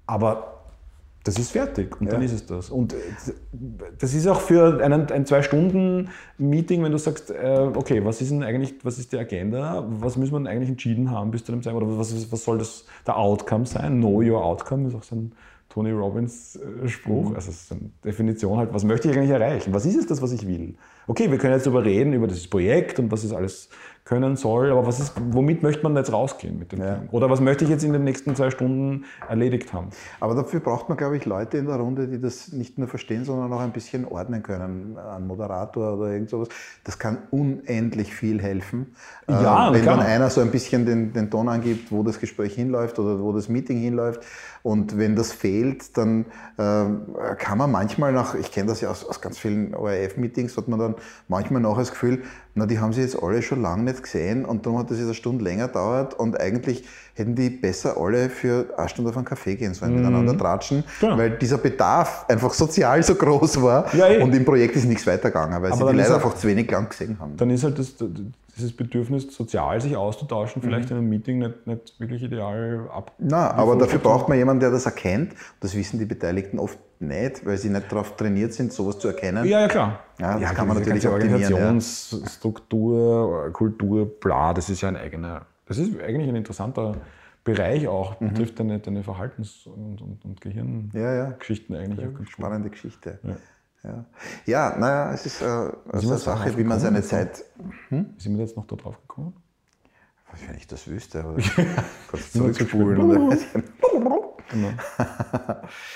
[0.07, 0.56] Aber
[1.27, 2.13] das ist fertig und ja.
[2.13, 2.71] dann ist es das.
[2.71, 2.95] Und
[3.99, 8.45] das ist auch für einen, ein Zwei-Stunden-Meeting, wenn du sagst, äh, okay, was ist denn
[8.45, 11.63] eigentlich, was ist die Agenda, was müssen wir denn eigentlich entschieden haben bis zu dem
[11.63, 13.99] Zeitpunkt, oder was, was soll das, der Outcome sein?
[13.99, 15.33] Know your outcome ist auch so ein
[15.69, 17.35] Tony Robbins äh, Spruch, mhm.
[17.35, 19.75] also es ist eine Definition halt, was möchte ich eigentlich erreichen?
[19.75, 20.77] Was ist es das, was ich will?
[21.07, 23.69] Okay, wir können jetzt darüber reden, über das Projekt und was es alles
[24.07, 26.95] können soll, aber was ist, womit möchte man jetzt rausgehen mit dem ja.
[26.95, 27.09] Ding?
[27.11, 29.89] Oder was möchte ich jetzt in den nächsten zwei Stunden erledigt haben?
[30.21, 33.25] Aber dafür braucht man, glaube ich, Leute in der Runde, die das nicht nur verstehen,
[33.25, 34.97] sondern auch ein bisschen ordnen können.
[34.97, 36.49] Ein Moderator oder irgend sowas.
[36.85, 38.95] Das kann unendlich viel helfen.
[39.29, 39.97] Ja, äh, wenn klar.
[39.97, 43.33] dann einer so ein bisschen den, den Ton angibt, wo das Gespräch hinläuft oder wo
[43.33, 44.21] das Meeting hinläuft.
[44.63, 46.27] Und wenn das fehlt, dann
[46.59, 46.85] äh,
[47.39, 50.79] kann man manchmal nach, ich kenne das ja aus, aus ganz vielen ORF-Meetings, hat man
[50.79, 50.95] dann
[51.29, 52.23] manchmal noch das Gefühl,
[52.55, 55.07] na, die haben sie jetzt alle schon lange nicht gesehen und darum hat das jetzt
[55.07, 56.85] eine Stunde länger dauert und eigentlich
[57.15, 59.99] hätten die besser alle für eine Stunde auf einen Kaffee gehen sollen, mhm.
[59.99, 61.17] miteinander tratschen, ja.
[61.17, 64.23] weil dieser Bedarf einfach sozial so groß war ja, eh.
[64.23, 66.89] und im Projekt ist nichts weitergegangen, weil Aber sie die leider einfach zu wenig lang
[66.89, 67.37] gesehen haben.
[67.37, 67.95] Dann ist halt das,
[68.57, 70.97] dieses Bedürfnis, sozial sich auszutauschen, vielleicht mhm.
[70.97, 73.13] in einem Meeting nicht, nicht wirklich ideal ab.
[73.19, 75.35] Na, aber dafür braucht man jemanden, der das erkennt.
[75.61, 79.45] Das wissen die Beteiligten oft nicht, weil sie nicht darauf trainiert sind, sowas zu erkennen.
[79.45, 80.01] Ja, ja, klar.
[80.19, 81.07] Ja, das ja, kann man natürlich.
[81.07, 83.51] Organisationsstruktur, ja.
[83.51, 86.97] Kultur, bla, das ist ja ein eigener, das ist eigentlich ein interessanter
[87.45, 88.31] Bereich auch, mhm.
[88.31, 91.87] betrifft deine, deine Verhaltens- und, und, und Gehirngeschichten ja, ja.
[91.87, 92.07] eigentlich.
[92.07, 93.19] Ja, spannende Geschichte.
[93.23, 93.37] Ja.
[93.87, 94.05] Ja,
[94.47, 97.45] ja naja, es ist äh, also eine Sache, wie man seine Zeit.
[97.89, 98.15] Hm?
[98.19, 99.35] Sind wir jetzt noch da drauf gekommen?
[100.47, 101.43] Wenn ich das wüsste, oder
[102.11, 103.01] kurz zurückspulen.
[103.01, 103.37] oder
[104.51, 104.71] genau.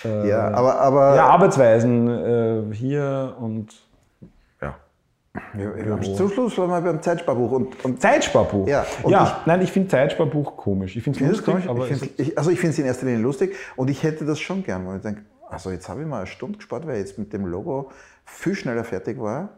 [0.24, 1.16] ja, aber, aber.
[1.16, 3.68] Ja, Arbeitsweisen äh, hier und.
[4.62, 4.76] Ja.
[5.52, 7.50] Wir, wir zum Schluss waren wir beim Zeitsparbuch.
[7.50, 8.66] Und, und Zeitsparbuch?
[8.66, 10.96] Ja, ja ich, nein, ich finde Zeitsparbuch komisch.
[10.96, 11.90] Ich finde es lustig, komisch, aber.
[11.90, 14.62] Ich ich, also, ich finde es in erster Linie lustig und ich hätte das schon
[14.64, 17.18] gern, weil ich denke, also jetzt habe ich mal eine Stunde gespart, weil ich jetzt
[17.18, 17.90] mit dem Logo
[18.24, 19.50] viel schneller fertig war.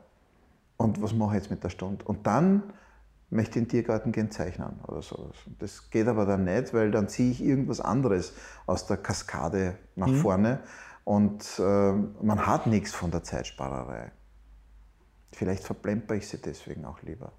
[0.76, 2.04] Und was mache ich jetzt mit der Stunde?
[2.04, 2.62] Und dann
[3.30, 5.36] möchte ich in den Tiergarten gehen zeichnen oder sowas.
[5.58, 8.34] Das geht aber dann nicht, weil dann ziehe ich irgendwas anderes
[8.66, 10.16] aus der Kaskade nach mhm.
[10.16, 10.60] vorne
[11.04, 14.12] und äh, man hat nichts von der Zeitsparerei.
[15.32, 17.32] Vielleicht verplemper ich sie deswegen auch lieber.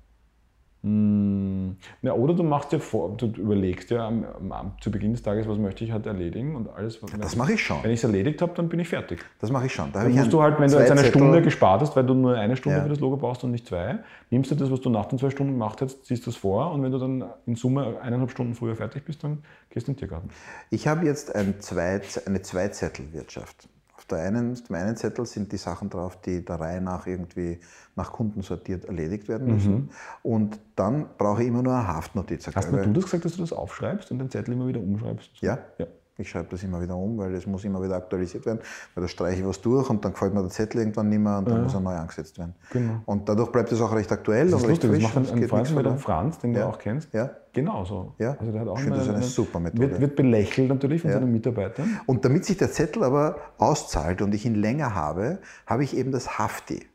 [0.83, 5.23] Hm, ja, oder du machst dir vor, du überlegst dir am, am, zu Beginn des
[5.23, 7.01] Tages, was möchte ich halt erledigen und alles.
[7.01, 7.81] Was, das mache ich schon.
[7.83, 9.23] Wenn ich es erledigt habe, dann bin ich fertig.
[9.39, 9.93] Das mache ich schon.
[9.93, 12.13] Da dann musst du halt, wenn du jetzt eine Zettel Stunde gespart hast, weil du
[12.13, 12.83] nur eine Stunde ja.
[12.83, 13.99] für das Logo brauchst und nicht zwei,
[14.29, 16.83] nimmst du das, was du nach den zwei Stunden gemacht hast, ziehst das vor und
[16.83, 19.99] wenn du dann in Summe eineinhalb Stunden früher fertig bist, dann gehst du in den
[19.99, 20.31] Tiergarten.
[20.69, 23.69] Ich habe jetzt ein zwei, eine Zweizettelwirtschaft.
[24.03, 27.61] Auf der einen, dem einen Zettel sind die Sachen drauf, die der Reihe nach irgendwie
[27.95, 29.73] nach Kunden sortiert erledigt werden müssen.
[29.73, 29.89] Mhm.
[30.23, 32.45] Und dann brauche ich immer nur eine Haftnotiz.
[32.53, 35.29] Hast du das gesagt, dass du das aufschreibst und den Zettel immer wieder umschreibst?
[35.39, 35.57] Ja.
[35.77, 35.87] ja.
[36.17, 38.59] Ich schreibe das immer wieder um, weil es muss immer wieder aktualisiert werden,
[38.93, 41.39] weil da streiche ich was durch und dann gefällt mir der Zettel irgendwann nicht mehr
[41.39, 41.63] und dann ja.
[41.63, 42.53] muss er neu angesetzt werden.
[42.71, 43.01] Genau.
[43.05, 44.91] Und dadurch bleibt es auch recht aktuell das recht lustig.
[44.91, 45.03] frisch.
[45.03, 46.61] Das macht ein, ein Freund mit dem Franz, den ja.
[46.61, 47.11] du auch kennst.
[47.13, 47.31] Ja.
[47.51, 48.13] Genauso.
[48.19, 48.35] Ja.
[48.39, 49.89] Also der hat auch ich finde das eine super Methode.
[49.89, 51.17] Wird, wird belächelt natürlich von ja.
[51.17, 51.99] seinen Mitarbeitern.
[52.05, 56.11] Und damit sich der Zettel aber auszahlt und ich ihn länger habe, habe ich eben
[56.11, 56.85] das Hafti.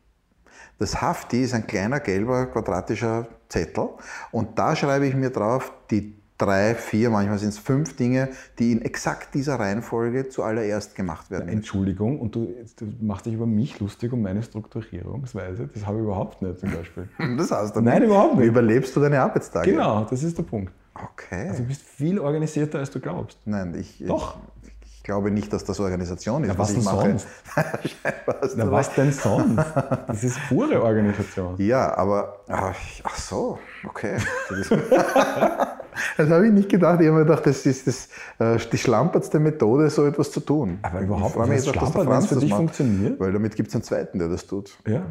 [0.79, 3.89] Das Hafti ist ein kleiner gelber quadratischer Zettel
[4.31, 8.73] und da schreibe ich mir drauf die drei, vier, manchmal sind es fünf Dinge, die
[8.73, 11.49] in exakt dieser Reihenfolge zuallererst gemacht werden.
[11.49, 15.69] Entschuldigung, und du, du, machst dich über mich lustig um meine Strukturierungsweise.
[15.75, 17.09] Das habe ich überhaupt nicht zum Beispiel.
[17.37, 18.45] Das heißt du Nein, überhaupt nicht.
[18.45, 19.71] Wie überlebst du deine Arbeitstage?
[19.71, 20.73] Genau, das ist der Punkt.
[20.95, 21.49] Okay.
[21.49, 23.39] Also du bist viel organisierter, als du glaubst.
[23.45, 24.03] Nein, ich.
[24.07, 24.39] Doch.
[24.63, 26.51] Ich, ich glaube nicht, dass das Organisation ist.
[26.51, 27.09] Ja, was, was ich mache.
[27.09, 27.27] sonst?
[28.57, 29.65] Na, was denn sonst?
[30.07, 31.55] Das ist pure Organisation.
[31.59, 32.41] Ja, aber.
[32.49, 34.17] Ach so, okay.
[36.17, 37.01] Das habe ich nicht gedacht.
[37.01, 38.09] Ich habe mir gedacht, das ist das,
[38.39, 40.79] äh, die schlampertste Methode, so etwas zu tun.
[40.83, 41.49] Aber überhaupt nicht.
[41.49, 43.21] Wenn es für dich funktioniert?
[43.21, 44.79] Weil damit gibt es einen zweiten, der das tut.
[44.87, 45.07] Ja.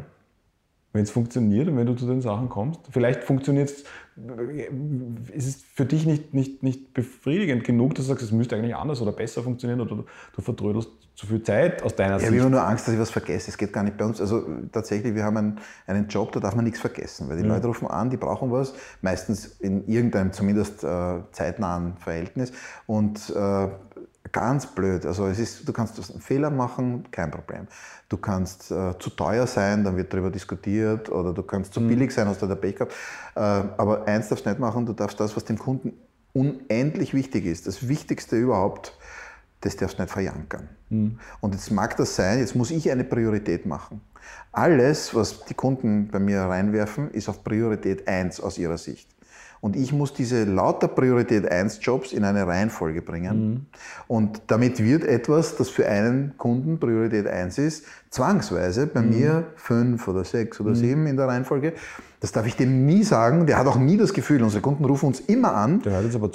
[0.92, 3.84] Wenn es funktioniert und wenn du zu den Sachen kommst, vielleicht funktioniert es,
[5.34, 8.74] ist es für dich nicht, nicht, nicht befriedigend genug, dass du sagst, es müsste eigentlich
[8.74, 10.04] anders oder besser funktionieren oder du,
[10.34, 12.30] du vertrödelst zu viel Zeit aus deiner ja, Sicht.
[12.32, 13.50] Ich habe immer nur Angst, dass ich was vergesse.
[13.50, 14.20] Es geht gar nicht bei uns.
[14.20, 17.54] Also tatsächlich, wir haben einen, einen Job, da darf man nichts vergessen, weil die ja.
[17.54, 18.72] Leute rufen an, die brauchen was,
[19.02, 22.52] meistens in irgendeinem zumindest äh, zeitnahen Verhältnis
[22.86, 23.68] und äh,
[24.30, 25.06] ganz blöd.
[25.06, 27.66] Also es ist, du kannst einen Fehler machen, kein Problem.
[28.08, 31.88] Du kannst äh, zu teuer sein, dann wird darüber diskutiert, oder du kannst zu mhm.
[31.88, 32.92] billig sein, hast du da Pech gehabt.
[33.34, 35.94] Äh, aber eins darfst du nicht machen, du darfst das, was dem Kunden
[36.32, 38.96] unendlich wichtig ist, das Wichtigste überhaupt,
[39.60, 40.68] das darfst du nicht verjankern.
[40.90, 41.18] Mhm.
[41.40, 44.00] Und jetzt mag das sein, jetzt muss ich eine Priorität machen.
[44.52, 49.08] Alles, was die Kunden bei mir reinwerfen, ist auf Priorität 1 aus ihrer Sicht.
[49.60, 53.50] Und ich muss diese lauter Priorität 1 Jobs in eine Reihenfolge bringen.
[53.50, 53.66] Mhm.
[54.06, 59.10] Und damit wird etwas, das für einen Kunden Priorität 1 ist, zwangsweise bei mhm.
[59.10, 61.06] mir 5 oder 6 oder 7 mhm.
[61.08, 61.72] in der Reihenfolge
[62.20, 63.46] das darf ich dem nie sagen.
[63.46, 65.80] Der hat auch nie das Gefühl, unsere Kunden rufen uns immer an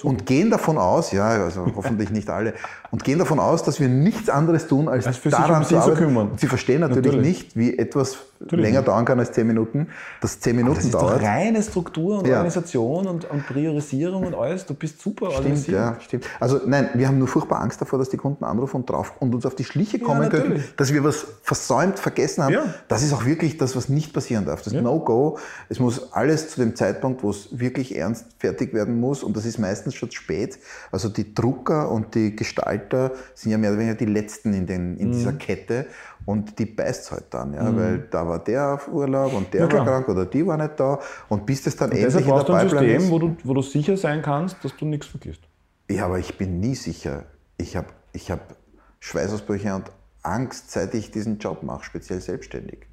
[0.03, 2.53] und gehen davon aus, ja, also hoffentlich nicht alle,
[2.91, 5.97] und gehen davon aus, dass wir nichts anderes tun, als, daran zu arbeiten.
[5.97, 6.31] kümmern.
[6.37, 9.87] Sie verstehen natürlich, natürlich, nicht, wie etwas natürlich länger dauern kann als zehn Minuten,
[10.21, 11.21] das zehn Minuten das ist dauert.
[11.21, 12.35] Doch reine Struktur und ja.
[12.35, 14.65] Organisation und, und, Priorisierung und alles.
[14.65, 15.77] Du bist super stimmt, organisiert.
[15.77, 16.25] Ja, stimmt.
[16.39, 19.33] Also nein, wir haben nur furchtbar Angst davor, dass die Kunden anrufen und drauf und
[19.33, 22.53] uns auf die Schliche kommen ja, können, dass wir was versäumt, vergessen haben.
[22.53, 22.65] Ja.
[22.87, 24.61] Das ist auch wirklich das, was nicht passieren darf.
[24.61, 25.37] Das No-Go
[25.69, 29.45] es muss alles zu dem Zeitpunkt, wo es wirklich ernst fertig werden muss, und das
[29.45, 30.59] ist meistens schon spät.
[30.91, 34.97] Also die Drucker und die Gestalter sind ja mehr oder weniger die Letzten in, den,
[34.97, 35.13] in mhm.
[35.13, 35.87] dieser Kette.
[36.25, 37.77] Und die beißt halt dann, ja, mhm.
[37.77, 40.79] weil da war der auf Urlaub und der ja, war krank oder die war nicht
[40.79, 40.99] da.
[41.27, 43.53] Und bis das dann und endlich in der Pipeline ein System, ist, wo du, wo
[43.53, 45.41] du sicher sein kannst, dass du nichts vergisst.
[45.89, 47.25] Ja, aber ich bin nie sicher.
[47.57, 48.55] Ich habe ich hab
[48.99, 49.91] Schweißausbrüche und
[50.21, 52.87] Angst, seit ich diesen Job mache, speziell selbstständig.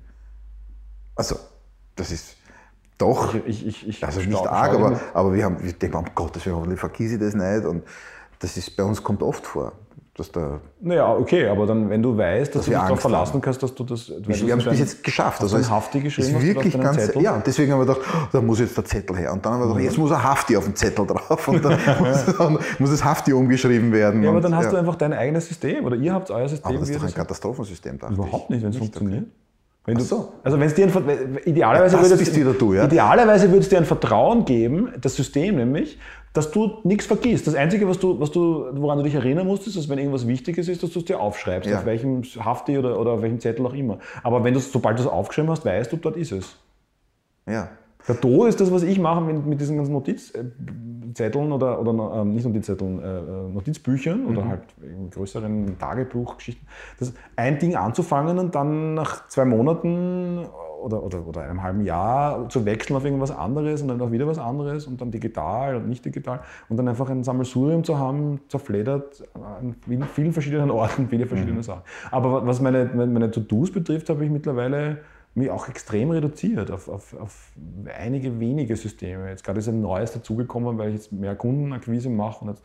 [1.15, 1.37] Also,
[1.95, 2.37] das ist,
[2.99, 6.45] doch, ich, ich, ich, also nicht arg, aber, aber wir, haben, wir denken, um Gottes
[6.45, 7.65] Willen, hoffentlich vergesse ich das nicht.
[7.65, 7.85] Und
[8.41, 9.73] das ist, bei uns kommt oft vor.
[10.21, 13.33] Dass da naja, okay, aber dann, wenn du weißt, dass, dass du dich darauf verlassen
[13.33, 13.41] haben.
[13.41, 14.11] kannst, dass du das.
[14.11, 15.41] Wir, wir haben es bis jetzt geschafft.
[15.41, 17.23] Also es Hafti geschrieben, ist wirklich ganz, Zettel?
[17.23, 19.33] Ja, und deswegen haben wir gedacht, oh, da muss jetzt der Zettel her.
[19.33, 21.49] Und dann haben wir gedacht, jetzt muss ein Hafti auf dem Zettel drauf.
[21.49, 24.23] Und dann muss, dann muss das Hafti umgeschrieben werden.
[24.23, 24.73] Ja, aber und, dann hast ja.
[24.73, 26.69] du einfach dein eigenes System oder ihr habt euer System.
[26.69, 29.23] Aber das ist doch ein Katastrophensystem, dachte Überhaupt nicht, wenn es funktioniert.
[29.23, 29.31] Okay.
[29.87, 30.35] Wenn du, so.
[30.45, 32.85] Also wenn es dir ein, idealerweise ja, würdest, du, ja?
[32.85, 35.99] idealerweise dir ein Vertrauen geben, das System nämlich,
[36.33, 37.47] dass du nichts vergisst.
[37.47, 40.29] Das Einzige, was du, was du, woran du dich erinnern musst, ist, dass wenn irgendwas
[40.29, 41.79] Wichtiges ist, dass du es dir aufschreibst, ja.
[41.79, 43.99] auf welchem Hafti oder, oder auf welchem Zettel auch immer.
[44.23, 46.57] Aber wenn du sobald du es aufgeschrieben hast, weißt du, dort ist es.
[47.49, 47.69] Ja.
[48.09, 52.35] Der Do ist das, was ich mache mit, mit diesen ganzen Notizzetteln oder, oder ähm,
[52.35, 54.29] nicht Notizzetteln, äh, äh, Notizbüchern mhm.
[54.31, 54.63] oder halt
[55.11, 56.67] größeren Tagebuchgeschichten.
[56.99, 60.47] Das ein Ding anzufangen und dann nach zwei Monaten
[60.81, 64.27] oder, oder, oder einem halben Jahr zu wechseln auf irgendwas anderes und dann auch wieder
[64.27, 68.41] was anderes und dann digital und nicht digital und dann einfach ein Sammelsurium zu haben,
[68.49, 69.77] zerfledert an
[70.15, 71.63] vielen verschiedenen Orten, viele verschiedene mhm.
[71.63, 71.83] Sachen.
[72.11, 74.99] Aber was meine, meine To-Dos betrifft, habe ich mittlerweile
[75.35, 77.53] mich auch extrem reduziert auf, auf, auf
[77.97, 79.29] einige wenige Systeme.
[79.29, 82.45] Jetzt gerade ist ein neues dazugekommen, weil ich jetzt mehr Kundenakquise mache.
[82.45, 82.59] Und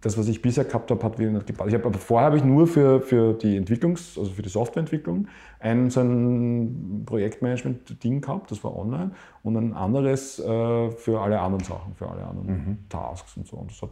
[0.00, 1.68] das, was ich bisher gehabt habe, hat wieder nicht gepasst.
[1.68, 5.28] Ich hab, aber vorher habe ich nur für, für die Entwicklungs-, also für die Softwareentwicklung
[5.60, 9.12] ein so ein Projektmanagement-Ding gehabt, das war online,
[9.42, 12.78] und ein anderes äh, für alle anderen Sachen, für alle anderen mhm.
[12.88, 13.56] Tasks und so.
[13.56, 13.90] Und das hat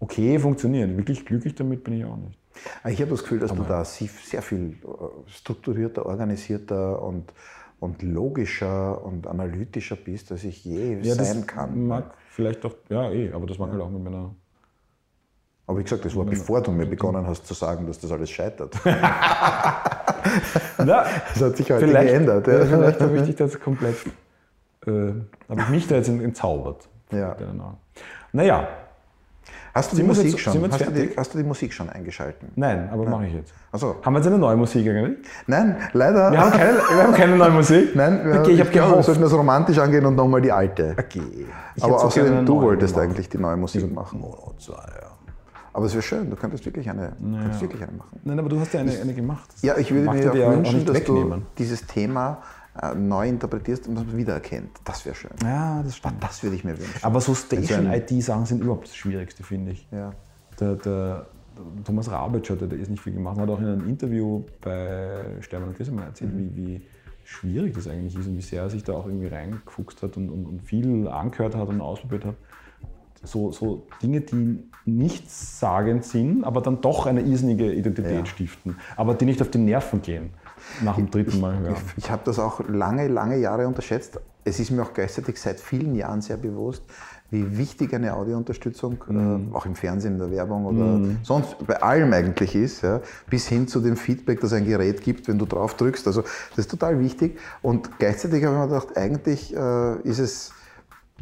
[0.00, 0.94] okay funktioniert.
[0.96, 2.38] Wirklich glücklich damit bin ich auch nicht.
[2.82, 7.32] Ah, ich habe das Gefühl, dass Aber du da sehr viel äh, strukturierter, organisierter und,
[7.80, 11.86] und logischer und analytischer bist, als ich je ja, sein kann.
[11.86, 13.74] Mag vielleicht doch, ja, eh, aber das mag ja.
[13.74, 14.34] halt auch mit meiner.
[15.68, 18.30] Aber wie gesagt, das war bevor du mir begonnen hast zu sagen, dass das alles
[18.30, 18.76] scheitert.
[20.78, 22.46] Na, das hat sich heute geändert.
[22.46, 22.64] Ja.
[22.64, 23.96] Vielleicht habe ich dich das komplett,
[24.86, 24.90] äh,
[25.48, 26.88] habe ich mich da jetzt entzaubert.
[27.10, 27.36] Ja.
[28.32, 28.68] Naja,
[29.76, 30.72] Hast du, die Musik, jetzt, schon?
[30.72, 32.48] Hast du, die, hast, du die, Musik schon eingeschalten?
[32.56, 33.52] Nein, aber mache ich jetzt.
[33.70, 33.96] Also.
[34.02, 35.18] Haben wir jetzt eine neue Musik eigentlich?
[35.46, 36.32] Nein, leider.
[36.32, 37.90] Wir haben keine, wir haben keine neue Musik?
[37.94, 38.96] Nein, wir, okay, ich habe gehofft.
[38.96, 40.96] Wir sollten das romantisch angehen und nochmal die alte.
[40.98, 41.46] Okay.
[41.74, 43.10] Ich aber außerdem, du wolltest gemacht.
[43.10, 44.18] eigentlich die neue Musik machen.
[44.18, 44.80] Mono 2, ja.
[45.74, 47.42] Aber es wäre schön, du könntest wirklich eine, naja.
[47.42, 48.18] könntest wirklich eine machen.
[48.24, 49.50] Nein, aber du hast ja eine, eine gemacht.
[49.52, 51.40] Das ja, ich würde mir auch wünschen, dass wegnehmen.
[51.40, 52.38] du dieses Thema
[52.82, 54.70] äh, neu interpretierst und man wiedererkennt.
[54.84, 55.30] Das wäre schön.
[55.42, 56.22] Ja, das stimmt.
[56.22, 57.02] Das würde ich mir wünschen.
[57.02, 59.86] Aber so Station-ID-Sachen sind überhaupt das Schwierigste, finde ich.
[59.90, 60.12] Ja
[60.60, 61.26] der, der
[61.84, 65.76] Thomas Rabitsch hat da nicht viel gemacht, hat auch in einem Interview bei Stermann und
[65.76, 66.50] Grissemann erzählt, mhm.
[66.54, 66.82] wie, wie
[67.24, 70.28] schwierig das eigentlich ist und wie sehr er sich da auch irgendwie reingefuchst hat und,
[70.28, 72.34] und, und viel angehört hat und ausprobiert hat.
[73.22, 78.26] So, so Dinge, die nichtssagend sind, aber dann doch eine irrsinnige Identität ja.
[78.26, 80.30] stiften, aber die nicht auf die Nerven gehen
[80.82, 81.76] nach dem dritten Mal hören.
[81.96, 84.20] Ich, ich habe das auch lange, lange Jahre unterschätzt.
[84.44, 86.84] Es ist mir auch gleichzeitig seit vielen Jahren sehr bewusst,
[87.30, 89.50] wie wichtig eine Audiounterstützung mhm.
[89.52, 91.18] äh, auch im Fernsehen, in der Werbung oder mhm.
[91.22, 95.26] sonst bei allem eigentlich ist, ja, bis hin zu dem Feedback, das ein Gerät gibt,
[95.28, 96.06] wenn du drauf drückst.
[96.06, 97.38] Also das ist total wichtig.
[97.62, 100.52] Und gleichzeitig habe ich mir gedacht, eigentlich äh, ist es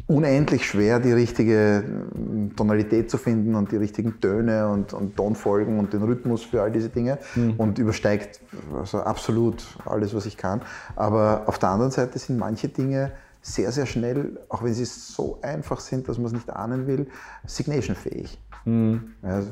[0.07, 5.79] unendlich schwer, die richtige äh, Tonalität zu finden und die richtigen Töne und, und Tonfolgen
[5.79, 7.55] und den Rhythmus für all diese Dinge mhm.
[7.57, 8.39] und übersteigt
[8.77, 10.61] also absolut alles, was ich kann.
[10.95, 15.39] Aber auf der anderen Seite sind manche Dinge sehr, sehr schnell, auch wenn sie so
[15.41, 17.07] einfach sind, dass man es nicht ahnen will,
[17.45, 18.39] signation-fähig.
[18.65, 19.13] Mhm.
[19.23, 19.43] Ja,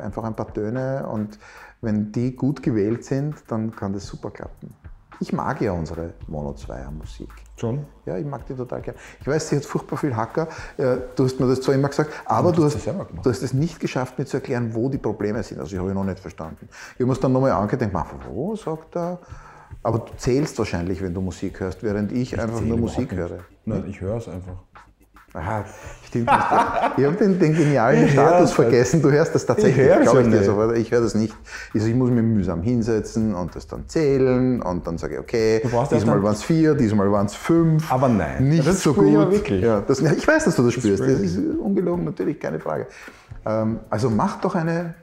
[0.00, 1.38] einfach ein paar Töne und
[1.80, 4.74] wenn die gut gewählt sind, dann kann das super klappen.
[5.22, 7.28] Ich mag ja unsere Mono 2er Musik.
[7.56, 7.84] Schon?
[8.06, 8.96] Ja, ich mag die total gern.
[9.20, 10.48] Ich weiß, sie hat furchtbar viel Hacker.
[11.14, 14.18] Du hast mir das zwar immer gesagt, aber du hast, du hast es nicht geschafft,
[14.18, 15.60] mir zu erklären, wo die Probleme sind.
[15.60, 16.70] Also ich habe ich noch nicht verstanden.
[16.98, 19.18] Ich muss dann nochmal angehen und wo sagt er?
[19.82, 23.40] Aber du zählst wahrscheinlich, wenn du Musik hörst, während ich, ich einfach nur Musik höre.
[23.66, 24.64] Nein, ich höre es einfach.
[25.32, 25.64] Aha,
[26.06, 26.28] stimmt.
[26.96, 29.00] ich habe den, den, genialen Status vergessen.
[29.00, 30.76] Du hörst das tatsächlich, ich glaube ich sofort.
[30.76, 31.36] Ich höre das nicht.
[31.72, 35.62] Also ich muss mich mühsam hinsetzen und das dann zählen und dann sage ich, okay,
[35.92, 37.92] diesmal waren es vier, diesmal waren es fünf.
[37.92, 39.06] Aber nein, nicht das so gut.
[39.06, 39.62] Ich, wirklich.
[39.62, 41.02] Ja, das, ich weiß, dass du das, das spürst.
[41.02, 42.88] Das ist ungelogen, natürlich, keine Frage.
[43.46, 44.94] Ähm, also mach doch eine,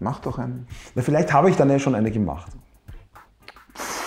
[0.00, 0.66] mach doch ein.
[0.96, 2.50] Na, vielleicht habe ich dann ja schon eine gemacht.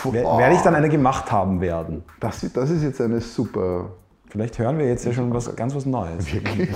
[0.03, 2.03] Werde ich dann eine gemacht haben werden.
[2.19, 3.91] Das, das ist jetzt eine super.
[4.34, 6.34] Vielleicht hören wir jetzt ja schon was, ganz was Neues.
[6.34, 6.72] Wirklich?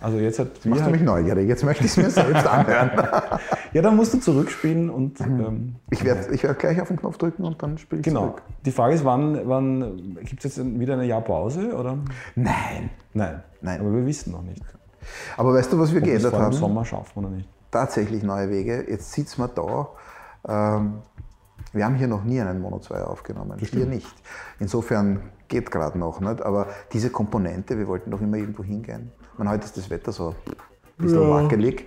[0.00, 2.92] Also jetzt hat Machst du mich neugierig, jetzt möchte ich es mir selbst anhören.
[3.74, 5.20] ja, dann musst du zurückspielen und.
[5.20, 5.40] Mhm.
[5.40, 8.20] Ähm, ich werde ich werd gleich auf den Knopf drücken und dann spiele ich genau.
[8.20, 8.42] zurück.
[8.64, 11.76] Die Frage ist, wann, wann gibt es jetzt wieder eine Jahr Pause?
[11.76, 11.98] Oder?
[12.36, 12.88] Nein.
[13.12, 13.42] Nein.
[13.60, 13.80] Nein.
[13.80, 14.62] Aber wir wissen noch nicht.
[15.36, 16.52] Aber weißt du, was wir Ob geändert haben?
[16.54, 17.50] Im Sommer schaffen oder nicht.
[17.70, 18.86] Tatsächlich neue Wege.
[18.88, 19.88] Jetzt sitzen wir da.
[20.48, 21.02] Ähm,
[21.74, 23.58] wir haben hier noch nie einen Mono 2 aufgenommen.
[23.58, 24.14] Hier nicht.
[24.58, 26.20] Insofern geht gerade noch.
[26.20, 26.42] Nicht?
[26.42, 29.12] Aber diese Komponente, wir wollten doch immer irgendwo hingehen.
[29.38, 30.34] Man, heute ist das Wetter so
[30.98, 31.30] ein bisschen ja.
[31.30, 31.86] wackelig.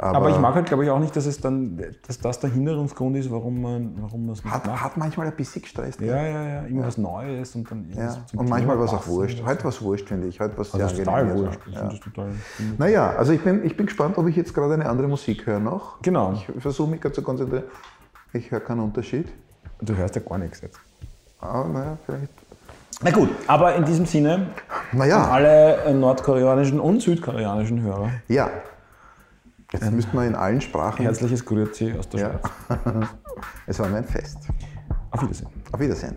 [0.00, 1.76] Aber, aber, ich mag halt, glaube ich, auch nicht, dass, es dann,
[2.06, 4.80] dass das der Hinderungsgrund ist, warum man warum es hat, macht.
[4.80, 6.00] Hat manchmal ein bisschen gestresst.
[6.00, 6.62] Ja, ja, ja.
[6.62, 7.02] Irgendwas ja.
[7.02, 8.24] Neues und dann ja.
[8.36, 9.42] Und manchmal war es auch wurscht.
[9.44, 10.38] Heute war es wurscht, finde ich.
[10.38, 11.58] Heute war es also sehr total wurscht.
[11.66, 11.88] Ich ja.
[11.88, 12.30] total
[12.78, 15.58] naja, also ich bin, ich bin gespannt, ob ich jetzt gerade eine andere Musik höre
[15.58, 16.00] noch.
[16.02, 16.32] Genau.
[16.32, 17.64] Ich versuche mich gerade zu konzentrieren.
[18.32, 19.26] Ich höre keinen Unterschied.
[19.80, 20.78] Du hörst ja gar nichts jetzt.
[21.40, 22.32] Ah, naja, vielleicht.
[23.02, 24.48] Na gut, aber in diesem Sinne
[24.92, 25.30] naja.
[25.30, 28.10] alle äh, nordkoreanischen und südkoreanischen Hörer.
[28.26, 28.50] Ja.
[29.72, 31.02] Jetzt ähm, müssten wir in allen Sprachen.
[31.02, 32.30] Herzliches Grüezi aus der ja.
[32.30, 33.08] Schweiz.
[33.66, 34.38] es war mir ein Fest.
[35.10, 35.48] Auf Wiedersehen.
[35.70, 36.16] Auf Wiedersehen.